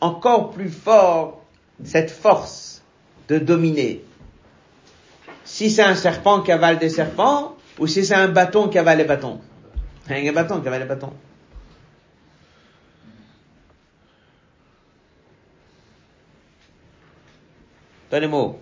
encore 0.01 0.51
plus 0.51 0.71
fort 0.71 1.43
cette 1.85 2.11
force 2.11 2.83
de 3.29 3.39
dominer? 3.39 4.05
Si 5.45 5.71
c'est 5.71 5.83
un 5.83 5.95
serpent 5.95 6.41
qui 6.41 6.53
avale 6.53 6.79
des 6.79 6.89
serpents, 6.89 7.57
ou 7.79 7.87
si 7.87 8.05
c'est 8.05 8.15
un 8.15 8.29
bâton 8.29 8.69
qui 8.69 8.79
avale 8.79 8.99
les 8.99 9.05
bâtons? 9.05 9.41
Un 10.09 10.33
bâton 10.33 10.61
qui 10.61 10.69
avale 10.69 10.83
les 10.83 10.89
bâtons. 10.89 11.13
les 18.21 18.27
mots. 18.27 18.59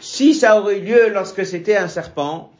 Si 0.00 0.34
ça 0.34 0.60
aurait 0.60 0.78
lieu 0.78 1.08
lorsque 1.10 1.44
c'était 1.46 1.76
un 1.76 1.88
serpent, 1.88 2.52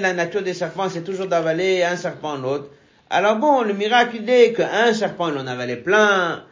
la 0.00 0.12
nature 0.12 0.42
des 0.42 0.54
serpents, 0.54 0.88
c'est 0.88 1.02
toujours 1.02 1.26
d'avaler 1.26 1.82
un 1.84 1.96
serpent 1.96 2.36
l'autre. 2.36 2.70
Alors 3.08 3.36
bon, 3.36 3.62
le 3.62 3.72
miracle 3.72 4.28
est 4.28 4.52
qu'un 4.52 4.92
serpent, 4.92 5.28
il 5.28 5.38
en 5.38 5.46
avalait 5.46 5.76
plein. 5.76 6.44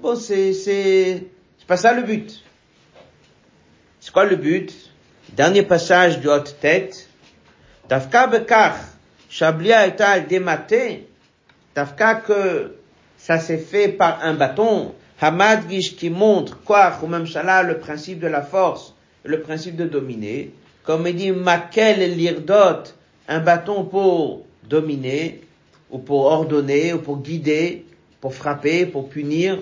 Bon, 0.00 0.16
c'est, 0.16 0.54
c'est, 0.54 1.24
c'est 1.58 1.66
pas 1.66 1.76
ça 1.76 1.92
le 1.92 2.02
but. 2.02 2.42
C'est 4.00 4.12
quoi 4.12 4.24
le 4.24 4.36
but? 4.36 4.72
Dernier 5.34 5.62
passage 5.62 6.20
du 6.20 6.28
haute 6.28 6.56
tête. 6.60 7.08
Tafka 7.88 8.26
bekar, 8.28 8.76
Shablia 9.28 9.80
al 9.80 10.26
dématé. 10.26 11.06
Tafka 11.74 12.16
que 12.16 12.76
ça 13.18 13.38
s'est 13.38 13.58
fait 13.58 13.88
par 13.88 14.22
un 14.22 14.34
bâton. 14.34 14.94
Hamad 15.20 15.70
Gish 15.70 15.96
qui 15.96 16.10
montre 16.10 16.60
quoi, 16.64 16.98
même 17.08 17.24
le 17.24 17.74
principe 17.78 18.18
de 18.18 18.26
la 18.26 18.42
force, 18.42 18.94
le 19.22 19.40
principe 19.40 19.76
de 19.76 19.84
dominer 19.84 20.52
comme 20.84 21.06
il 21.06 21.16
dit 21.16 21.30
Makel 21.30 22.16
lirdot, 22.16 22.92
un 23.28 23.40
bâton 23.40 23.84
pour 23.84 24.44
dominer, 24.68 25.42
ou 25.90 25.98
pour 25.98 26.24
ordonner, 26.24 26.92
ou 26.92 26.98
pour 26.98 27.18
guider, 27.18 27.84
pour 28.20 28.34
frapper, 28.34 28.86
pour 28.86 29.08
punir. 29.08 29.58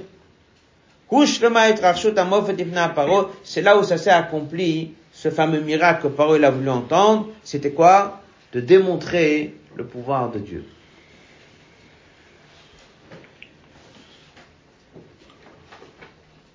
C'est 3.44 3.62
là 3.62 3.78
où 3.78 3.82
ça 3.82 3.98
s'est 3.98 4.10
accompli, 4.10 4.94
ce 5.12 5.28
fameux 5.30 5.60
miracle 5.60 6.02
que 6.02 6.08
Paro 6.08 6.34
a 6.34 6.50
voulu 6.50 6.70
entendre. 6.70 7.28
C'était 7.42 7.72
quoi? 7.72 8.20
De 8.52 8.60
démontrer 8.60 9.54
le 9.74 9.84
pouvoir 9.84 10.30
de 10.30 10.38
Dieu. 10.38 10.64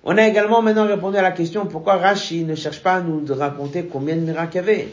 On 0.08 0.16
a 0.18 0.28
également 0.28 0.62
maintenant 0.62 0.86
répondu 0.86 1.16
à 1.16 1.22
la 1.22 1.32
question 1.32 1.66
pourquoi 1.66 1.96
Rashi 1.96 2.44
ne 2.44 2.54
cherche 2.54 2.80
pas 2.80 2.94
à 2.94 3.00
nous 3.00 3.24
raconter 3.28 3.86
combien 3.86 4.14
de 4.14 4.20
miracles 4.20 4.52
il 4.52 4.56
y 4.56 4.60
avait? 4.60 4.88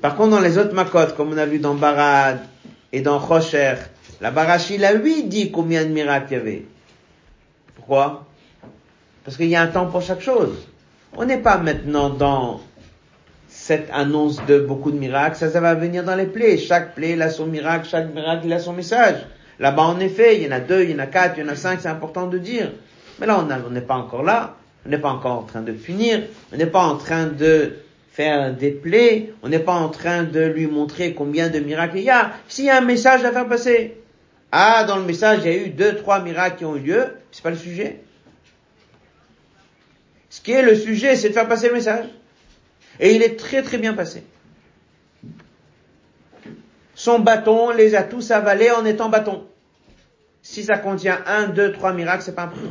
Par 0.00 0.14
contre, 0.14 0.30
dans 0.30 0.40
les 0.40 0.56
autres 0.56 0.72
makotes, 0.72 1.16
comme 1.16 1.32
on 1.32 1.36
a 1.36 1.46
vu 1.46 1.58
dans 1.58 1.74
Barad 1.74 2.38
et 2.92 3.00
dans 3.00 3.18
Rocher, 3.18 3.74
la 4.20 4.30
Barashi, 4.30 4.76
il 4.76 4.84
a 4.84 4.92
lui 4.92 5.24
dit 5.24 5.50
combien 5.50 5.84
de 5.84 5.90
miracles 5.90 6.28
il 6.30 6.34
y 6.34 6.40
avait. 6.40 6.64
Pourquoi? 7.74 8.24
Parce 9.24 9.36
qu'il 9.36 9.48
y 9.48 9.56
a 9.56 9.62
un 9.62 9.66
temps 9.66 9.86
pour 9.86 10.00
chaque 10.00 10.20
chose. 10.20 10.68
On 11.16 11.24
n'est 11.24 11.38
pas 11.38 11.58
maintenant 11.58 12.08
dans 12.08 12.60
cette 13.48 13.88
annonce 13.92 14.46
de 14.46 14.60
beaucoup 14.60 14.92
de 14.92 14.98
miracles, 14.98 15.38
ça, 15.38 15.50
ça 15.50 15.60
va 15.60 15.74
venir 15.74 16.04
dans 16.04 16.14
les 16.14 16.26
plaies. 16.26 16.56
Chaque 16.56 16.94
plaie, 16.94 17.14
il 17.14 17.22
a 17.22 17.30
son 17.30 17.46
miracle, 17.46 17.88
chaque 17.88 18.14
miracle, 18.14 18.42
il 18.44 18.52
a 18.52 18.60
son 18.60 18.74
message. 18.74 19.26
Là-bas, 19.58 19.82
en 19.82 19.98
effet, 19.98 20.36
il 20.36 20.44
y 20.44 20.46
en 20.46 20.52
a 20.52 20.60
deux, 20.60 20.84
il 20.84 20.90
y 20.90 20.94
en 20.94 21.00
a 21.00 21.06
quatre, 21.06 21.36
il 21.36 21.44
y 21.44 21.48
en 21.48 21.50
a 21.50 21.56
cinq, 21.56 21.80
c'est 21.82 21.88
important 21.88 22.28
de 22.28 22.38
dire. 22.38 22.70
Mais 23.20 23.26
là, 23.26 23.44
on 23.66 23.70
n'est 23.70 23.80
pas 23.80 23.96
encore 23.96 24.22
là. 24.22 24.56
On 24.86 24.88
n'est 24.88 24.98
pas 24.98 25.10
encore 25.10 25.38
en 25.38 25.42
train 25.42 25.60
de 25.60 25.74
finir. 25.74 26.22
On 26.52 26.56
n'est 26.56 26.66
pas 26.66 26.82
en 26.82 26.96
train 26.96 27.26
de 27.26 27.76
faire 28.12 28.54
des 28.54 28.70
plaies. 28.70 29.34
On 29.42 29.48
n'est 29.48 29.58
pas 29.58 29.74
en 29.74 29.90
train 29.90 30.24
de 30.24 30.40
lui 30.40 30.66
montrer 30.66 31.14
combien 31.14 31.50
de 31.50 31.58
miracles 31.58 31.98
il 31.98 32.04
y 32.04 32.10
a. 32.10 32.32
S'il 32.48 32.64
y 32.64 32.70
a 32.70 32.78
un 32.78 32.82
message 32.82 33.24
à 33.24 33.32
faire 33.32 33.46
passer. 33.46 33.98
Ah, 34.52 34.84
dans 34.84 34.96
le 34.96 35.04
message, 35.04 35.40
il 35.44 35.50
y 35.50 35.54
a 35.54 35.56
eu 35.56 35.68
deux, 35.68 35.96
trois 35.96 36.20
miracles 36.22 36.56
qui 36.56 36.64
ont 36.64 36.76
eu 36.76 36.80
lieu. 36.80 37.06
C'est 37.30 37.42
pas 37.42 37.50
le 37.50 37.56
sujet. 37.56 38.00
Ce 40.30 40.40
qui 40.40 40.52
est 40.52 40.62
le 40.62 40.74
sujet, 40.74 41.14
c'est 41.16 41.28
de 41.28 41.34
faire 41.34 41.48
passer 41.48 41.68
le 41.68 41.74
message. 41.74 42.06
Et 42.98 43.14
il 43.14 43.22
est 43.22 43.38
très 43.38 43.62
très 43.62 43.78
bien 43.78 43.94
passé. 43.94 44.22
Son 46.94 47.18
bâton 47.18 47.70
les 47.70 47.94
a 47.94 48.02
tous 48.02 48.30
avalés 48.30 48.70
en 48.70 48.84
étant 48.84 49.08
bâton. 49.08 49.46
Si 50.42 50.64
ça 50.64 50.78
contient 50.78 51.20
un, 51.26 51.48
deux, 51.48 51.72
trois 51.72 51.92
miracles, 51.92 52.22
c'est 52.22 52.34
pas 52.34 52.44
important. 52.44 52.66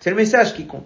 C'est 0.00 0.10
le 0.10 0.16
message 0.16 0.54
qui 0.54 0.66
compte. 0.66 0.84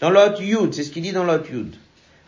Dans 0.00 0.10
l'autre 0.10 0.40
Yud, 0.40 0.72
c'est 0.74 0.84
ce 0.84 0.90
qu'il 0.90 1.02
dit 1.02 1.12
dans 1.12 1.24
l'autre 1.24 1.50
Yud. 1.50 1.74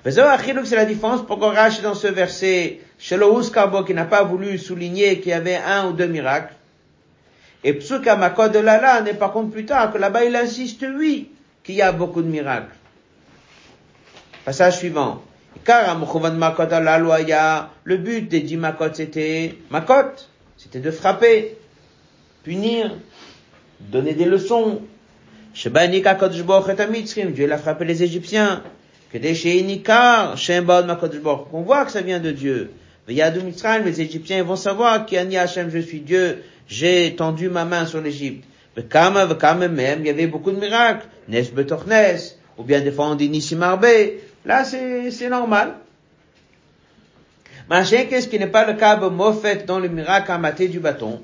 C'est 0.04 0.16
la 0.16 0.84
différence 0.86 1.26
pour 1.26 1.38
Gorash 1.38 1.82
dans 1.82 1.94
ce 1.94 2.06
verset, 2.06 2.80
Shelohus 2.98 3.50
Karbo 3.50 3.84
qui 3.84 3.94
n'a 3.94 4.06
pas 4.06 4.24
voulu 4.24 4.58
souligner 4.58 5.20
qu'il 5.20 5.30
y 5.30 5.34
avait 5.34 5.56
un 5.56 5.88
ou 5.88 5.92
deux 5.92 6.06
miracles. 6.06 6.54
Et 7.62 7.74
Psuka 7.74 8.16
de 8.48 8.58
Lala 8.58 9.02
n'est 9.02 9.14
par 9.14 9.32
contre 9.32 9.50
plus 9.50 9.66
tard 9.66 9.92
que 9.92 9.98
là-bas 9.98 10.24
il 10.24 10.34
insiste, 10.34 10.86
oui, 10.96 11.30
qu'il 11.62 11.74
y 11.74 11.82
a 11.82 11.92
beaucoup 11.92 12.22
de 12.22 12.28
miracles. 12.28 12.74
Passage 14.44 14.78
suivant. 14.78 15.22
Le 17.84 17.96
but 17.96 18.22
des 18.22 18.40
dix 18.40 18.56
makot 18.56 18.94
c'était 18.94 19.58
makot, 19.70 20.12
c'était 20.56 20.80
de 20.80 20.90
frapper, 20.90 21.58
punir, 22.42 22.94
donner 23.90 24.14
des 24.14 24.24
leçons. 24.24 24.80
Dieu 25.54 27.46
l'a 27.46 27.58
frappé 27.58 27.84
les 27.84 28.02
Égyptiens. 28.02 28.62
Qu'on 29.12 29.20
voit 31.62 31.84
que 31.84 31.92
ça 31.92 32.00
vient 32.00 32.20
de 32.20 32.30
Dieu. 32.30 32.70
Les 33.08 34.00
Égyptiens 34.00 34.44
vont 34.44 34.56
savoir 34.56 35.06
qu'Ani 35.06 35.36
Hashem, 35.36 35.70
je 35.70 35.78
suis 35.78 36.00
Dieu, 36.00 36.44
j'ai 36.68 37.16
tendu 37.16 37.48
ma 37.48 37.64
main 37.64 37.86
sur 37.86 38.00
l'Égypte. 38.00 38.44
Mais 38.76 39.68
même, 39.68 40.00
il 40.00 40.06
y 40.06 40.10
avait 40.10 40.28
beaucoup 40.28 40.52
de 40.52 40.60
miracles. 40.60 41.06
Ou 42.58 42.62
bien 42.62 42.80
des 42.80 42.92
fois 42.92 43.08
on 43.08 43.14
dit. 43.16 43.56
Là, 44.44 44.64
c'est 44.64 45.28
normal. 45.28 45.74
Machin, 47.68 48.04
qu'est-ce 48.08 48.28
qui 48.28 48.38
n'est 48.38 48.46
pas 48.46 48.66
le 48.66 48.74
cas 48.74 48.96
de 48.96 49.32
fait 49.40 49.66
dans 49.66 49.78
le 49.78 49.88
miracle 49.88 50.30
amaté 50.32 50.68
du 50.68 50.80
bâton? 50.80 51.20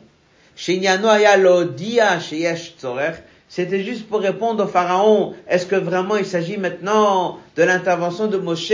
C'était 3.49 3.83
juste 3.83 4.09
pour 4.09 4.21
répondre 4.21 4.65
au 4.65 4.67
pharaon, 4.67 5.35
est-ce 5.47 5.67
que 5.67 5.77
vraiment 5.77 6.17
il 6.17 6.25
s'agit 6.27 6.57
maintenant 6.57 7.39
de 7.57 7.63
l'intervention 7.63 8.27
de 8.27 8.39
Moshe 8.39 8.73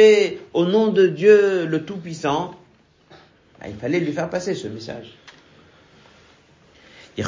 au 0.54 0.64
nom 0.64 0.86
de 0.88 1.08
Dieu 1.08 1.66
le 1.66 1.84
Tout-Puissant? 1.84 2.54
Ah, 3.60 3.68
Il 3.68 3.76
fallait 3.76 4.00
lui 4.00 4.12
faire 4.12 4.30
passer 4.30 4.54
ce 4.54 4.68
message. 4.68 5.12
C'est 7.16 7.24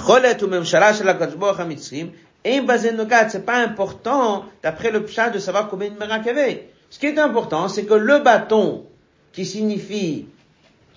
pas 3.47 3.57
important, 3.57 4.45
d'après 4.63 4.91
le 4.91 5.05
pshat, 5.05 5.31
de 5.31 5.39
savoir 5.39 5.69
combien 5.69 5.91
de 5.91 5.99
miracles 5.99 6.25
il 6.25 6.29
y 6.29 6.31
avait. 6.31 6.69
Ce 6.91 6.99
qui 6.99 7.07
est 7.07 7.19
important, 7.19 7.69
c'est 7.69 7.85
que 7.85 7.95
le 7.95 8.21
bâton, 8.21 8.87
qui 9.33 9.45
signifie 9.45 10.27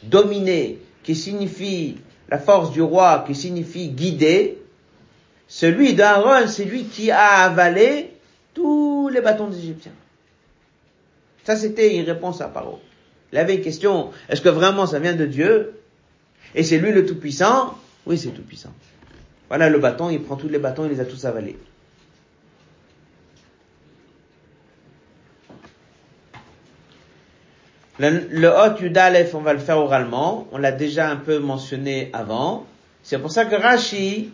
dominer, 0.03 0.80
qui 1.03 1.16
signifie 1.16 1.97
la 2.30 2.38
force 2.38 2.71
du 2.71 2.82
roi, 2.82 3.23
qui 3.25 3.36
signifie 3.36 3.89
guider, 3.89 4.61
celui 5.47 5.93
d'Aaron, 5.93 6.47
c'est 6.47 6.65
lui 6.65 6.86
qui 6.86 7.09
a 7.09 7.43
avalé 7.43 8.11
tous 8.53 9.09
les 9.09 9.21
bâtons 9.21 9.47
des 9.47 9.59
Égyptiens. 9.59 9.93
Ça, 11.45 11.55
c'était 11.55 11.95
une 11.95 12.05
réponse 12.05 12.41
à 12.41 12.49
Paro. 12.49 12.82
Il 13.32 13.38
avait 13.38 13.55
une 13.55 13.61
question, 13.61 14.11
est-ce 14.28 14.41
que 14.41 14.49
vraiment 14.49 14.86
ça 14.86 14.99
vient 14.99 15.15
de 15.15 15.25
Dieu? 15.25 15.80
Et 16.55 16.63
c'est 16.63 16.78
lui 16.78 16.91
le 16.91 17.05
Tout-Puissant? 17.05 17.78
Oui, 18.05 18.17
c'est 18.17 18.30
Tout-Puissant. 18.30 18.73
Voilà 19.47 19.69
le 19.69 19.80
bâton, 19.80 20.09
il 20.09 20.21
prend 20.21 20.36
tous 20.36 20.49
les 20.49 20.59
bâtons, 20.59 20.86
il 20.86 20.91
les 20.91 20.99
a 20.99 21.05
tous 21.05 21.23
avalés. 21.23 21.57
Le, 27.99 28.47
Hot 28.47 28.79
Yudalef, 28.79 29.33
on 29.33 29.41
va 29.41 29.53
le 29.53 29.59
faire 29.59 29.77
oralement. 29.77 30.47
On 30.51 30.57
l'a 30.57 30.71
déjà 30.71 31.09
un 31.09 31.15
peu 31.15 31.39
mentionné 31.39 32.09
avant. 32.13 32.65
C'est 33.01 33.19
pour 33.19 33.31
ça 33.31 33.45
que 33.45 33.55
Rashi, 33.55 34.31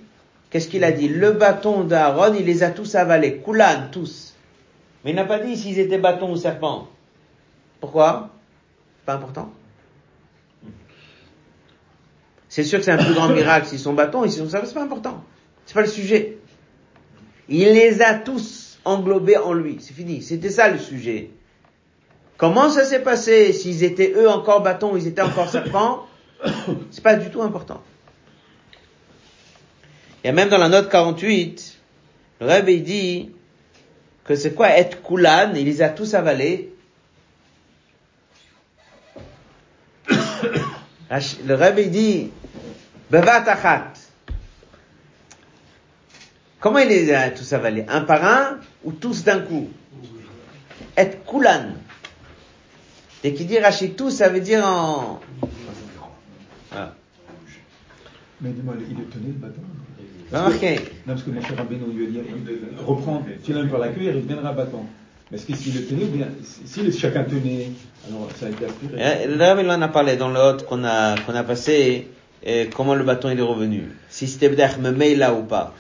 qu'est-ce 0.49 0.68
qu'il 0.68 0.84
a 0.84 0.91
dit? 0.91 1.07
Le 1.07 1.32
bâton 1.32 1.84
d'Aaron, 1.84 2.34
il 2.34 2.45
les 2.45 2.64
a 2.64 2.72
tous 2.72 2.95
avalés. 2.95 3.38
Koulan, 3.38 3.88
tous. 3.91 4.34
Mais 5.03 5.11
il 5.11 5.16
n'a 5.16 5.26
pas 5.26 5.39
dit 5.39 5.55
s'ils 5.55 5.80
étaient 5.80 5.97
bâtons 5.97 6.32
ou 6.32 6.36
serpents. 6.36 6.88
Pourquoi? 7.80 8.30
Pas 9.05 9.14
important? 9.14 9.51
C'est 12.49 12.64
sûr 12.64 12.80
que 12.80 12.86
c'est 12.86 12.91
un 12.91 13.03
plus 13.03 13.14
grand 13.14 13.30
miracle 13.30 13.68
s'ils 13.68 13.80
sont 13.80 13.93
bâtons 13.93 14.24
et 14.24 14.30
s'ils 14.30 14.43
sont 14.43 14.49
serpents, 14.49 14.68
c'est 14.68 14.76
pas 14.76 14.84
important. 14.84 15.24
C'est 15.66 15.74
pas 15.74 15.82
le 15.82 15.88
sujet. 15.88 16.38
Il 17.49 17.74
les 17.74 18.01
a 18.01 18.14
tous 18.14 18.80
englobés 18.86 19.38
en 19.38 19.53
lui. 19.53 19.78
C'est 19.80 19.93
fini. 19.93 20.22
C'était 20.22 20.49
ça 20.49 20.70
le 20.70 20.78
sujet. 20.78 21.32
Comment 22.38 22.70
ça 22.70 22.86
s'est 22.86 23.02
passé? 23.02 23.54
S'ils 23.54 23.84
étaient 23.84 24.14
eux 24.16 24.30
encore 24.30 24.62
bâtons, 24.62 24.96
ils 24.98 25.08
étaient 25.08 25.22
encore 25.22 25.50
serpents? 25.50 26.08
C'est 26.92 27.04
pas 27.04 27.16
du 27.16 27.30
tout 27.30 27.42
important. 27.42 27.82
A 30.26 30.32
même 30.32 30.50
dans 30.50 30.58
la 30.58 30.70
note 30.70 30.90
48, 30.90 31.80
le 32.40 32.48
Rebbe 32.48 32.70
il 32.70 32.84
dit 32.84 33.32
que 34.24 34.36
c'est 34.36 34.54
quoi 34.54 34.70
être 34.70 35.02
Koulan, 35.02 35.52
il 35.54 35.66
les 35.66 35.82
a 35.82 35.90
tous 35.90 36.14
avalés. 36.14 36.74
Le 41.46 41.56
Rebbe 41.56 41.80
il 41.80 41.92
dit 41.92 42.32
Bevat 43.12 43.44
Comment 46.62 46.80
il 46.80 46.88
les 46.88 47.14
a 47.14 47.30
tous 47.30 47.52
avalés? 47.52 47.84
Un 47.90 48.02
par 48.02 48.24
un 48.24 48.60
ou 48.86 48.94
tous 48.94 49.26
d'un 49.26 49.42
coup? 49.42 49.70
Être 50.96 51.26
Koulan. 51.26 51.74
Et 53.24 53.34
qui 53.34 53.46
dit 53.46 53.58
tout, 53.96 54.10
ça 54.10 54.30
veut 54.30 54.42
dire 54.42 54.66
en... 54.66 55.22
Ah. 56.76 56.94
Mais 58.42 58.50
dis-moi, 58.50 58.74
il 58.78 59.00
est 59.00 59.10
tenu 59.10 59.28
le 59.28 59.34
bâton 59.34 59.62
Non, 60.34 60.42
marqué. 60.50 60.76
Non, 60.76 61.14
parce 61.14 61.24
que 61.24 61.30
mon 61.30 61.42
cher 61.42 61.56
Rabbeinu 61.56 61.86
lui 61.94 62.06
a 62.06 62.10
dit, 62.10 62.28
reprendre, 62.86 63.26
tu 63.44 63.54
l'aimes 63.54 63.70
par 63.70 63.80
la 63.80 63.90
cuillère, 63.90 64.16
il 64.16 64.24
deviendra 64.24 64.52
bâton. 64.52 64.86
Mais 65.32 65.38
est-ce 65.38 65.46
qu'il 65.46 65.78
est 65.78 65.88
tenu 65.88 66.04
ou 66.04 66.08
bien, 66.08 66.28
si 66.44 66.92
chacun 66.92 67.24
tenait, 67.24 67.70
alors 68.08 68.30
ça 68.36 68.48
a 68.48 68.50
été 68.50 68.66
aspiré. 68.66 69.28
Le 69.28 69.38
Rabbi 69.38 69.70
en 69.70 69.82
a 69.82 69.88
parlé 69.88 70.18
dans 70.18 70.30
le 70.30 70.40
hôte 70.40 70.66
qu'on 70.66 70.84
a, 70.84 71.16
qu'on 71.22 71.34
a 71.34 71.44
passé, 71.44 72.10
et 72.44 72.70
comment 72.76 72.96
le 72.96 73.06
bâton 73.06 73.30
il 73.30 73.40
est 73.40 73.44
revenu. 73.44 73.84
Si 74.10 74.28
c'était 74.28 74.50
peut-être 74.50 74.80
là 74.82 75.34
ou 75.34 75.44
pas. 75.44 75.74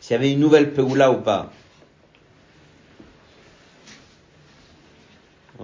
S'il 0.00 0.14
y 0.14 0.16
avait 0.16 0.32
une 0.32 0.40
nouvelle 0.40 0.72
Peoula 0.72 1.12
ou 1.12 1.18
pas. 1.18 1.52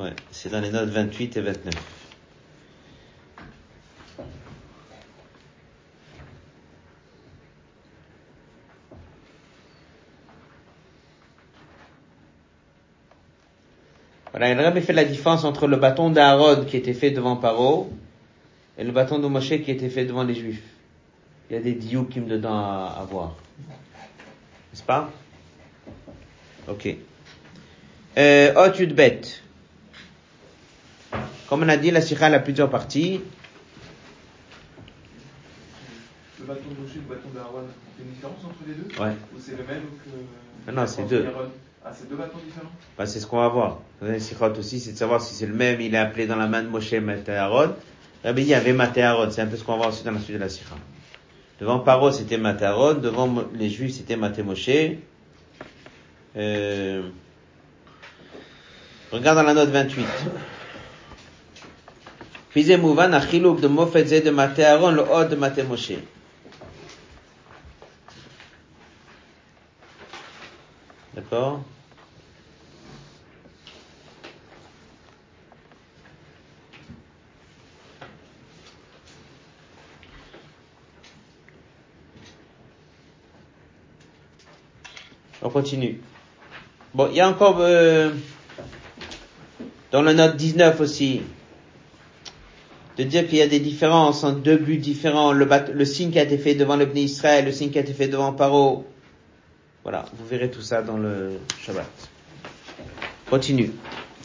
Ouais, 0.00 0.14
c'est 0.30 0.48
dans 0.48 0.60
les 0.62 0.70
notes 0.70 0.88
28 0.88 1.36
et 1.36 1.40
29. 1.42 1.74
Voilà, 14.30 14.48
il 14.48 14.58
avait 14.58 14.80
fait 14.80 14.94
la 14.94 15.04
différence 15.04 15.44
entre 15.44 15.66
le 15.66 15.76
bâton 15.76 16.08
d'Aaron 16.08 16.64
qui 16.64 16.78
était 16.78 16.94
fait 16.94 17.10
devant 17.10 17.36
Paro 17.36 17.92
et 18.78 18.84
le 18.84 18.92
bâton 18.92 19.18
de 19.18 19.26
Moshe 19.26 19.48
qui 19.48 19.70
était 19.70 19.90
fait 19.90 20.06
devant 20.06 20.24
les 20.24 20.34
Juifs. 20.34 20.62
Il 21.50 21.56
y 21.56 21.56
a 21.58 21.60
des 21.60 21.74
me 21.74 22.26
dedans 22.26 22.54
à, 22.56 22.96
à 23.00 23.04
voir. 23.04 23.36
N'est-ce 24.72 24.82
pas? 24.82 25.10
Ok. 26.68 26.88
Euh, 28.16 28.54
Otud 28.54 28.94
bête. 28.94 29.42
Comme 31.50 31.64
on 31.64 31.68
a 31.68 31.76
dit, 31.76 31.90
la 31.90 32.00
sikha 32.00 32.26
a 32.26 32.38
plusieurs 32.38 32.70
parties. 32.70 33.20
bâton 36.46 36.70
de 36.70 36.80
Moshe 36.80 36.96
et 36.96 36.98
le 36.98 37.14
bâton 37.14 37.28
d'Aaron, 37.34 37.64
on 37.64 37.96
fait 37.96 38.04
une 38.04 38.12
différence 38.12 38.44
entre 38.44 38.58
les 38.66 38.74
deux 38.74 39.02
Ouais. 39.02 39.16
Ou 39.34 39.40
c'est 39.40 39.52
le 39.52 39.64
même 39.64 39.82
que. 40.04 40.10
Ah 40.68 40.72
non, 40.72 40.86
c'est 40.86 41.08
deux. 41.08 41.26
Ah, 41.84 41.90
c'est 41.92 42.08
deux 42.08 42.14
bâtons 42.14 42.38
différents 42.44 42.70
Bah, 42.96 43.04
c'est 43.04 43.18
ce 43.18 43.26
qu'on 43.26 43.38
va 43.38 43.48
voir. 43.48 43.80
Dans 44.00 44.06
les 44.08 44.20
sikhot 44.20 44.52
aussi, 44.58 44.78
c'est 44.78 44.92
de 44.92 44.96
savoir 44.96 45.20
si 45.20 45.34
c'est 45.34 45.46
le 45.46 45.54
même, 45.54 45.80
il 45.80 45.92
est 45.92 45.98
appelé 45.98 46.28
dans 46.28 46.36
la 46.36 46.46
main 46.46 46.62
de 46.62 46.68
Moshe 46.68 46.92
Maté 46.92 47.32
Aaron. 47.32 47.74
Rabbi 48.22 48.42
dit, 48.42 48.48
il 48.48 48.50
y 48.50 48.54
avait 48.54 48.72
Maté 48.72 49.02
Aaron. 49.02 49.28
C'est 49.30 49.42
un 49.42 49.46
peu 49.46 49.56
ce 49.56 49.64
qu'on 49.64 49.72
va 49.72 49.78
voir 49.78 49.88
aussi 49.88 50.04
dans 50.04 50.12
la 50.12 50.20
suite 50.20 50.36
de 50.36 50.40
la 50.40 50.48
sikha. 50.48 50.76
Devant 51.60 51.80
Paro, 51.80 52.12
c'était 52.12 52.38
Maté 52.38 52.64
Aaron. 52.64 52.94
Devant 52.94 53.44
les 53.54 53.70
Juifs, 53.70 53.96
c'était 53.96 54.16
Maté 54.16 54.44
Moshe. 54.44 54.70
Euh... 56.36 57.08
Regarde 59.10 59.38
dans 59.38 59.42
la 59.42 59.54
note 59.54 59.70
28. 59.70 60.06
Fizé 62.50 62.76
Mouvan, 62.76 63.12
Achiluk 63.12 63.60
de 63.60 63.68
Mofetze 63.68 64.24
de 64.24 64.30
Maté 64.30 64.64
Aaron, 64.64 64.90
le 64.90 65.02
Od 65.02 65.28
de 65.28 65.36
Maté 65.36 65.62
Moshe. 65.62 65.92
D'accord? 71.14 71.60
On 85.42 85.48
continue. 85.50 86.00
Bon, 86.92 87.08
il 87.10 87.16
y 87.16 87.20
a 87.20 87.28
encore 87.28 87.58
euh, 87.60 88.10
dans 89.92 90.02
la 90.02 90.12
note 90.14 90.36
19 90.36 90.80
aussi 90.80 91.22
de 92.96 93.04
dire 93.04 93.26
qu'il 93.28 93.38
y 93.38 93.42
a 93.42 93.46
des 93.48 93.60
différences 93.60 94.24
entre 94.24 94.40
deux 94.40 94.56
buts 94.56 94.76
différents, 94.78 95.32
le, 95.32 95.44
bat- 95.44 95.70
le 95.72 95.84
signe 95.84 96.10
qui 96.10 96.18
a 96.18 96.22
été 96.22 96.38
fait 96.38 96.54
devant 96.54 96.76
le 96.76 96.86
Bnei 96.86 97.04
Israël, 97.04 97.44
le 97.44 97.52
signe 97.52 97.70
qui 97.70 97.78
a 97.78 97.82
été 97.82 97.92
fait 97.94 98.08
devant 98.08 98.32
Paro. 98.32 98.84
Voilà, 99.82 100.04
vous 100.14 100.26
verrez 100.26 100.50
tout 100.50 100.60
ça 100.60 100.82
dans 100.82 100.98
le 100.98 101.38
Shabbat. 101.62 101.86
Continue. 103.30 103.70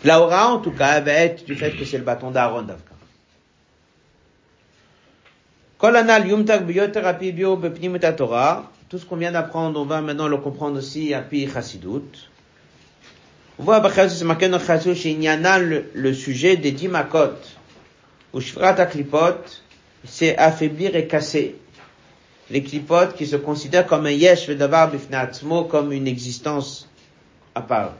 La 0.03 0.19
en 0.51 0.59
tout 0.59 0.71
cas, 0.71 0.99
va 1.05 1.11
être 1.13 1.45
du 1.45 1.55
fait 1.55 1.71
que 1.71 1.85
c'est 1.85 1.97
le 1.97 2.03
bâton 2.03 2.31
d'Aaron 2.31 2.63
d'Avka. 2.63 2.91
Tout 8.89 8.97
ce 8.97 9.05
qu'on 9.05 9.15
vient 9.15 9.31
d'apprendre, 9.31 9.79
on 9.79 9.85
va 9.85 10.01
maintenant 10.01 10.27
le 10.27 10.37
comprendre 10.37 10.77
aussi 10.77 11.13
à 11.13 11.21
Pi 11.21 11.47
Chassidut. 11.51 12.29
On 13.57 13.63
voit 13.63 13.79
c'est 14.15 14.25
le, 15.59 15.85
le 15.93 16.13
sujet 16.13 16.57
des 16.57 16.71
dix 16.71 16.87
makot. 16.87 17.31
Ou 18.35 18.41
shvrat 18.41 18.81
aklipot, 18.81 19.61
c'est 20.03 20.37
affaiblir 20.37 20.93
et 20.97 21.07
casser. 21.07 21.55
Les 22.51 22.61
klipotes 22.61 23.15
qui 23.15 23.25
se 23.25 23.37
considèrent 23.37 23.87
comme 23.87 24.07
un 24.07 24.11
yesh 24.11 24.49
vedavar 24.49 24.91
bifnei 24.91 25.17
atzmo, 25.17 25.63
comme 25.63 25.93
une 25.93 26.05
existence 26.05 26.89
à 27.55 27.61
part. 27.61 27.93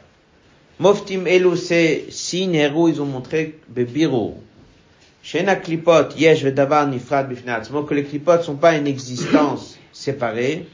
Moftim 0.78 1.26
elu, 1.26 1.56
c'est 1.56 2.08
signes 2.10 2.56
héros, 2.56 2.90
ils 2.90 3.02
ont 3.02 3.06
montré 3.06 3.62
bebiro. 3.70 4.38
Shena 5.24 5.56
klipot, 5.56 6.18
yesh 6.18 6.44
vedavar 6.44 6.86
nifrad 6.86 7.30
bifnei 7.30 7.54
atzmo, 7.54 7.84
que 7.84 7.94
les 7.94 8.04
klipotes 8.04 8.44
sont 8.44 8.58
pas 8.58 8.76
une 8.76 8.88
existence 8.88 9.80
séparée. 9.94 10.68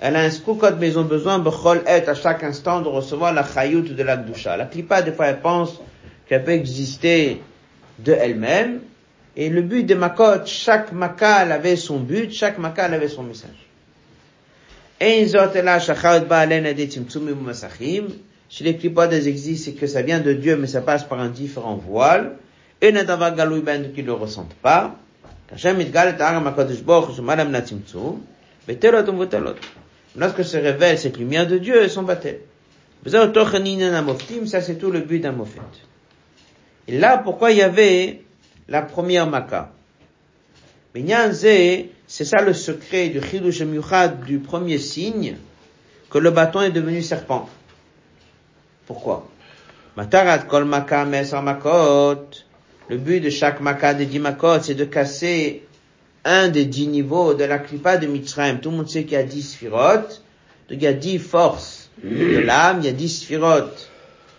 Elle 0.00 0.16
a 0.16 0.22
un 0.22 0.30
skoukot, 0.30 0.74
mais 0.80 0.88
ils 0.88 0.98
ont 0.98 1.04
besoin, 1.04 1.38
bechol 1.38 1.84
et, 1.86 2.08
à 2.08 2.14
chaque 2.14 2.42
instant, 2.42 2.80
de 2.80 2.88
recevoir 2.88 3.32
la 3.32 3.44
chayout 3.44 3.82
de 3.82 4.02
la 4.02 4.16
gdusha. 4.16 4.56
La 4.56 4.64
klipa, 4.64 5.00
des 5.00 5.12
fois, 5.12 5.26
elle 5.26 5.40
pense 5.40 5.80
qu'elle 6.26 6.42
peut 6.42 6.50
exister 6.50 7.40
de 8.04 8.12
elle-même. 8.12 8.80
Et 9.36 9.48
le 9.48 9.62
but 9.62 9.84
des 9.84 9.94
makot, 9.94 10.44
chaque 10.46 10.92
makal 10.92 11.52
avait 11.52 11.76
son 11.76 12.00
but, 12.00 12.32
chaque 12.32 12.58
makal 12.58 12.92
avait 12.94 13.08
son 13.08 13.22
message. 13.22 13.50
Des. 15.00 16.96
Chez 18.50 18.64
les 18.64 18.76
klipot, 18.76 19.02
elles 19.02 19.28
existent, 19.28 19.70
c'est 19.70 19.78
que 19.78 19.86
ça 19.86 20.02
vient 20.02 20.18
de 20.18 20.32
Dieu, 20.32 20.56
mais 20.56 20.66
ça 20.66 20.80
passe 20.80 21.04
par 21.04 21.20
un 21.20 21.28
différent 21.28 21.76
voile. 21.76 22.36
Et 22.80 22.90
nadavar 22.90 23.36
galoui 23.36 23.60
ben 23.60 23.92
qui 23.92 24.02
ne 24.02 24.08
le 24.08 24.14
ressentent 24.14 24.54
pas. 24.54 24.96
Lorsque 30.16 30.44
se 30.44 30.56
révèle 30.56 30.98
cette 30.98 31.18
lumière 31.18 31.46
de 31.46 31.58
Dieu, 31.58 31.88
sont 31.88 32.02
battées. 32.02 32.40
Ça, 33.06 34.60
c'est 34.60 34.74
tout 34.76 34.90
le 34.90 35.00
but 35.00 35.20
d'un 35.20 35.32
mofet. 35.32 35.60
Et 36.90 36.98
là, 36.98 37.18
pourquoi 37.18 37.52
il 37.52 37.58
y 37.58 37.62
avait 37.62 38.22
la 38.68 38.82
première 38.82 39.28
Makkah 39.28 39.70
c'est 40.92 42.24
ça 42.24 42.42
le 42.42 42.52
secret 42.52 43.10
du 43.10 43.20
Chidush 43.20 43.62
du 44.26 44.38
premier 44.40 44.78
signe, 44.78 45.36
que 46.10 46.18
le 46.18 46.32
bâton 46.32 46.62
est 46.62 46.72
devenu 46.72 47.00
serpent. 47.00 47.48
Pourquoi? 48.88 49.28
Matarat 49.96 50.40
kol 50.40 50.64
mesar 50.64 51.44
Makot. 51.44 52.26
Le 52.88 52.96
but 52.96 53.20
de 53.20 53.30
chaque 53.30 53.60
Makkah 53.60 53.94
des 53.94 54.06
dix 54.06 54.18
Makot, 54.18 54.58
c'est 54.62 54.74
de 54.74 54.84
casser 54.84 55.62
un 56.24 56.48
des 56.48 56.64
dix 56.64 56.88
niveaux 56.88 57.34
de 57.34 57.44
la 57.44 57.60
Klippa 57.60 57.98
de 57.98 58.08
Mitzrayim. 58.08 58.58
Tout 58.58 58.72
le 58.72 58.78
monde 58.78 58.88
sait 58.88 59.04
qu'il 59.04 59.12
y 59.12 59.16
a 59.16 59.22
dix 59.22 59.52
sphirotes. 59.52 60.24
Donc 60.68 60.78
il 60.78 60.82
y 60.82 60.88
a 60.88 60.92
dix 60.92 61.20
forces 61.20 61.88
de 62.02 62.38
l'âme, 62.38 62.80
il 62.80 62.86
y 62.86 62.88
a 62.88 62.92
dix 62.92 63.20
sphirotes 63.20 63.88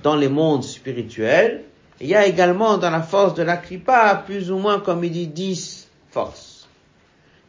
dans 0.04 0.18
les 0.18 0.28
mondes 0.28 0.66
spirituels. 0.66 1.64
Il 2.02 2.08
y 2.08 2.16
a 2.16 2.26
également 2.26 2.80
dans 2.80 2.90
la 2.90 3.04
force 3.04 3.36
de 3.36 3.44
la 3.44 3.58
Klippa, 3.58 4.24
plus 4.26 4.50
ou 4.50 4.58
moins, 4.58 4.80
comme 4.80 5.04
il 5.04 5.12
dit, 5.12 5.28
dix 5.28 5.88
forces. 6.10 6.68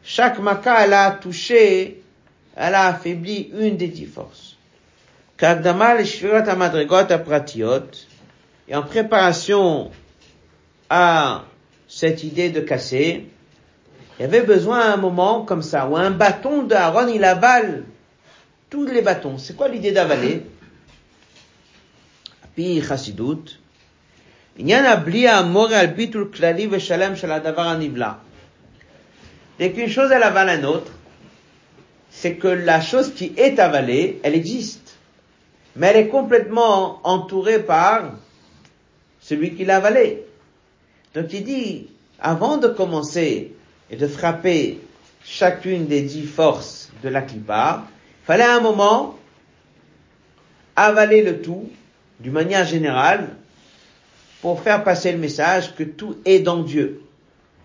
Chaque 0.03 0.37
Makkah, 0.37 0.85
elle 0.85 0.93
a 0.93 1.11
touché, 1.11 2.03
elle 2.55 2.75
a 2.75 2.87
affaibli 2.87 3.51
une 3.57 3.77
des 3.77 3.87
dix 3.87 4.05
forces. 4.05 4.55
Kagdama 5.37 5.95
le 5.95 6.03
shvirot 6.03 6.47
amadregot 6.47 7.11
apratiot. 7.11 7.89
Et 8.67 8.75
en 8.75 8.83
préparation 8.83 9.89
à 10.87 11.45
cette 11.87 12.23
idée 12.23 12.51
de 12.51 12.61
casser, 12.61 13.27
il 14.19 14.21
y 14.21 14.25
avait 14.25 14.43
besoin 14.43 14.81
à 14.81 14.93
un 14.93 14.97
moment 14.97 15.41
comme 15.41 15.63
ça, 15.63 15.87
où 15.87 15.97
un 15.97 16.11
bâton 16.11 16.61
d'Aaron, 16.61 17.07
il 17.07 17.23
avale 17.23 17.85
tous 18.69 18.85
les 18.85 19.01
bâtons. 19.01 19.39
C'est 19.39 19.55
quoi 19.55 19.67
l'idée 19.67 19.91
d'avaler? 19.91 20.45
Dès 24.57 24.65
qu'une 29.71 29.89
chose 29.89 30.11
elle 30.11 30.23
avale 30.23 30.49
un 30.49 30.63
autre, 30.63 30.91
c'est 32.11 32.35
que 32.35 32.47
la 32.47 32.79
chose 32.79 33.13
qui 33.13 33.33
est 33.37 33.57
avalée, 33.59 34.19
elle 34.23 34.35
existe. 34.35 34.97
Mais 35.75 35.87
elle 35.87 35.97
est 35.97 36.07
complètement 36.07 36.99
entourée 37.03 37.63
par 37.63 38.11
celui 39.19 39.55
qui 39.55 39.65
l'a 39.65 39.77
avalée. 39.77 40.23
Donc 41.15 41.33
il 41.33 41.43
dit, 41.43 41.87
avant 42.19 42.57
de 42.57 42.67
commencer 42.67 43.53
et 43.89 43.95
de 43.95 44.07
frapper 44.07 44.79
chacune 45.23 45.87
des 45.87 46.01
dix 46.01 46.27
forces 46.27 46.91
de 47.01 47.09
la 47.09 47.23
clipa, 47.23 47.85
il 48.21 48.25
fallait 48.25 48.43
un 48.43 48.59
moment 48.59 49.17
avaler 50.75 51.23
le 51.23 51.41
tout 51.41 51.69
d'une 52.19 52.33
manière 52.33 52.65
générale 52.65 53.35
pour 54.42 54.62
faire 54.62 54.84
passer 54.84 55.12
le 55.12 55.18
message 55.18 55.74
que 55.74 55.82
tout 55.82 56.16
est 56.24 56.40
dans 56.40 56.62
Dieu. 56.62 57.02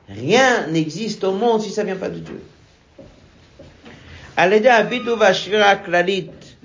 Rien 0.09 0.67
n'existe 0.67 1.23
au 1.23 1.33
monde 1.33 1.61
si 1.61 1.69
ça 1.69 1.83
vient 1.83 1.95
pas 1.95 2.09
de 2.09 2.19
Dieu. 2.19 2.41
על 4.35 4.53
ידי 4.53 4.69
הביטו 4.69 5.19
והשבירה 5.19 5.71
הכללית 5.71 6.55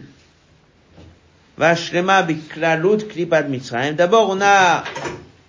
והשלמה 1.59 2.23
בכללות 2.23 3.03
קליפת 3.03 3.45
מצרים, 3.49 3.97
d'abord 3.97 4.31
on 4.31 4.41
a 4.41 4.85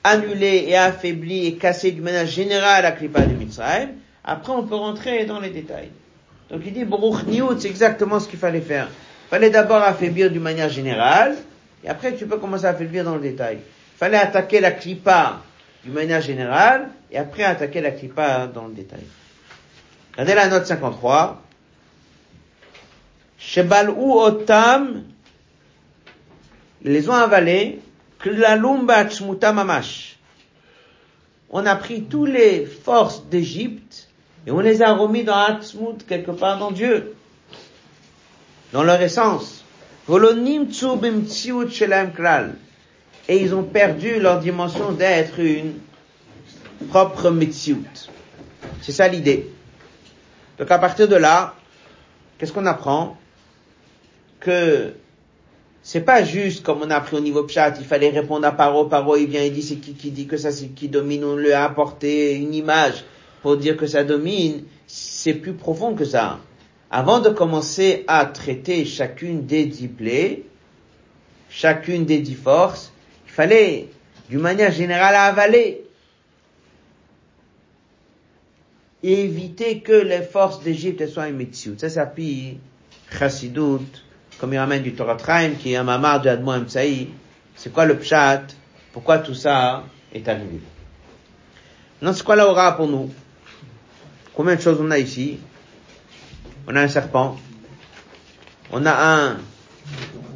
annulé 0.03 0.65
et 0.67 0.75
affaibli 0.75 1.47
et 1.47 1.55
cassé 1.55 1.91
d'une 1.91 2.03
manière 2.03 2.25
générale 2.25 2.83
la 2.83 2.91
clipa 2.91 3.21
de 3.21 3.33
Mitzrayim, 3.33 3.89
après 4.23 4.51
on 4.51 4.63
peut 4.63 4.75
rentrer 4.75 5.25
dans 5.25 5.39
les 5.39 5.49
détails. 5.49 5.89
Donc 6.49 6.61
il 6.65 6.73
dit, 6.73 6.85
Baruch 6.85 7.25
Niyut, 7.27 7.59
c'est 7.59 7.67
exactement 7.67 8.19
ce 8.19 8.27
qu'il 8.27 8.39
fallait 8.39 8.61
faire. 8.61 8.87
Il 8.87 9.29
fallait 9.29 9.49
d'abord 9.49 9.83
affaiblir 9.83 10.31
d'une 10.31 10.41
manière 10.41 10.69
générale, 10.69 11.35
et 11.83 11.89
après 11.89 12.15
tu 12.15 12.25
peux 12.25 12.37
commencer 12.37 12.65
à 12.65 12.69
affaiblir 12.69 13.03
dans 13.03 13.15
le 13.15 13.21
détail. 13.21 13.59
Fallait 13.96 14.18
attaquer 14.18 14.60
la 14.60 14.72
clipa 14.72 15.42
d'une 15.84 15.92
manière 15.92 16.20
générale, 16.20 16.90
et 17.10 17.18
après 17.18 17.44
attaquer 17.44 17.80
la 17.80 17.92
clipa 17.92 18.46
dans 18.46 18.66
le 18.66 18.74
détail. 18.74 19.04
Regardez 20.12 20.34
la 20.34 20.48
note 20.48 20.66
53. 20.66 21.42
Shebal'u 23.38 23.92
otam, 23.96 25.04
les 26.82 27.08
ont 27.08 27.14
avalés, 27.14 27.80
mamash. 29.42 30.16
On 31.50 31.66
a 31.66 31.76
pris 31.76 32.04
toutes 32.04 32.30
les 32.30 32.66
forces 32.66 33.24
d'Égypte, 33.26 34.08
et 34.46 34.50
on 34.50 34.60
les 34.60 34.82
a 34.82 34.92
remis 34.92 35.24
dans 35.24 35.36
Atzmut, 35.36 36.04
quelque 36.06 36.32
part 36.32 36.58
dans 36.58 36.70
Dieu. 36.70 37.14
Dans 38.72 38.82
leur 38.82 39.00
essence. 39.00 39.64
Et 43.28 43.40
ils 43.40 43.54
ont 43.54 43.62
perdu 43.62 44.20
leur 44.20 44.40
dimension 44.40 44.92
d'être 44.92 45.38
une 45.40 45.74
propre 46.88 47.30
mitziut. 47.30 47.84
C'est 48.82 48.92
ça 48.92 49.08
l'idée. 49.08 49.50
Donc 50.58 50.70
à 50.70 50.78
partir 50.78 51.08
de 51.08 51.16
là, 51.16 51.54
qu'est-ce 52.38 52.52
qu'on 52.52 52.66
apprend? 52.66 53.16
Que 54.40 54.94
c'est 55.82 56.00
pas 56.00 56.24
juste 56.24 56.64
comme 56.64 56.80
on 56.82 56.90
a 56.90 56.96
appris 56.96 57.16
au 57.16 57.20
niveau 57.20 57.42
pchat, 57.42 57.74
il 57.78 57.84
fallait 57.84 58.08
répondre 58.08 58.46
à 58.46 58.52
Paro, 58.52 58.86
Paro 58.86 59.16
il 59.16 59.26
vient, 59.26 59.42
il 59.42 59.52
dit 59.52 59.62
c'est 59.62 59.76
qui 59.76 59.92
qui 59.92 60.10
dit 60.10 60.26
que 60.26 60.38
ça 60.38 60.50
c'est 60.50 60.68
qui 60.68 60.88
domine, 60.88 61.24
on 61.24 61.36
lui 61.36 61.52
a 61.52 61.64
apporté 61.64 62.34
une 62.36 62.54
image 62.54 63.04
pour 63.42 63.58
dire 63.58 63.76
que 63.76 63.86
ça 63.86 64.02
domine, 64.02 64.64
c'est 64.86 65.34
plus 65.34 65.52
profond 65.52 65.94
que 65.94 66.06
ça. 66.06 66.40
Avant 66.90 67.20
de 67.20 67.28
commencer 67.28 68.04
à 68.08 68.24
traiter 68.24 68.86
chacune 68.86 69.44
des 69.44 69.66
dix 69.66 69.88
plaies, 69.88 70.44
chacune 71.50 72.06
des 72.06 72.20
dix 72.20 72.34
forces, 72.34 72.93
fallait, 73.34 73.88
d'une 74.30 74.40
manière 74.40 74.72
générale, 74.72 75.14
avaler. 75.14 75.82
Éviter 79.02 79.80
que 79.80 79.92
les 79.92 80.22
forces 80.22 80.62
d'Égypte 80.62 81.06
soient 81.08 81.28
une 81.28 81.46
Ça 81.52 81.90
s'appuie 81.90 82.58
Chassidut, 83.10 83.84
comme 84.38 84.54
il 84.54 84.58
ramène 84.58 84.82
du 84.82 84.94
Torah 84.94 85.16
Traim, 85.16 85.52
qui 85.58 85.72
est 85.72 85.76
un 85.76 85.84
mamar 85.84 86.22
de 86.22 86.30
Admo 86.30 86.52
Mtsaï. 86.58 87.08
C'est 87.54 87.72
quoi 87.72 87.84
le 87.84 87.98
pshat? 87.98 88.46
Pourquoi 88.92 89.18
tout 89.18 89.34
ça 89.34 89.84
est 90.12 90.26
arrivé? 90.28 90.60
Non, 92.00 92.12
c'est 92.12 92.24
quoi 92.24 92.36
la 92.36 92.72
pour 92.72 92.88
nous? 92.88 93.12
Combien 94.34 94.56
de 94.56 94.60
choses 94.60 94.78
on 94.80 94.90
a 94.90 94.98
ici? 94.98 95.38
On 96.66 96.74
a 96.74 96.80
un 96.80 96.88
serpent. 96.88 97.36
On 98.72 98.86
a 98.86 98.92
un 98.92 99.38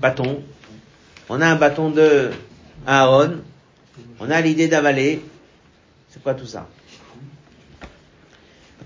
bâton. 0.00 0.42
On 1.28 1.40
a 1.40 1.46
un 1.46 1.56
bâton 1.56 1.90
de 1.90 2.30
Aaron. 2.88 3.42
On 4.18 4.30
a 4.30 4.40
l'idée 4.40 4.66
d'avaler. 4.66 5.22
C'est 6.08 6.22
quoi 6.22 6.32
tout 6.34 6.46
ça? 6.46 6.66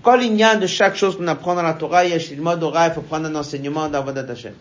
Quand 0.01 0.19
il 0.19 0.35
y 0.35 0.43
a 0.43 0.57
de 0.57 0.67
chaque 0.67 0.95
chose 0.97 1.15
qu'on 1.15 1.27
apprend 1.29 1.55
dans 1.55 1.61
la 1.61 1.73
Torah, 1.73 2.03
il 2.05 2.19
faut 2.93 3.01
prendre 3.01 3.27
un 3.27 3.35
enseignement 3.35 3.87
d'Avodat 3.87 4.29
Hashem. 4.29 4.53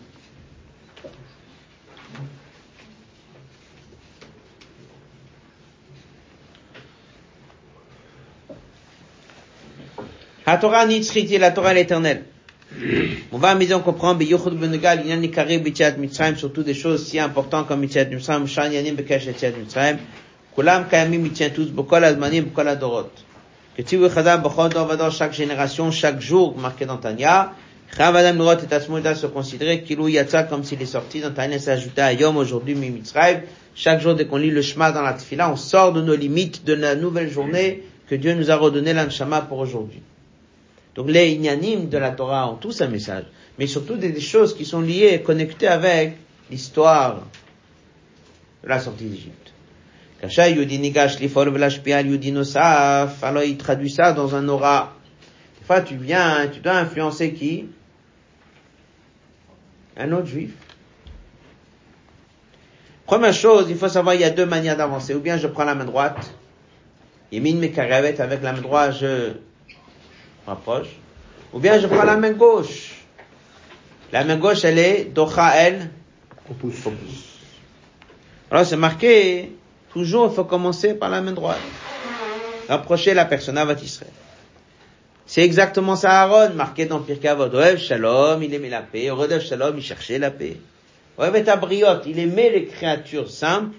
La 10.47 10.57
Torah 10.59 10.87
nitzriti, 10.87 11.39
la 11.39 11.51
Torah 11.51 11.75
l'éternelle. 11.75 12.27
On 13.33 13.39
va 13.39 13.51
à 13.51 13.55
maison 13.55 13.81
comprendre, 13.81 14.19
Beyuchud 14.19 14.55
Benegal, 14.59 15.01
Inyan 15.01 15.19
Nikari 15.19 15.59
Bichat 15.59 15.93
Mitzrayim, 15.93 16.37
surtout 16.37 16.63
des 16.63 16.75
choses 16.75 17.07
si 17.07 17.19
importantes 17.19 17.69
comme 17.69 17.81
Bichat 17.81 18.07
Mitzrayim, 18.07 18.47
Shan 18.47 18.71
Yanim 18.71 18.95
Bekesh 18.95 19.27
Bichat 19.27 19.51
Mitzrayim, 19.51 19.99
Kulam 20.55 20.89
Kayamim 20.89 21.19
Mitien 21.19 21.51
tous, 21.51 21.71
Bokol 21.71 22.05
Azmanim, 22.05 22.45
Bokol 22.45 22.69
Adorot. 22.69 23.11
Que 23.77 23.83
tu 23.83 23.97
veux 23.97 24.11
Chazal 24.11 24.43
Bechol 24.43 24.71
Dovador, 24.71 25.11
chaque 25.11 25.33
génération, 25.33 25.91
chaque 25.91 26.21
jour, 26.21 26.57
marqué 26.59 26.85
dans 26.85 26.99
Tanya, 26.99 27.53
Chav 27.97 28.17
Adam 28.17 28.35
Nurot 28.35 28.59
et 28.59 28.75
Asmoida 28.75 29.15
se 29.15 29.27
considérer 29.27 29.83
Kilou 29.83 30.09
Yatsa 30.09 30.45
comme 30.45 30.65
s'il 30.65 30.81
est 30.83 30.87
sorti 30.87 31.21
dans 31.21 31.31
Tanya 31.31 31.59
s'ajouter 31.59 32.03
à 32.03 32.13
Yom 32.13 32.37
aujourd'hui, 32.37 32.75
Mi 32.75 32.91
Mitzrayim. 32.91 33.41
Chaque 33.75 34.01
jour, 34.01 34.15
dès 34.15 34.27
qu'on 34.27 34.37
lit 34.37 34.51
le 34.51 34.61
Shema 34.61 34.93
dans 34.93 35.03
la 35.03 35.15
Tfila, 35.15 35.51
on 35.51 35.57
sort 35.57 35.93
de 35.93 36.03
nos 36.03 36.15
limites 36.15 36.65
de 36.65 36.75
la 36.75 36.95
nouvelle 36.97 37.31
journée 37.31 37.83
que 38.09 38.15
Dieu 38.15 38.35
nous 38.35 38.51
a 38.51 38.57
redonné 38.57 38.93
l'Anshama 38.93 39.41
pour 39.41 39.59
aujourd'hui. 39.59 40.03
Donc 40.95 41.09
les 41.09 41.31
ignanim 41.31 41.89
de 41.89 41.99
la 41.99 42.11
Torah 42.11 42.51
ont 42.51 42.57
tous 42.57 42.81
un 42.83 42.89
message, 42.89 43.25
mais 43.59 43.67
surtout 43.67 43.97
des, 43.97 44.21
choses 44.21 44.55
qui 44.55 44.65
sont 44.65 44.81
liées 44.81 45.11
et 45.15 45.23
connectées 45.23 45.69
avec 45.69 46.17
l'histoire 46.51 47.23
de 48.63 48.69
la 48.69 48.79
sortie 48.79 49.05
d'Égypte. 49.05 49.53
Alors 53.23 53.43
il 53.43 53.57
traduit 53.57 53.91
ça 53.91 54.13
dans 54.13 54.35
un 54.35 54.49
aura. 54.49 54.95
Des 55.59 55.65
fois 55.67 55.81
tu 55.81 55.97
viens, 55.97 56.47
tu 56.49 56.61
dois 56.61 56.77
influencer 56.77 57.33
qui? 57.33 57.67
Un 59.97 60.13
autre 60.13 60.27
juif. 60.27 60.53
Première 63.07 63.35
chose, 63.35 63.67
il 63.69 63.77
faut 63.77 63.89
savoir, 63.89 64.15
il 64.15 64.21
y 64.21 64.25
a 64.25 64.31
deux 64.31 64.47
manières 64.47 64.77
d'avancer. 64.77 65.15
Ou 65.15 65.21
bien 65.21 65.37
je 65.37 65.47
prends 65.47 65.65
la 65.65 65.75
main 65.75 65.85
droite, 65.85 66.33
et 67.31 67.41
mine 67.41 67.59
mes 67.59 67.77
avec 67.79 68.19
la 68.19 68.53
main 68.53 68.61
droite, 68.61 68.97
je 69.01 69.33
rapproche. 70.47 70.89
Ou 71.53 71.59
bien 71.59 71.79
je 71.79 71.87
prends 71.87 72.05
la 72.05 72.17
main 72.17 72.33
gauche. 72.33 73.05
La 74.13 74.25
main 74.25 74.37
gauche, 74.37 74.65
elle 74.65 74.79
est 74.79 75.05
Docha 75.05 75.57
El 75.57 75.91
Alors 78.51 78.67
c'est 78.67 78.77
marqué, 78.77 79.53
toujours 79.93 80.29
il 80.31 80.35
faut 80.35 80.45
commencer 80.45 80.95
par 80.95 81.11
la 81.11 81.21
main 81.21 81.33
droite. 81.33 81.59
Rapprocher 82.69 83.15
la 83.15 83.25
personne 83.25 83.59
à 83.59 83.65
Israël. 83.73 84.13
C'est 85.27 85.43
exactement 85.43 85.97
ça 85.97 86.23
Aaron, 86.23 86.55
marqué 86.55 86.85
dans 86.85 87.01
Pirkei 87.01 87.29
Avot. 87.29 87.49
Shalom, 87.79 88.43
il 88.43 88.53
aimait 88.53 88.69
la 88.69 88.83
paix. 88.83 89.11
Orev 89.11 89.41
Shalom, 89.41 89.79
il 89.79 89.83
cherchait 89.83 90.19
la 90.19 90.31
paix. 90.31 90.59
Orev 91.17 91.49
Abriot, 91.49 92.03
il 92.07 92.19
aimait 92.19 92.51
les 92.51 92.67
créatures 92.67 93.31
simples. 93.31 93.77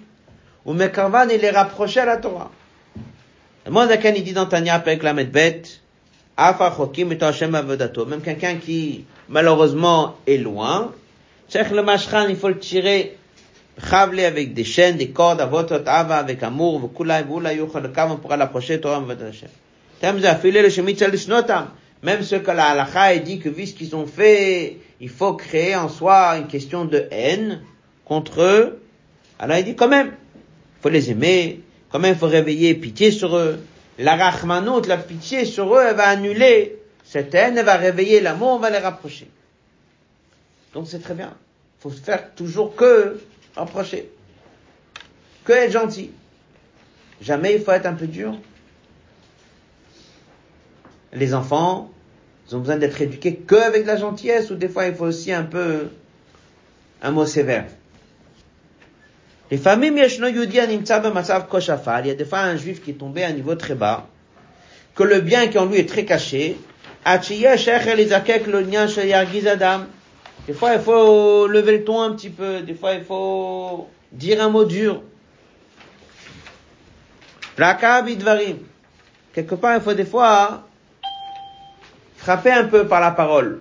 Ou 0.64 0.72
Mekarvan, 0.72 1.28
il 1.30 1.40
les 1.40 1.50
rapprochait 1.50 2.00
à 2.00 2.06
la 2.06 2.16
Torah. 2.16 2.50
Le 3.66 3.70
monde 3.70 3.90
il 4.02 4.24
dit 4.24 4.32
dans 4.32 4.46
Tanya, 4.46 4.74
avec 4.74 5.02
la 5.02 5.14
bête, 5.14 5.80
même 6.36 8.20
quelqu'un 8.22 8.56
qui, 8.56 9.04
malheureusement, 9.28 10.16
est 10.26 10.36
loin, 10.36 10.92
le 11.54 11.82
mashran, 11.82 12.26
il 12.28 12.36
faut 12.36 12.48
le 12.48 12.58
tirer, 12.58 13.16
avec 13.92 14.52
des 14.54 14.64
chaînes, 14.64 14.96
des 14.96 15.10
cordes, 15.10 15.40
avec 15.40 16.42
amour, 16.42 16.82
on 16.82 16.88
pourra 16.88 18.36
l'approcher, 18.36 18.80
Torah 18.80 19.00
Même 22.02 22.22
ce 22.22 22.36
que 22.36 22.50
la 22.50 22.66
halakha 22.66 23.16
dit 23.18 23.38
que 23.38 23.48
vu 23.48 23.66
ce 23.66 23.74
qu'ils 23.74 23.94
ont 23.96 24.06
fait, 24.06 24.78
il 25.00 25.08
faut 25.08 25.34
créer 25.34 25.76
en 25.76 25.88
soi 25.88 26.36
une 26.36 26.48
question 26.48 26.84
de 26.84 27.06
haine 27.10 27.62
contre 28.04 28.42
eux. 28.42 28.80
Alors 29.38 29.56
il 29.56 29.64
dit 29.64 29.74
quand 29.74 29.88
même, 29.88 30.10
faut 30.82 30.90
les 30.90 31.10
aimer, 31.10 31.60
quand 31.90 32.00
même 32.00 32.16
faut 32.16 32.26
réveiller 32.26 32.74
pitié 32.74 33.10
sur 33.10 33.36
eux 33.36 33.58
la 33.98 34.16
rachmanout, 34.16 34.86
la 34.86 34.96
pitié 34.96 35.44
sur 35.44 35.74
eux, 35.74 35.82
elle 35.88 35.96
va 35.96 36.08
annuler 36.08 36.78
cette 37.04 37.34
haine, 37.34 37.58
elle 37.58 37.64
va 37.64 37.76
réveiller 37.76 38.20
l'amour, 38.20 38.54
on 38.54 38.58
va 38.58 38.70
les 38.70 38.78
rapprocher. 38.78 39.30
Donc 40.72 40.86
c'est 40.88 41.00
très 41.00 41.14
bien. 41.14 41.34
Faut 41.78 41.90
faire 41.90 42.34
toujours 42.34 42.74
que 42.74 43.20
rapprocher. 43.54 44.10
Que 45.44 45.52
être 45.52 45.72
gentil. 45.72 46.10
Jamais 47.20 47.54
il 47.54 47.62
faut 47.62 47.72
être 47.72 47.86
un 47.86 47.94
peu 47.94 48.06
dur. 48.06 48.36
Les 51.12 51.34
enfants, 51.34 51.90
ils 52.48 52.56
ont 52.56 52.60
besoin 52.60 52.76
d'être 52.76 53.00
éduqués 53.00 53.36
que 53.36 53.54
avec 53.54 53.86
la 53.86 53.96
gentillesse, 53.96 54.50
ou 54.50 54.56
des 54.56 54.68
fois 54.68 54.86
il 54.86 54.94
faut 54.94 55.04
aussi 55.04 55.32
un 55.32 55.44
peu 55.44 55.88
un 57.02 57.10
mot 57.12 57.26
sévère. 57.26 57.66
Les 59.50 59.58
familles 59.58 59.92
Il 59.94 59.96
y 59.96 60.00
a 62.10 62.14
des 62.14 62.24
fois 62.24 62.38
un 62.40 62.56
juif 62.56 62.82
qui 62.82 62.92
est 62.92 62.94
tombé 62.94 63.24
à 63.24 63.26
un 63.28 63.32
niveau 63.32 63.54
très 63.54 63.74
bas, 63.74 64.06
que 64.94 65.02
le 65.02 65.20
bien 65.20 65.48
qui 65.48 65.58
en 65.58 65.66
lui 65.66 65.76
est 65.78 65.86
très 65.88 66.06
caché, 66.06 66.56
des 67.04 67.20
fois 70.54 70.74
il 70.74 70.80
faut 70.80 71.46
lever 71.46 71.78
le 71.78 71.84
ton 71.84 72.00
un 72.00 72.12
petit 72.12 72.30
peu, 72.30 72.62
des 72.62 72.74
fois 72.74 72.94
il 72.94 73.04
faut 73.04 73.86
dire 74.12 74.42
un 74.42 74.48
mot 74.48 74.64
dur. 74.64 75.02
Quelque 79.34 79.54
part 79.54 79.76
il 79.76 79.82
faut 79.82 79.94
des 79.94 80.06
fois 80.06 80.66
frapper 82.16 82.50
un 82.50 82.64
peu 82.64 82.86
par 82.86 83.00
la 83.00 83.10
parole. 83.10 83.60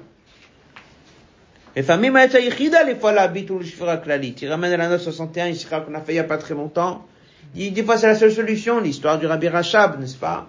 לפעמים 1.77 2.17
העץ 2.17 2.35
היחידה 2.35 2.83
לפעול 2.83 3.13
להביט 3.13 3.51
ולשבירה 3.51 3.97
כללית. 3.97 4.43
Il 4.43 4.49
ramène 4.49 4.73
à 4.73 4.77
la 4.77 4.89
note 4.89 5.01
61, 5.01 5.49
ici 5.49 5.67
qu'on 5.67 5.95
a 5.95 6.01
fait 6.01 6.13
il 6.13 6.17
y 6.17 6.19
a 6.19 6.25
pas 6.25 6.39
très 6.39 6.55
longtemps. 6.55 7.07
Il 7.55 7.61
dit, 7.61 7.71
des 7.71 7.83
fois 7.83 7.97
c'est 7.97 8.07
la 8.07 8.15
seule 8.15 8.33
solution, 8.33 8.81
l'histoire 8.81 9.19
du 9.19 9.27
Rabbi 9.27 9.49
Rachab, 9.49 10.01
n'est-ce 10.01 10.17
pas? 10.17 10.49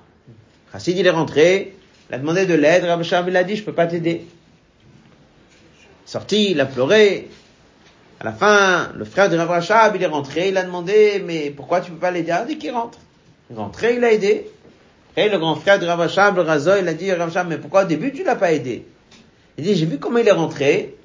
Chassid, 0.72 0.98
il 0.98 1.06
est 1.06 1.12
rentré, 1.12 1.74
il 2.10 2.16
a 2.16 2.18
demandé 2.18 2.46
de 2.46 2.54
l'aide, 2.54 2.84
Rabbi 2.84 3.04
Rachab, 3.04 3.28
il 3.30 3.38
a 3.38 3.44
dit, 3.44 3.56
je 3.56 3.64
peux 3.64 3.74
pas 3.74 3.88
t'aider. 3.88 4.26
Sorti, 6.06 6.52
il 6.52 6.60
a 6.60 6.66
pleuré. 6.66 7.30
À 8.20 8.26
la 8.26 8.32
fin, 8.34 8.92
le 8.96 9.06
frère 9.06 9.30
du 9.30 9.36
Rabbi 9.36 9.52
Rachab, 9.52 9.96
il 9.96 10.04
est 10.04 10.08
rentré, 10.08 10.50
il 10.50 10.58
a 10.58 10.64
demandé, 10.64 11.24
mais 11.26 11.52
pourquoi 11.52 11.82
tu 11.82 11.92
peux 11.92 11.98
pas 11.98 12.12
l'aider? 12.12 12.32
Il 12.32 12.34
a 12.34 12.46
dit 12.46 12.58
qu'il 12.58 12.72
rentre. 12.72 12.98
Il 13.50 13.56
est 13.56 13.60
rentré, 13.60 13.96
il 13.96 14.04
a 14.04 14.12
aidé. 14.12 14.48
Et 15.16 15.30
le 15.30 15.38
grand 15.38 15.56
frère 15.56 15.80
du 15.80 15.86
Rabbi 15.86 16.02
Rachab, 16.02 16.36
le 16.36 16.42
Razo, 16.42 16.72
il 16.82 16.88
a 16.88 16.94
dit, 16.94 17.12
Rabbi 17.12 17.24
Rachab, 17.24 17.48
mais 17.48 17.58
pourquoi 17.58 17.84
au 17.84 17.88
début 17.88 18.12
tu 18.12 18.24
l'as 18.24 18.36
pas 18.36 18.52
aidé? 18.52 18.86
Il 19.58 19.64
dit, 19.64 19.76
j'ai 19.76 19.86
vu 19.86 20.00
comment 20.00 20.18
il 20.18 20.28
est 20.28 20.32
rentré, 20.32 20.96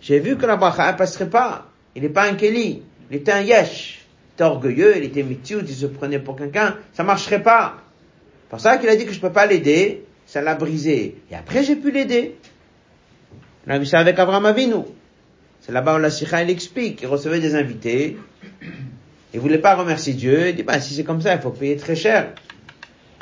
j'ai 0.00 0.18
vu 0.18 0.36
que 0.36 0.46
la 0.46 0.56
bracha 0.56 0.92
ne 0.92 0.98
passerait 0.98 1.28
pas. 1.28 1.66
Il 1.94 2.02
n'est 2.02 2.08
pas 2.08 2.24
un 2.24 2.34
Keli. 2.34 2.82
Il 3.10 3.16
était 3.16 3.32
un 3.32 3.42
Yesh. 3.42 4.00
Il 4.00 4.32
était 4.34 4.44
orgueilleux, 4.44 4.96
il 4.96 5.04
était 5.04 5.22
mitiout, 5.22 5.60
il 5.60 5.74
se 5.74 5.86
prenait 5.86 6.18
pour 6.18 6.36
quelqu'un. 6.36 6.76
Ça 6.92 7.02
marcherait 7.02 7.42
pas. 7.42 7.76
C'est 8.42 8.50
pour 8.50 8.60
ça 8.60 8.78
qu'il 8.78 8.88
a 8.88 8.96
dit 8.96 9.06
que 9.06 9.12
je 9.12 9.20
peux 9.20 9.32
pas 9.32 9.46
l'aider. 9.46 10.04
Ça 10.26 10.40
l'a 10.40 10.54
brisé. 10.54 11.16
Et 11.30 11.34
après, 11.34 11.64
j'ai 11.64 11.76
pu 11.76 11.90
l'aider. 11.90 12.36
On 13.66 13.70
a 13.72 13.78
vu 13.78 13.86
ça 13.86 13.98
avec 13.98 14.18
Abraham 14.18 14.46
Avinu. 14.46 14.84
C'est 15.60 15.72
là-bas 15.72 15.96
où 15.96 15.98
la 15.98 16.10
Sikha, 16.10 16.42
il 16.42 16.50
explique. 16.50 17.02
Il 17.02 17.08
recevait 17.08 17.40
des 17.40 17.54
invités. 17.54 18.16
Il 19.34 19.40
voulait 19.40 19.58
pas 19.58 19.74
remercier 19.74 20.14
Dieu. 20.14 20.48
Il 20.48 20.56
dit, 20.56 20.62
bah, 20.62 20.80
si 20.80 20.94
c'est 20.94 21.04
comme 21.04 21.20
ça, 21.20 21.34
il 21.34 21.40
faut 21.40 21.50
payer 21.50 21.76
très 21.76 21.96
cher. 21.96 22.32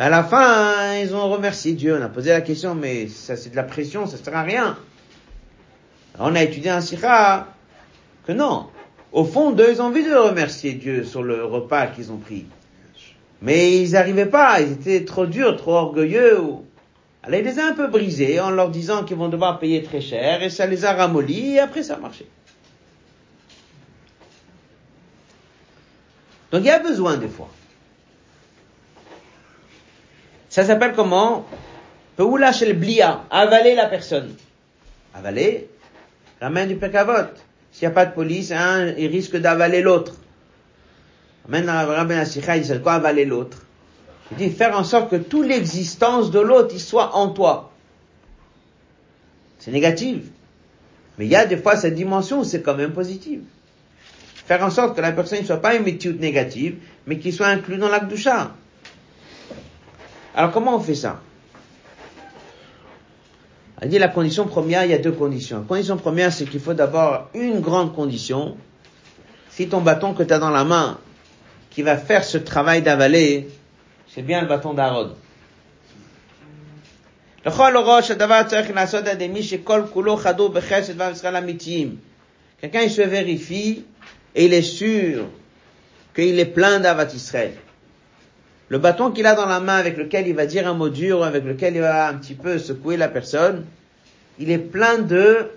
À 0.00 0.08
la 0.10 0.22
fin, 0.22 0.94
ils 1.02 1.12
ont 1.14 1.28
remercié 1.28 1.72
Dieu. 1.72 1.98
On 1.98 2.02
a 2.02 2.08
posé 2.08 2.30
la 2.30 2.40
question, 2.40 2.76
mais 2.76 3.08
ça 3.08 3.36
c'est 3.36 3.50
de 3.50 3.56
la 3.56 3.64
pression, 3.64 4.06
ça 4.06 4.16
sert 4.16 4.36
à 4.36 4.42
rien. 4.42 4.78
On 6.18 6.34
a 6.34 6.42
étudié 6.42 6.70
un 6.70 6.80
sikha 6.80 7.48
que 8.26 8.32
non. 8.32 8.68
Au 9.12 9.24
fond, 9.24 9.52
d'eux, 9.52 9.70
ils 9.70 9.80
ont 9.80 9.86
envie 9.86 10.04
de 10.04 10.14
remercier 10.14 10.72
Dieu 10.72 11.04
sur 11.04 11.22
le 11.22 11.44
repas 11.44 11.86
qu'ils 11.86 12.12
ont 12.12 12.18
pris. 12.18 12.46
Mais 13.40 13.80
ils 13.80 13.92
n'arrivaient 13.92 14.26
pas, 14.26 14.60
ils 14.60 14.72
étaient 14.72 15.04
trop 15.04 15.26
durs, 15.26 15.56
trop 15.56 15.74
orgueilleux. 15.74 16.40
Alors 17.22 17.40
il 17.40 17.44
les 17.44 17.58
a 17.58 17.66
un 17.66 17.72
peu 17.72 17.86
brisés 17.88 18.40
en 18.40 18.50
leur 18.50 18.70
disant 18.70 19.04
qu'ils 19.04 19.16
vont 19.16 19.28
devoir 19.28 19.58
payer 19.58 19.82
très 19.82 20.00
cher 20.00 20.42
et 20.42 20.50
ça 20.50 20.66
les 20.66 20.84
a 20.84 20.92
ramollis 20.92 21.54
et 21.54 21.60
après 21.60 21.82
ça 21.82 21.94
a 21.94 21.98
marché. 21.98 22.26
Donc 26.50 26.62
il 26.62 26.66
y 26.66 26.70
a 26.70 26.78
besoin 26.78 27.16
des 27.16 27.28
fois. 27.28 27.50
Ça 30.48 30.64
s'appelle 30.64 30.94
comment? 30.94 31.46
Peoula 32.16 32.52
shel 32.52 32.72
blia, 32.78 33.24
avaler 33.30 33.74
la 33.74 33.86
personne. 33.86 34.34
Avaler, 35.14 35.68
la 36.40 36.50
main 36.50 36.66
du 36.66 36.76
pekavot. 36.76 37.28
S'il 37.72 37.86
n'y 37.86 37.92
a 37.92 37.94
pas 37.94 38.06
de 38.06 38.14
police, 38.14 38.52
hein, 38.52 38.94
il 38.96 39.08
risque 39.08 39.36
d'avaler 39.36 39.82
l'autre. 39.82 40.14
Maintenant, 41.48 41.86
Rabbi 41.86 42.14
Nassicha, 42.14 42.56
il 42.56 42.62
dit 42.62 42.80
quoi 42.82 42.94
avaler 42.94 43.24
l'autre? 43.24 43.58
Il 44.30 44.36
dit 44.36 44.50
faire 44.50 44.76
en 44.76 44.84
sorte 44.84 45.10
que 45.10 45.16
toute 45.16 45.46
l'existence 45.46 46.30
de 46.30 46.40
l'autre, 46.40 46.70
il 46.72 46.80
soit 46.80 47.14
en 47.14 47.30
toi. 47.30 47.72
C'est 49.58 49.70
négatif. 49.70 50.18
Mais 51.18 51.26
il 51.26 51.30
y 51.30 51.36
a 51.36 51.46
des 51.46 51.56
fois 51.56 51.76
cette 51.76 51.94
dimension 51.94 52.40
où 52.40 52.44
c'est 52.44 52.62
quand 52.62 52.76
même 52.76 52.92
positif. 52.92 53.40
Faire 54.46 54.62
en 54.62 54.70
sorte 54.70 54.96
que 54.96 55.00
la 55.00 55.12
personne 55.12 55.40
ne 55.40 55.44
soit 55.44 55.60
pas 55.60 55.74
une 55.74 55.82
méthode 55.82 56.20
négative, 56.20 56.76
mais 57.06 57.18
qu'il 57.18 57.32
soit 57.32 57.48
inclus 57.48 57.76
dans 57.76 57.90
chat. 58.16 58.52
Alors 60.34 60.52
comment 60.52 60.76
on 60.76 60.80
fait 60.80 60.94
ça? 60.94 61.20
Il 63.82 63.88
dit 63.88 63.98
la 63.98 64.08
condition 64.08 64.46
première, 64.46 64.84
il 64.84 64.90
y 64.90 64.94
a 64.94 64.98
deux 64.98 65.12
conditions. 65.12 65.58
La 65.58 65.64
condition 65.64 65.96
première, 65.96 66.32
c'est 66.32 66.46
qu'il 66.46 66.60
faut 66.60 66.74
d'abord 66.74 67.28
une 67.34 67.60
grande 67.60 67.94
condition. 67.94 68.56
Si 69.50 69.68
ton 69.68 69.80
bâton 69.80 70.14
que 70.14 70.22
tu 70.22 70.32
as 70.32 70.38
dans 70.38 70.50
la 70.50 70.64
main, 70.64 70.98
qui 71.70 71.82
va 71.82 71.96
faire 71.96 72.24
ce 72.24 72.38
travail 72.38 72.82
d'avaler, 72.82 73.48
c'est 74.08 74.22
bien 74.22 74.40
le 74.40 74.48
bâton 74.48 74.74
d'Aaron. 74.74 75.12
Quelqu'un 82.60 82.82
il 82.82 82.90
se 82.90 83.02
vérifie 83.02 83.84
et 84.34 84.46
il 84.46 84.52
est 84.52 84.62
sûr 84.62 85.26
qu'il 86.14 86.38
est 86.40 86.46
plein 86.46 86.80
d'Avat 86.80 87.14
Israël. 87.14 87.52
Le 88.68 88.78
bâton 88.78 89.10
qu'il 89.10 89.26
a 89.26 89.34
dans 89.34 89.46
la 89.46 89.60
main 89.60 89.76
avec 89.76 89.96
lequel 89.96 90.28
il 90.28 90.34
va 90.34 90.46
dire 90.46 90.68
un 90.68 90.74
mot 90.74 90.90
dur, 90.90 91.24
avec 91.24 91.44
lequel 91.44 91.74
il 91.76 91.80
va 91.80 92.08
un 92.08 92.14
petit 92.14 92.34
peu 92.34 92.58
secouer 92.58 92.96
la 92.96 93.08
personne, 93.08 93.64
il 94.38 94.50
est 94.50 94.58
plein 94.58 94.98
de 94.98 95.48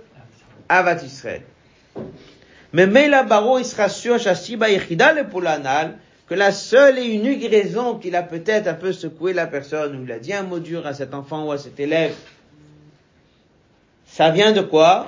Avat 0.69 1.03
Israël. 1.03 1.41
Mais 2.73 2.87
Mela 2.87 3.23
Baro, 3.23 3.59
il 3.59 3.65
sera 3.65 3.89
sûr, 3.89 4.15
le 4.15 5.23
Poulanal, 5.29 5.97
que 6.29 6.35
la 6.35 6.53
seule 6.53 6.97
et 6.99 7.05
unique 7.05 7.45
raison 7.49 7.95
qu'il 7.95 8.15
a 8.15 8.23
peut-être 8.23 8.67
un 8.67 8.73
peu 8.73 8.93
secoué 8.93 9.33
la 9.33 9.47
personne, 9.47 9.99
ou 9.99 10.03
il 10.05 10.11
a 10.13 10.19
dit 10.19 10.33
un 10.33 10.43
mot 10.43 10.59
dur 10.59 10.87
à 10.87 10.93
cet 10.93 11.13
enfant 11.13 11.45
ou 11.45 11.51
à 11.51 11.57
cet 11.57 11.81
élève, 11.81 12.13
ça 14.05 14.29
vient 14.29 14.53
de 14.53 14.61
quoi? 14.61 15.07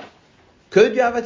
Que 0.68 0.88
du 0.88 1.00
Avat. 1.00 1.22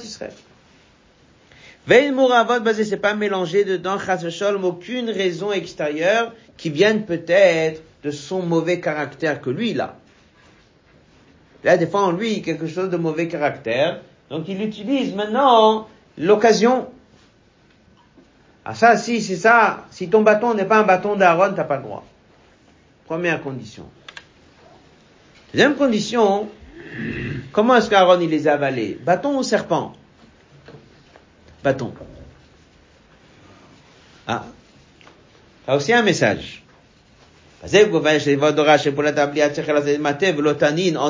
Veil 1.88 2.12
Mouravot, 2.12 2.60
basé, 2.60 2.84
c'est 2.84 2.98
pas 2.98 3.14
mélangé 3.14 3.64
dedans, 3.64 3.98
Chasveshol, 3.98 4.62
aucune 4.62 5.08
raison 5.08 5.52
extérieure 5.52 6.34
qui 6.58 6.68
vienne 6.68 7.06
peut-être 7.06 7.82
de 8.04 8.10
son 8.10 8.42
mauvais 8.42 8.78
caractère 8.78 9.40
que 9.40 9.48
lui, 9.48 9.80
a. 9.80 9.96
Là, 11.64 11.78
des 11.78 11.86
fois, 11.86 12.02
en 12.02 12.12
lui, 12.12 12.42
quelque 12.42 12.66
chose 12.66 12.90
de 12.90 12.98
mauvais 12.98 13.26
caractère. 13.26 14.02
Donc, 14.28 14.48
il 14.48 14.62
utilise 14.62 15.14
maintenant 15.14 15.88
l'occasion 16.18 16.88
ah 18.70 18.74
ça, 18.74 18.98
si 18.98 19.22
c'est 19.22 19.36
ça, 19.36 19.86
si 19.90 20.10
ton 20.10 20.20
bâton 20.20 20.52
n'est 20.52 20.66
pas 20.66 20.80
un 20.80 20.82
bâton 20.82 21.16
d'Aaron, 21.16 21.54
t'as 21.56 21.64
pas 21.64 21.78
le 21.78 21.84
droit. 21.84 22.04
Première 23.06 23.42
condition. 23.42 23.84
Deuxième 25.54 25.74
condition, 25.74 26.50
comment 27.50 27.76
est-ce 27.76 27.88
qu'Aaron 27.88 28.20
il 28.20 28.28
les 28.28 28.46
a 28.46 28.52
avalés? 28.52 28.98
Bâton 29.02 29.38
ou 29.38 29.42
serpent? 29.42 29.94
Bâton. 31.62 31.92
Ah, 34.26 34.44
t'as 35.66 35.76
aussi 35.76 35.92
un 35.92 36.02
message. 36.02 36.62
En 37.62 37.68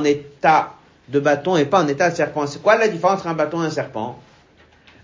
état 0.05 0.75
de 1.09 1.21
bâton 1.21 1.57
et 1.57 1.65
pas 1.65 1.83
en 1.83 1.89
état 1.89 2.11
de 2.11 2.17
serpent. 2.17 2.47
C'est 2.47 2.63
quoi 2.63 2.77
la 2.77 2.89
différence 2.89 3.21
entre 3.21 3.29
un 3.29 3.35
bâton 3.35 3.63
et 3.63 3.67
un 3.67 3.71
serpent? 3.71 4.21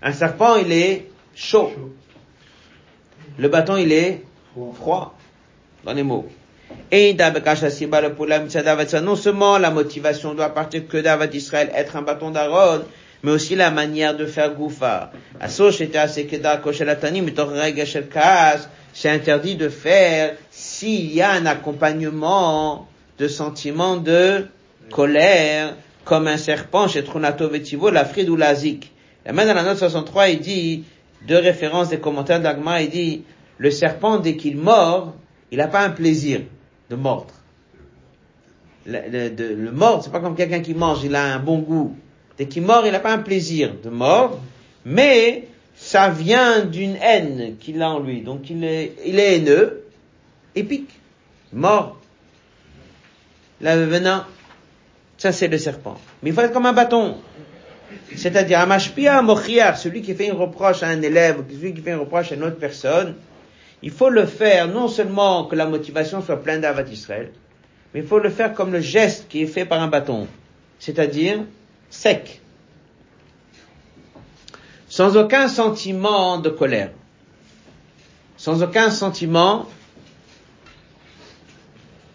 Un 0.01 0.13
serpent, 0.13 0.55
il 0.55 0.71
est 0.71 1.09
chaud. 1.35 1.71
Le 3.37 3.49
bâton, 3.49 3.77
il 3.77 3.91
est 3.91 4.23
froid, 4.75 5.15
dans 5.83 5.93
les 5.93 6.03
mots. 6.03 6.27
Et 6.91 7.15
non 9.01 9.15
seulement 9.15 9.57
la 9.57 9.71
motivation 9.71 10.33
doit 10.33 10.49
partir 10.49 10.87
que 10.87 10.97
être 10.97 11.95
un 11.95 12.01
bâton 12.01 12.31
d'Aaron, 12.31 12.81
mais 13.25 13.31
aussi 13.31 13.55
la 13.55 13.71
manière 13.71 14.15
de 14.15 14.27
faire 14.27 14.53
goufa. 14.53 15.11
C'est 18.93 19.09
interdit 19.09 19.55
de 19.55 19.67
faire 19.67 20.35
s'il 20.51 21.11
y 21.11 21.21
a 21.23 21.31
un 21.31 21.47
accompagnement 21.47 22.87
de 23.17 23.27
sentiments 23.27 23.97
de 23.97 24.45
colère, 24.91 25.75
comme 26.03 26.27
un 26.27 26.37
serpent 26.37 26.87
chez 26.87 27.03
Tronato 27.03 27.49
Vetivo, 27.49 27.89
la 27.89 28.05
fride 28.05 28.29
ou 28.29 28.35
la 28.35 28.53
zik. 28.53 28.93
Et 29.25 29.31
même 29.31 29.47
dans 29.47 29.55
la 29.55 29.63
note 29.63 29.79
63, 29.79 30.29
il 30.29 30.39
dit, 30.39 30.83
deux 31.27 31.39
références 31.39 31.89
des 31.89 31.97
commentaires 31.97 32.39
d'Agma, 32.39 32.83
il 32.83 32.91
dit, 32.91 33.23
le 33.57 33.71
serpent, 33.71 34.19
dès 34.19 34.35
qu'il 34.35 34.57
mord, 34.57 35.15
il 35.51 35.57
n'a 35.57 35.67
pas 35.67 35.83
un 35.83 35.89
plaisir 35.89 36.41
de 36.91 36.95
mordre. 36.95 37.33
Le, 38.85 38.99
le, 39.09 39.55
le 39.55 39.71
mordre, 39.71 40.03
c'est 40.03 40.11
pas 40.11 40.19
comme 40.19 40.35
quelqu'un 40.35 40.59
qui 40.59 40.75
mange, 40.75 41.03
il 41.03 41.15
a 41.15 41.23
un 41.33 41.39
bon 41.39 41.57
goût. 41.57 41.95
Dès 42.37 42.47
qu'il 42.47 42.63
mord, 42.63 42.85
il 42.85 42.91
n'a 42.91 42.99
pas 42.99 43.13
un 43.13 43.19
plaisir 43.19 43.73
de 43.83 43.89
mordre, 43.89 44.39
mais 44.83 45.47
ça 45.75 46.09
vient 46.09 46.65
d'une 46.65 46.95
haine 47.01 47.55
qu'il 47.59 47.81
a 47.81 47.89
en 47.89 47.99
lui. 47.99 48.21
Donc 48.21 48.49
il 48.49 48.63
est, 48.63 48.93
il 49.05 49.19
est 49.19 49.37
haineux, 49.37 49.85
épique, 50.55 50.89
mort. 51.53 51.99
Le 53.61 53.85
venin, 53.85 54.25
ça 55.17 55.31
c'est 55.31 55.47
le 55.47 55.57
serpent. 55.57 55.97
Mais 56.21 56.29
il 56.29 56.35
faut 56.35 56.41
être 56.41 56.53
comme 56.53 56.65
un 56.65 56.73
bâton. 56.73 57.15
C'est-à-dire, 58.15 58.59
un 58.59 58.65
mashpia 58.65 59.21
mochiar, 59.21 59.77
celui 59.77 60.01
qui 60.01 60.13
fait 60.13 60.27
une 60.27 60.33
reproche 60.33 60.83
à 60.83 60.87
un 60.87 61.01
élève, 61.01 61.43
celui 61.49 61.73
qui 61.73 61.81
fait 61.81 61.91
une 61.91 61.99
reproche 61.99 62.31
à 62.31 62.35
une 62.35 62.43
autre 62.43 62.57
personne, 62.57 63.15
il 63.81 63.91
faut 63.91 64.09
le 64.09 64.25
faire 64.25 64.67
non 64.67 64.87
seulement 64.87 65.45
que 65.45 65.55
la 65.55 65.65
motivation 65.65 66.21
soit 66.21 66.41
pleine 66.41 66.61
d'Avat 66.61 66.83
Israël, 66.83 67.31
mais 67.93 68.01
il 68.01 68.05
faut 68.05 68.19
le 68.19 68.29
faire 68.29 68.53
comme 68.53 68.71
le 68.71 68.81
geste 68.81 69.27
qui 69.29 69.43
est 69.43 69.47
fait 69.47 69.65
par 69.65 69.81
un 69.81 69.87
bâton. 69.87 70.27
C'est-à-dire, 70.79 71.39
sec. 71.89 72.41
Sans 74.89 75.17
aucun 75.17 75.47
sentiment 75.47 76.37
de 76.37 76.49
colère. 76.49 76.91
Sans 78.37 78.63
aucun 78.63 78.91
sentiment 78.91 79.67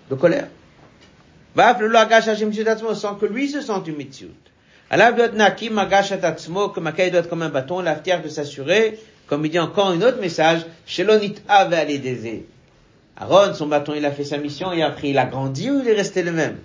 de 0.08 0.14
colère. 0.14 0.48
Sans 1.56 3.14
que 3.16 3.26
lui 3.26 3.48
se 3.48 3.60
sente 3.60 3.88
une. 3.88 3.96
Alors, 4.90 5.12
doit 5.14 5.28
nakim 5.28 5.78
agash 5.78 6.12
atatzmo, 6.12 6.70
que 6.70 6.80
Makai 6.80 7.10
doit 7.10 7.20
être 7.20 7.28
comme 7.28 7.42
un 7.42 7.48
bâton, 7.48 7.80
la 7.80 7.94
de 7.94 8.28
s'assurer, 8.28 8.98
comme 9.26 9.46
il 9.46 9.50
dit 9.50 9.58
encore 9.58 9.88
un 9.88 10.02
autre 10.02 10.20
message, 10.20 10.66
Shelonit 10.84 11.36
ave 11.48 11.86
des 11.86 12.44
Aaron, 13.16 13.54
son 13.54 13.66
bâton, 13.66 13.94
il 13.94 14.04
a 14.04 14.10
fait 14.10 14.24
sa 14.24 14.38
mission 14.38 14.72
et 14.72 14.82
après 14.82 15.10
il 15.10 15.18
a 15.18 15.26
grandi 15.26 15.70
ou 15.70 15.80
il 15.80 15.88
est 15.88 15.94
resté 15.94 16.22
le 16.22 16.32
même? 16.32 16.56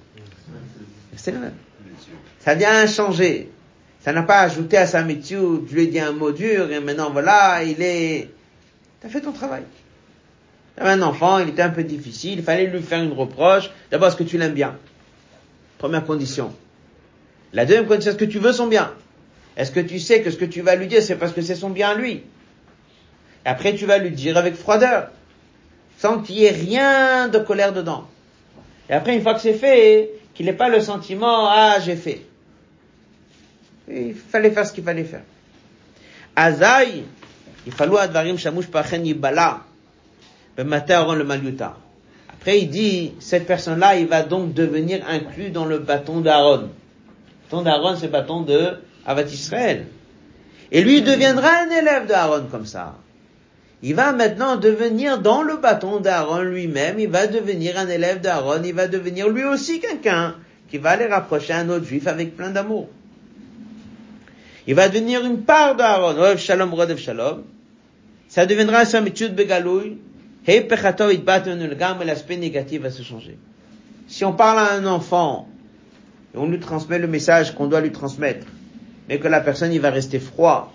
Resté 1.11 1.31
le 1.31 1.39
même. 1.39 1.53
Ça 2.45 2.51
a 2.51 2.55
bien 2.55 2.85
changé. 2.85 3.49
Ça 4.01 4.13
n'a 4.13 4.21
pas 4.21 4.41
ajouté 4.41 4.77
à 4.77 4.85
sa 4.85 5.01
mitzvot, 5.01 5.65
je 5.67 5.73
lui 5.73 5.87
dit 5.87 5.99
un 5.99 6.11
mot 6.11 6.31
dur 6.31 6.71
et 6.71 6.79
maintenant 6.79 7.09
voilà, 7.09 7.63
il 7.63 7.81
est, 7.81 8.29
t'as 9.01 9.09
fait 9.09 9.19
ton 9.19 9.31
travail. 9.31 9.63
T'avais 10.75 10.91
un 10.91 11.01
enfant, 11.01 11.39
il 11.39 11.49
était 11.49 11.63
un 11.63 11.71
peu 11.71 11.83
difficile, 11.83 12.37
il 12.37 12.43
fallait 12.43 12.67
lui 12.67 12.83
faire 12.83 13.01
une 13.01 13.13
reproche. 13.13 13.71
D'abord, 13.89 14.09
est-ce 14.09 14.15
que 14.15 14.23
tu 14.23 14.37
l'aimes 14.37 14.53
bien? 14.53 14.77
Première 15.79 16.05
condition. 16.05 16.53
La 17.51 17.65
deuxième 17.65 17.87
condition, 17.87 18.11
est-ce 18.11 18.19
que 18.19 18.25
tu 18.25 18.37
veux 18.37 18.53
son 18.53 18.67
bien? 18.67 18.93
Est-ce 19.57 19.71
que 19.71 19.79
tu 19.79 19.97
sais 19.97 20.21
que 20.21 20.29
ce 20.29 20.37
que 20.37 20.45
tu 20.45 20.61
vas 20.61 20.75
lui 20.75 20.85
dire, 20.85 21.01
c'est 21.01 21.15
parce 21.15 21.31
que 21.31 21.41
c'est 21.41 21.55
son 21.55 21.71
bien 21.71 21.89
à 21.89 21.95
lui? 21.95 22.21
Après, 23.43 23.73
tu 23.73 23.87
vas 23.87 23.97
lui 23.97 24.11
dire 24.11 24.37
avec 24.37 24.53
froideur, 24.53 25.09
sans 25.97 26.19
qu'il 26.19 26.35
y 26.35 26.45
ait 26.45 26.51
rien 26.51 27.27
de 27.27 27.39
colère 27.39 27.73
dedans. 27.73 28.07
Et 28.87 28.93
après, 28.93 29.15
une 29.15 29.23
fois 29.23 29.33
que 29.33 29.41
c'est 29.41 29.53
fait, 29.53 30.11
qu'il 30.35 30.45
n'ait 30.45 30.53
pas 30.53 30.69
le 30.69 30.79
sentiment, 30.79 31.47
ah, 31.49 31.77
j'ai 31.83 31.95
fait. 31.95 32.21
Il 33.89 34.15
fallait 34.15 34.51
faire 34.51 34.65
ce 34.65 34.73
qu'il 34.73 34.83
fallait 34.83 35.03
faire. 35.03 35.23
Azaï, 36.35 37.03
il 37.65 37.71
fallut 37.71 37.97
advarim 37.97 38.37
shamush 38.37 38.67
pachen 38.67 39.05
yibala, 39.05 39.61
le 40.57 41.23
maluta. 41.23 41.77
Après, 42.29 42.59
il 42.59 42.69
dit, 42.69 43.13
cette 43.19 43.47
personne-là, 43.47 43.95
il 43.95 44.07
va 44.07 44.23
donc 44.23 44.53
devenir 44.53 45.03
inclus 45.07 45.49
dans 45.49 45.65
le 45.65 45.79
bâton 45.79 46.21
d'Aaron. 46.21 46.61
Le 46.61 47.49
bâton 47.49 47.61
d'Aaron, 47.63 47.95
c'est 47.95 48.05
le 48.05 48.11
bâton 48.11 48.41
de 48.41 48.73
Avat 49.05 49.23
Israël. 49.23 49.87
Et 50.71 50.83
lui 50.83 51.01
deviendra 51.01 51.49
un 51.49 51.69
élève 51.69 52.05
d'Aaron 52.07 52.45
comme 52.51 52.65
ça. 52.65 52.95
Il 53.81 53.95
va 53.95 54.13
maintenant 54.13 54.55
devenir 54.57 55.19
dans 55.19 55.43
le 55.43 55.57
bâton 55.57 55.99
d'Aaron 55.99 56.41
lui-même, 56.41 56.99
il 56.99 57.09
va 57.09 57.27
devenir 57.27 57.77
un 57.77 57.87
élève 57.87 58.21
d'Aaron, 58.21 58.61
il 58.63 58.73
va 58.73 58.87
devenir 58.87 59.29
lui 59.29 59.43
aussi 59.43 59.79
quelqu'un 59.79 60.35
qui 60.69 60.77
va 60.77 60.91
aller 60.91 61.05
rapprocher 61.05 61.53
un 61.53 61.69
autre 61.69 61.85
juif 61.85 62.07
avec 62.07 62.35
plein 62.35 62.49
d'amour. 62.49 62.89
Il 64.67 64.75
va 64.75 64.89
devenir 64.89 65.25
une 65.25 65.43
part 65.43 65.75
d'Aaron. 65.75 66.17
Oev 66.17 66.37
Shalom, 66.37 66.73
Rodev 66.73 66.97
Shalom. 66.97 67.43
Ça 68.27 68.45
deviendra 68.45 68.79
un 68.79 68.85
samitude 68.85 69.35
begalouille. 69.35 69.97
Hei 70.47 70.61
pechato 70.61 71.09
itbatenu 71.09 71.67
le 71.67 71.75
gamme, 71.75 72.03
l'aspect 72.03 72.37
négatif 72.37 72.81
va 72.81 72.91
se 72.91 73.01
changer. 73.01 73.37
Si 74.07 74.23
on 74.23 74.33
parle 74.33 74.59
à 74.59 74.73
un 74.73 74.85
enfant, 74.85 75.47
et 76.35 76.37
on 76.37 76.47
lui 76.47 76.59
transmet 76.59 76.99
le 76.99 77.07
message 77.07 77.55
qu'on 77.55 77.65
doit 77.65 77.81
lui 77.81 77.91
transmettre, 77.91 78.45
mais 79.09 79.17
que 79.17 79.27
la 79.27 79.41
personne, 79.41 79.73
il 79.73 79.81
va 79.81 79.89
rester 79.89 80.19
froid, 80.19 80.71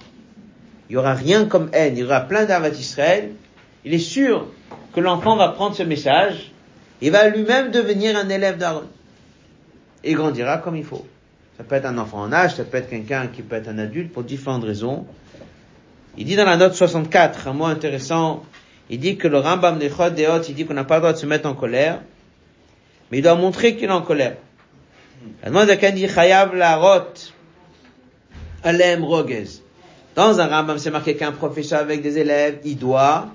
il 0.89 0.95
y 0.95 0.97
aura 0.97 1.15
rien 1.15 1.45
comme 1.45 1.71
haine, 1.73 1.97
il 1.97 2.01
y 2.01 2.03
aura 2.03 2.23
plein 2.23 2.47
d'avat 2.47 2.71
Israël, 2.71 3.31
il 3.85 3.95
est 3.95 3.99
sûr 3.99 4.49
que 4.93 4.99
l'enfant 4.99 5.37
va 5.37 5.51
prendre 5.51 5.77
ce 5.77 5.85
message, 5.85 6.51
il 7.01 7.13
va 7.13 7.29
lui-même 7.29 7.71
devenir 7.71 8.17
un 8.17 8.29
élève 8.29 8.59
d'Aaron. 8.59 8.89
Et 10.03 10.15
grandira 10.15 10.59
comme 10.59 10.77
il 10.77 10.85
faut. 10.85 11.07
Ça 11.61 11.65
peut 11.65 11.75
être 11.75 11.85
un 11.85 11.99
enfant 11.99 12.23
en 12.23 12.33
âge, 12.33 12.55
ça 12.55 12.65
peut 12.65 12.79
être 12.79 12.89
quelqu'un 12.89 13.27
qui 13.27 13.43
peut 13.43 13.57
être 13.57 13.69
un 13.69 13.77
adulte 13.77 14.15
pour 14.15 14.23
différentes 14.23 14.65
raisons. 14.65 15.05
Il 16.17 16.25
dit 16.25 16.35
dans 16.35 16.47
la 16.47 16.57
note 16.57 16.73
64, 16.73 17.49
un 17.49 17.53
mot 17.53 17.67
intéressant, 17.67 18.45
il 18.89 18.99
dit 18.99 19.19
que 19.19 19.29
le 19.29 19.41
Rambam 19.41 19.79
de 19.79 19.87
Chod 19.91 20.15
Deot, 20.15 20.49
il 20.49 20.55
dit 20.55 20.65
qu'on 20.65 20.73
n'a 20.73 20.85
pas 20.85 20.95
le 20.95 21.01
droit 21.03 21.13
de 21.13 21.19
se 21.19 21.27
mettre 21.27 21.47
en 21.47 21.53
colère, 21.53 22.01
mais 23.11 23.19
il 23.19 23.23
doit 23.23 23.35
montrer 23.35 23.77
qu'il 23.77 23.91
est 23.91 23.93
en 23.93 24.01
colère. 24.01 24.37
La 25.43 25.51
demande 25.51 25.69
de 25.69 25.91
dit 25.91 26.09
Chayav 26.09 26.55
la 26.55 26.77
rot, 26.77 27.13
Alem 28.65 29.05
Rogez. 29.05 29.61
Dans 30.15 30.41
un 30.41 30.47
Rambam, 30.47 30.79
c'est 30.79 30.91
marqué 30.91 31.15
qu'un 31.15 31.33
professeur 31.33 31.81
avec 31.81 32.01
des 32.01 32.17
élèves, 32.17 32.61
il 32.65 32.79
doit 32.79 33.29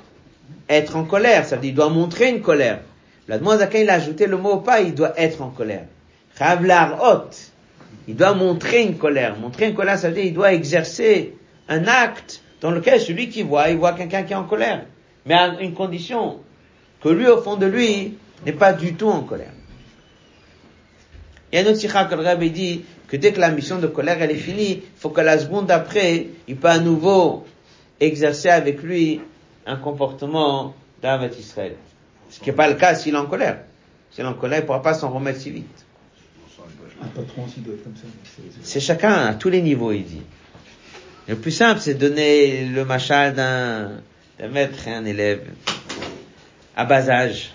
être 0.67 0.95
en 0.95 1.03
colère. 1.03 1.45
Ça 1.45 1.57
veut 1.57 1.61
dire, 1.61 1.69
il 1.73 1.75
doit 1.75 1.89
montrer 1.89 2.31
une 2.31 2.41
colère. 2.41 2.79
La 3.27 3.37
demande 3.37 3.61
à 3.61 3.69
il 3.77 3.87
a 3.87 3.93
ajouté 3.93 4.25
le 4.25 4.37
mot 4.37 4.61
pas, 4.61 4.81
il 4.81 4.95
doit 4.95 5.13
être 5.15 5.43
en 5.43 5.51
colère. 5.51 5.85
Chayav 6.39 6.97
hot. 6.99 7.29
Il 8.07 8.15
doit 8.15 8.33
montrer 8.33 8.83
une 8.83 8.97
colère. 8.97 9.37
Montrer 9.37 9.67
une 9.67 9.75
colère, 9.75 9.97
ça 9.97 10.09
veut 10.09 10.15
dire, 10.15 10.25
il 10.25 10.33
doit 10.33 10.53
exercer 10.53 11.33
un 11.67 11.85
acte 11.87 12.41
dans 12.61 12.71
lequel 12.71 12.99
celui 12.99 13.29
qui 13.29 13.43
voit, 13.43 13.69
il 13.69 13.77
voit 13.77 13.93
quelqu'un 13.93 14.23
qui 14.23 14.33
est 14.33 14.37
en 14.37 14.45
colère. 14.45 14.85
Mais 15.25 15.33
à 15.33 15.59
une 15.59 15.73
condition, 15.73 16.39
que 17.01 17.09
lui, 17.09 17.27
au 17.27 17.41
fond 17.41 17.55
de 17.55 17.65
lui, 17.65 18.17
n'est 18.45 18.53
pas 18.53 18.73
du 18.73 18.93
tout 18.95 19.09
en 19.09 19.21
colère. 19.21 19.51
Il 21.51 21.59
y 21.59 21.61
a 21.61 21.67
un 21.67 21.71
autre 21.71 22.09
que 22.09 22.15
le 22.15 22.21
Rabbi 22.21 22.51
dit 22.51 22.83
que 23.07 23.17
dès 23.17 23.31
que 23.31 23.39
la 23.39 23.49
mission 23.49 23.79
de 23.79 23.87
colère 23.87 24.21
elle 24.21 24.31
est 24.31 24.35
finie, 24.35 24.83
il 24.83 24.99
faut 24.99 25.09
que 25.09 25.21
la 25.21 25.37
seconde 25.37 25.67
d'après, 25.67 26.27
il 26.47 26.57
peut 26.57 26.67
à 26.67 26.79
nouveau 26.79 27.45
exercer 27.99 28.49
avec 28.49 28.81
lui 28.81 29.21
un 29.65 29.77
comportement 29.77 30.75
d'Avat 31.01 31.27
Israël. 31.39 31.75
Ce 32.29 32.39
qui 32.39 32.49
n'est 32.49 32.55
pas 32.55 32.67
le 32.67 32.75
cas 32.75 32.95
s'il 32.95 33.13
est 33.13 33.17
en 33.17 33.27
colère. 33.27 33.59
S'il 34.11 34.25
est 34.25 34.27
en 34.27 34.33
colère, 34.33 34.59
il 34.59 34.61
ne 34.63 34.65
pourra 34.65 34.81
pas 34.81 34.93
s'en 34.93 35.09
remettre 35.11 35.39
si 35.39 35.51
vite. 35.51 35.84
Un 37.02 37.06
patron 37.06 37.44
aussi 37.44 37.60
doit 37.60 37.74
être 37.74 37.84
comme 37.84 37.96
ça. 37.96 38.02
C'est 38.62 38.80
chacun 38.80 39.12
à 39.12 39.34
tous 39.34 39.48
les 39.48 39.62
niveaux, 39.62 39.92
il 39.92 40.04
dit. 40.04 40.22
Le 41.28 41.36
plus 41.36 41.52
simple, 41.52 41.80
c'est 41.80 41.94
de 41.94 42.08
donner 42.08 42.66
le 42.66 42.84
machal 42.84 43.34
d'un, 43.34 44.02
d'un 44.38 44.48
maître 44.48 44.86
et 44.88 44.92
un 44.92 45.04
élève 45.04 45.42
à 46.76 46.84
bas 46.84 47.08
âge. 47.08 47.52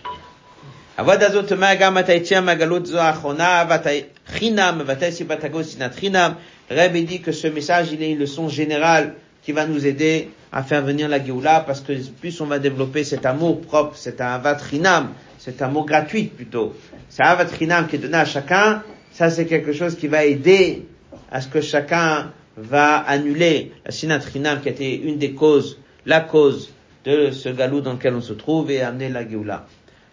עבוד 0.97 1.23
הזאת 1.23 1.47
תאמר 1.47 1.73
גם 1.79 1.97
את 1.97 2.09
היציאה 2.09 2.41
מהגלות 2.41 2.85
זו 2.85 2.99
האחרונה, 2.99 3.63
ואת 3.69 3.87
חינם, 4.27 4.81
ואת 4.85 5.03
סיבת 5.09 5.43
הגות 5.43 5.65
שנאת 5.65 5.95
חינם. 5.95 6.31
Rabbi 6.71 7.03
dit 7.03 7.21
que 7.21 7.31
ce 7.31 7.47
message, 7.47 7.91
il 7.91 8.01
est 8.01 8.11
une 8.11 8.19
leçon 8.19 8.49
générale 8.49 9.13
qui 9.43 9.51
va 9.51 9.67
nous 9.67 9.85
aider 9.85 10.29
à 10.51 10.63
faire 10.63 10.81
venir 10.81 11.07
la 11.07 11.23
Géoula, 11.23 11.59
parce 11.59 11.81
que 11.81 11.93
plus 12.21 12.41
on 12.41 12.47
va 12.47 12.57
développer 12.57 13.03
cet 13.03 13.25
amour 13.25 13.61
propre, 13.61 13.95
cet 13.95 14.19
avat 14.19 14.57
chinam, 14.67 15.09
cet 15.37 15.61
amour 15.61 15.85
gratuit 15.85 16.23
plutôt, 16.23 16.73
cet 17.09 17.25
avat 17.25 17.47
chinam 17.55 17.87
qui 17.87 17.97
est 17.97 17.99
donné 17.99 18.17
à 18.17 18.25
chacun, 18.25 18.81
ça 19.12 19.30
c'est 19.30 19.46
quelque 19.46 19.72
chose 19.72 19.96
qui 19.96 20.06
va 20.06 20.24
aider 20.24 20.86
à 21.30 21.40
ce 21.40 21.48
que 21.48 21.60
chacun 21.60 22.32
va 22.56 22.96
annuler 22.98 23.72
la 23.84 23.90
sinat 23.90 24.20
chinam 24.20 24.60
qui 24.60 24.68
a 24.68 24.72
été 24.72 25.00
une 25.00 25.18
des 25.18 25.32
causes, 25.32 25.78
la 26.06 26.20
cause 26.20 26.72
de 27.04 27.30
ce 27.30 27.48
galou 27.48 27.80
dans 27.80 27.94
lequel 27.94 28.14
on 28.14 28.20
se 28.20 28.32
trouve 28.32 28.70
et 28.70 28.82
amener 28.82 29.08
la 29.08 29.28
Géoula. 29.28 29.66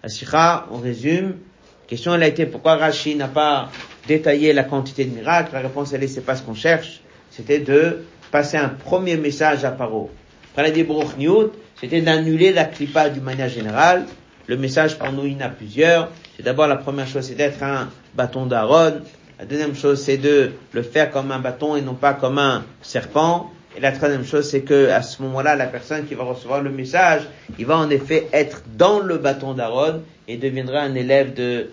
La 0.03 0.09
Sikha, 0.09 0.67
on 0.71 0.77
résume. 0.77 1.35
La 1.83 1.87
question, 1.87 2.15
elle 2.15 2.23
a 2.23 2.27
été 2.27 2.45
pourquoi 2.45 2.75
Rashi 2.75 3.15
n'a 3.15 3.27
pas 3.27 3.69
détaillé 4.07 4.53
la 4.53 4.63
quantité 4.63 5.05
de 5.05 5.13
miracles? 5.13 5.51
La 5.53 5.59
réponse, 5.59 5.93
elle 5.93 6.03
est, 6.03 6.07
c'est 6.07 6.21
pas 6.21 6.35
ce 6.35 6.43
qu'on 6.43 6.53
cherche. 6.53 7.01
C'était 7.29 7.59
de 7.59 8.05
passer 8.31 8.57
un 8.57 8.69
premier 8.69 9.17
message 9.17 9.65
à 9.65 9.71
Paro. 9.71 10.09
Après 10.51 10.71
la 10.71 10.83
Newt, 11.17 11.51
c'était 11.79 12.01
d'annuler 12.01 12.51
la 12.51 12.65
clipa 12.65 13.09
d'une 13.09 13.23
manière 13.23 13.49
générale. 13.49 14.05
Le 14.47 14.57
message 14.57 14.97
pour 14.97 15.11
nous, 15.11 15.25
il 15.25 15.33
y 15.33 15.35
en 15.35 15.41
a 15.41 15.49
plusieurs. 15.49 16.11
C'est 16.37 16.43
d'abord 16.43 16.67
la 16.67 16.75
première 16.75 17.07
chose, 17.07 17.25
c'est 17.25 17.33
d'être 17.33 17.63
un 17.63 17.89
bâton 18.13 18.45
d'Aaron. 18.45 19.01
La 19.39 19.45
deuxième 19.45 19.75
chose, 19.75 20.03
c'est 20.03 20.17
de 20.17 20.51
le 20.71 20.83
faire 20.83 21.09
comme 21.09 21.31
un 21.31 21.39
bâton 21.39 21.75
et 21.75 21.81
non 21.81 21.95
pas 21.95 22.13
comme 22.13 22.37
un 22.37 22.63
serpent. 22.83 23.51
Et 23.75 23.79
la 23.79 23.91
troisième 23.91 24.23
chose, 24.23 24.47
c'est 24.47 24.61
que 24.61 24.89
à 24.89 25.01
ce 25.01 25.23
moment-là, 25.23 25.55
la 25.55 25.65
personne 25.65 26.05
qui 26.05 26.13
va 26.13 26.25
recevoir 26.25 26.61
le 26.61 26.69
message, 26.69 27.23
il 27.57 27.65
va 27.65 27.77
en 27.77 27.89
effet 27.89 28.27
être 28.33 28.61
dans 28.77 28.99
le 28.99 29.17
bâton 29.17 29.55
d'Aaron 29.55 30.03
et 30.27 30.37
deviendra 30.37 30.81
un 30.81 30.93
élève 30.93 31.33
de. 31.33 31.71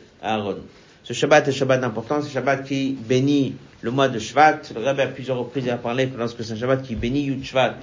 Ce 1.03 1.13
Shabbat 1.13 1.47
est 1.47 1.53
Shabbat 1.53 1.85
important, 1.85 2.23
c'est 2.23 2.33
Shabbat 2.33 2.65
qui 2.65 2.97
bénit 2.99 3.57
le 3.83 3.91
mois 3.91 4.09
de 4.09 4.19
Shvat. 4.19 4.61
Le 4.75 4.83
Rabbi 4.83 5.03
a 5.03 5.09
plusieurs 5.09 5.37
reprises 5.37 5.69
a 5.69 5.77
parlé 5.77 6.09
lorsque 6.17 6.43
c'est 6.43 6.55
un 6.55 6.57
Shabbat 6.57 6.83
qui 6.83 6.95
bénit 6.95 7.25
Yud 7.25 7.45
Shvat. 7.45 7.75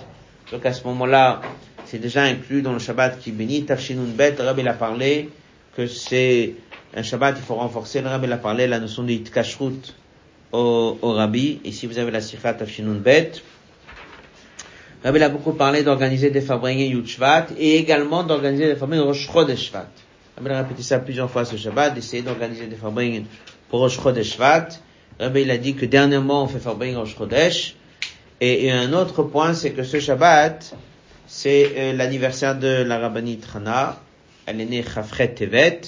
Donc 0.51 0.65
à 0.65 0.73
ce 0.73 0.83
moment-là, 0.85 1.41
c'est 1.85 1.99
déjà 1.99 2.23
inclus 2.23 2.63
dans 2.63 2.73
le 2.73 2.79
Shabbat 2.79 3.19
qui 3.19 3.31
bénit 3.31 3.65
Tafshinun 3.65 4.15
Bet. 4.15 4.37
Le 4.39 4.45
Rabbi 4.45 4.67
a 4.67 4.73
parlé 4.73 5.29
que 5.77 5.85
c'est 5.85 6.55
un 6.95 7.03
Shabbat, 7.03 7.35
il 7.37 7.43
faut 7.43 7.55
renforcer. 7.55 8.01
Le 8.01 8.09
Rabbi 8.09 8.31
a 8.31 8.37
parlé 8.37 8.67
la 8.67 8.79
notion 8.79 9.03
de 9.03 9.11
Yitkashrut 9.11 9.95
au, 10.51 10.97
au 11.01 11.13
Rabbi. 11.13 11.61
Si 11.71 11.87
vous 11.87 11.97
avez 11.97 12.11
la 12.11 12.21
Sikha 12.21 12.53
Tafshinun 12.53 12.95
Bet, 12.95 13.31
Rabbi 15.03 15.23
a 15.23 15.29
beaucoup 15.29 15.53
parlé 15.53 15.83
d'organiser 15.83 16.29
des 16.29 16.41
fabriques 16.41 16.79
Yud 16.79 17.07
Shvat 17.07 17.47
et 17.57 17.77
également 17.77 18.23
d'organiser 18.23 18.67
des 18.67 18.75
fabriques 18.75 19.01
Rosh 19.01 19.29
Chodesh 19.31 19.69
Shvat. 19.69 19.87
Rabbi 20.37 20.49
a 20.49 20.61
répété 20.63 20.83
ça 20.83 20.99
plusieurs 20.99 21.31
fois 21.31 21.45
ce 21.45 21.55
Shabbat, 21.55 21.93
d'essayer 21.93 22.23
d'organiser 22.23 22.67
des 22.67 22.75
fabriques 22.75 23.25
pour 23.69 23.79
Rosh 23.79 23.99
Chodesh 23.99 24.35
Shvat. 24.35 24.67
Rabbi 25.19 25.41
il 25.41 25.51
a 25.51 25.57
dit 25.57 25.75
que 25.75 25.85
dernièrement 25.85 26.43
on 26.43 26.47
fait 26.47 26.59
fabrique 26.59 26.95
Rosh 26.97 27.15
Chodesh. 27.15 27.75
Et, 28.41 28.65
et, 28.65 28.71
un 28.71 28.91
autre 28.93 29.21
point, 29.21 29.53
c'est 29.53 29.71
que 29.71 29.83
ce 29.83 29.99
Shabbat, 29.99 30.75
c'est 31.27 31.71
euh, 31.77 31.93
l'anniversaire 31.93 32.57
de 32.57 32.83
la 32.83 32.97
rabbinite 32.97 33.47
Hana. 33.55 34.01
Elle 34.47 34.59
est 34.59 34.65
née 34.65 34.83
Chafret 34.83 35.29
Tevet. 35.35 35.81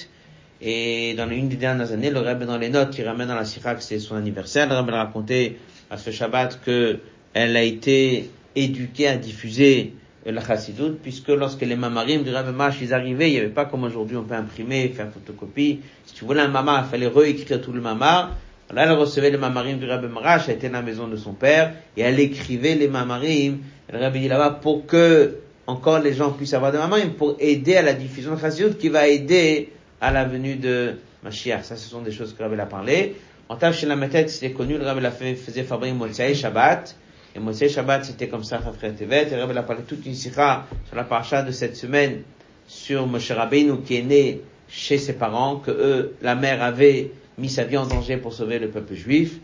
Et 0.65 1.13
dans 1.15 1.29
une 1.29 1.49
des 1.49 1.57
dernières 1.57 1.91
années, 1.91 2.09
le 2.09 2.21
Rabbi 2.21 2.45
dans 2.45 2.57
les 2.57 2.69
notes 2.69 2.91
qui 2.91 3.03
ramène 3.03 3.27
dans 3.27 3.35
la 3.35 3.43
Sira 3.43 3.75
c'est 3.79 3.99
son 3.99 4.15
anniversaire, 4.15 4.69
le 4.69 4.75
Rabbi 4.75 4.91
a 4.93 5.03
raconté 5.03 5.57
à 5.91 5.97
ce 5.97 6.09
Shabbat 6.09 6.61
que 6.63 6.99
elle 7.33 7.57
a 7.57 7.63
été 7.63 8.29
éduqué 8.55 9.09
à 9.09 9.17
diffuser 9.17 9.93
la 10.25 10.41
chassidoute, 10.41 10.99
puisque 11.01 11.27
lorsque 11.27 11.61
les 11.61 11.75
mamarim 11.75 12.23
du 12.23 12.29
Rabbi 12.29 12.53
Marsh, 12.55 12.77
ils 12.81 12.93
arrivaient, 12.93 13.29
il 13.29 13.33
n'y 13.33 13.39
avait 13.39 13.49
pas 13.49 13.65
comme 13.65 13.83
aujourd'hui, 13.83 14.15
on 14.15 14.23
peut 14.23 14.35
imprimer, 14.35 14.87
faire 14.95 15.09
photocopie. 15.11 15.81
Si 16.05 16.13
tu 16.13 16.23
voulais 16.23 16.39
un 16.39 16.47
mamar, 16.47 16.85
il 16.87 16.91
fallait 16.91 17.07
réécrire 17.07 17.59
tout 17.59 17.73
le 17.73 17.81
mamar. 17.81 18.33
Là, 18.73 18.83
elle 18.85 18.93
recevait 18.93 19.31
les 19.31 19.37
mamarim 19.37 19.79
du 19.79 19.85
Rabbi 19.85 20.07
Marash, 20.07 20.43
elle 20.47 20.55
était 20.55 20.69
dans 20.69 20.75
la 20.75 20.81
maison 20.81 21.09
de 21.09 21.17
son 21.17 21.33
père, 21.33 21.73
et 21.97 22.01
elle 22.01 22.19
écrivait 22.21 22.75
les 22.75 22.87
mamarim. 22.87 23.57
Le 23.91 23.99
Rabbi 23.99 24.21
dit 24.21 24.27
là-bas, 24.29 24.59
pour 24.61 24.85
que 24.85 25.39
encore 25.67 25.99
les 25.99 26.13
gens 26.13 26.31
puissent 26.31 26.53
avoir 26.53 26.71
des 26.71 26.77
mamarim, 26.77 27.15
pour 27.15 27.35
aider 27.39 27.75
à 27.75 27.81
la 27.81 27.93
diffusion 27.93 28.35
de 28.35 28.39
chassidoute, 28.39 28.77
qui 28.77 28.87
va 28.87 29.09
aider 29.09 29.73
à 30.03 30.11
la 30.11 30.25
venue 30.25 30.57
de 30.57 30.95
Mashiach. 31.23 31.63
Ça, 31.63 31.77
ce 31.77 31.89
sont 31.89 32.01
des 32.01 32.11
choses 32.11 32.33
que 32.33 32.43
Rabbi 32.43 32.59
a 32.59 32.65
parlé. 32.65 33.15
En 33.47 33.57
la 33.57 33.95
méthode, 33.95 34.27
c'était 34.27 34.51
connu, 34.51 34.77
le 34.77 34.83
Rabbi 34.83 35.35
faisait 35.35 35.63
fabriquer 35.63 35.93
Motsai 35.93 36.35
Shabbat. 36.35 36.95
Et 37.35 37.39
Moshe 37.39 37.67
Shabbat, 37.67 38.03
c'était 38.03 38.27
comme 38.27 38.43
ça, 38.43 38.59
frère 38.59 38.95
Tevet. 38.95 39.29
Et 39.31 39.35
Rabbi 39.35 39.57
a 39.57 39.63
parlé 39.63 39.83
toute 39.83 40.05
une 40.05 40.13
sikha 40.13 40.67
sur 40.85 40.97
la 40.97 41.05
paracha 41.05 41.41
de 41.41 41.51
cette 41.51 41.77
semaine 41.77 42.23
sur 42.67 43.07
Moshe 43.07 43.31
Rabbeinu 43.31 43.81
qui 43.85 43.95
est 43.95 44.01
né 44.01 44.41
chez 44.67 44.97
ses 44.97 45.13
parents, 45.13 45.57
que 45.57 45.71
eux, 45.71 46.15
la 46.21 46.35
mère 46.35 46.61
avait 46.61 47.11
mis 47.37 47.49
sa 47.49 47.63
vie 47.63 47.77
en 47.77 47.85
danger 47.85 48.17
pour 48.17 48.33
sauver 48.33 48.59
le 48.59 48.69
peuple 48.69 48.95
juif. 48.95 49.39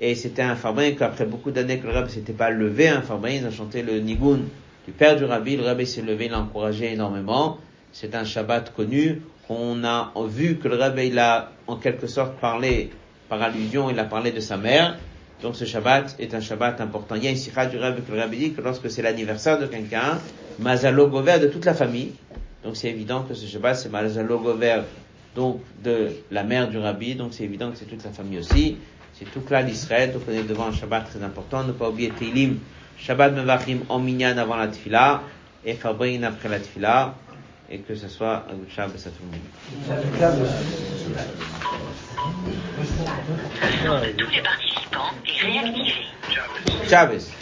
Et 0.00 0.16
c'était 0.16 0.42
un 0.42 0.56
Fabrin 0.56 0.92
qu'après 0.92 1.24
beaucoup 1.24 1.52
d'années 1.52 1.78
que 1.78 1.86
le 1.86 1.92
Rabbi 1.92 2.10
s'était 2.10 2.32
pas 2.32 2.50
levé, 2.50 2.88
un 2.88 3.02
Fabrin, 3.02 3.30
il 3.30 3.46
a 3.46 3.52
chanté 3.52 3.82
le 3.82 4.00
Nigun 4.00 4.40
du 4.86 4.92
père 4.92 5.16
du 5.16 5.24
Rabbi. 5.24 5.56
Le 5.56 5.64
Rabbi 5.64 5.86
s'est 5.86 6.02
levé, 6.02 6.26
il 6.26 6.32
l'a 6.32 6.40
encouragé 6.40 6.92
énormément. 6.92 7.58
C'est 7.92 8.14
un 8.16 8.24
Shabbat 8.24 8.74
connu 8.74 9.22
on 9.50 9.84
a 9.84 10.12
vu 10.28 10.56
que 10.56 10.68
le 10.68 10.76
rabbin, 10.76 11.02
il 11.02 11.18
a 11.18 11.50
en 11.66 11.76
quelque 11.76 12.06
sorte 12.06 12.38
parlé, 12.38 12.90
par 13.28 13.42
allusion, 13.42 13.90
il 13.90 13.98
a 13.98 14.04
parlé 14.04 14.30
de 14.30 14.40
sa 14.40 14.56
mère. 14.56 14.96
Donc 15.42 15.56
ce 15.56 15.64
Shabbat 15.64 16.16
est 16.18 16.34
un 16.34 16.40
Shabbat 16.40 16.80
important. 16.80 17.14
Il 17.16 17.24
y 17.24 17.28
a 17.28 17.30
une 17.30 17.36
du 17.36 18.02
que 18.02 18.12
le 18.12 18.20
rabbin 18.20 18.36
dit 18.36 18.52
que 18.52 18.60
lorsque 18.60 18.90
c'est 18.90 19.02
l'anniversaire 19.02 19.58
de 19.58 19.66
quelqu'un, 19.66 20.18
Mazalo 20.58 21.08
Gover 21.08 21.38
de 21.38 21.48
toute 21.48 21.64
la 21.64 21.74
famille. 21.74 22.12
Donc 22.62 22.76
c'est 22.76 22.88
évident 22.88 23.22
que 23.22 23.34
ce 23.34 23.46
Shabbat, 23.46 23.76
c'est 23.76 23.90
Mazalo 23.90 24.38
Gover 24.38 24.82
donc 25.34 25.60
de 25.82 26.10
la 26.30 26.42
mère 26.42 26.68
du 26.68 26.78
rabbi, 26.78 27.14
donc 27.14 27.32
c'est 27.32 27.44
évident 27.44 27.70
que 27.70 27.78
c'est 27.78 27.84
toute 27.84 28.02
sa 28.02 28.10
famille 28.10 28.38
aussi. 28.38 28.76
C'est 29.14 29.30
tout 29.30 29.42
là 29.50 29.62
l'Israël, 29.62 30.12
donc 30.12 30.22
on 30.28 30.32
est 30.32 30.42
devant 30.42 30.66
un 30.66 30.72
Shabbat 30.72 31.08
très 31.08 31.22
important. 31.22 31.64
Ne 31.64 31.72
pas 31.72 31.88
oublier 31.88 32.10
Teilim, 32.10 32.58
Shabbat 32.98 33.34
Mevachim 33.34 33.80
en 33.88 33.98
minyan 33.98 34.38
avant 34.38 34.56
la 34.56 34.68
Tfila 34.68 35.22
et 35.64 35.74
Fabrin 35.74 36.22
après 36.22 36.48
la 36.48 36.58
Tfila 36.58 37.14
et 37.70 37.78
que 37.78 37.94
ce 37.94 38.08
soit 38.08 38.46
un 38.50 38.54
good 38.54 38.68
Shabbos 38.70 39.06
à 39.06 39.10
tout 39.10 39.22
le 39.22 39.30
monde. 39.30 39.40
Tous 44.16 44.30
les 44.30 44.42
participants 44.42 45.10
et 45.26 45.46
réactivés. 45.46 46.06
Shabbos. 46.88 47.39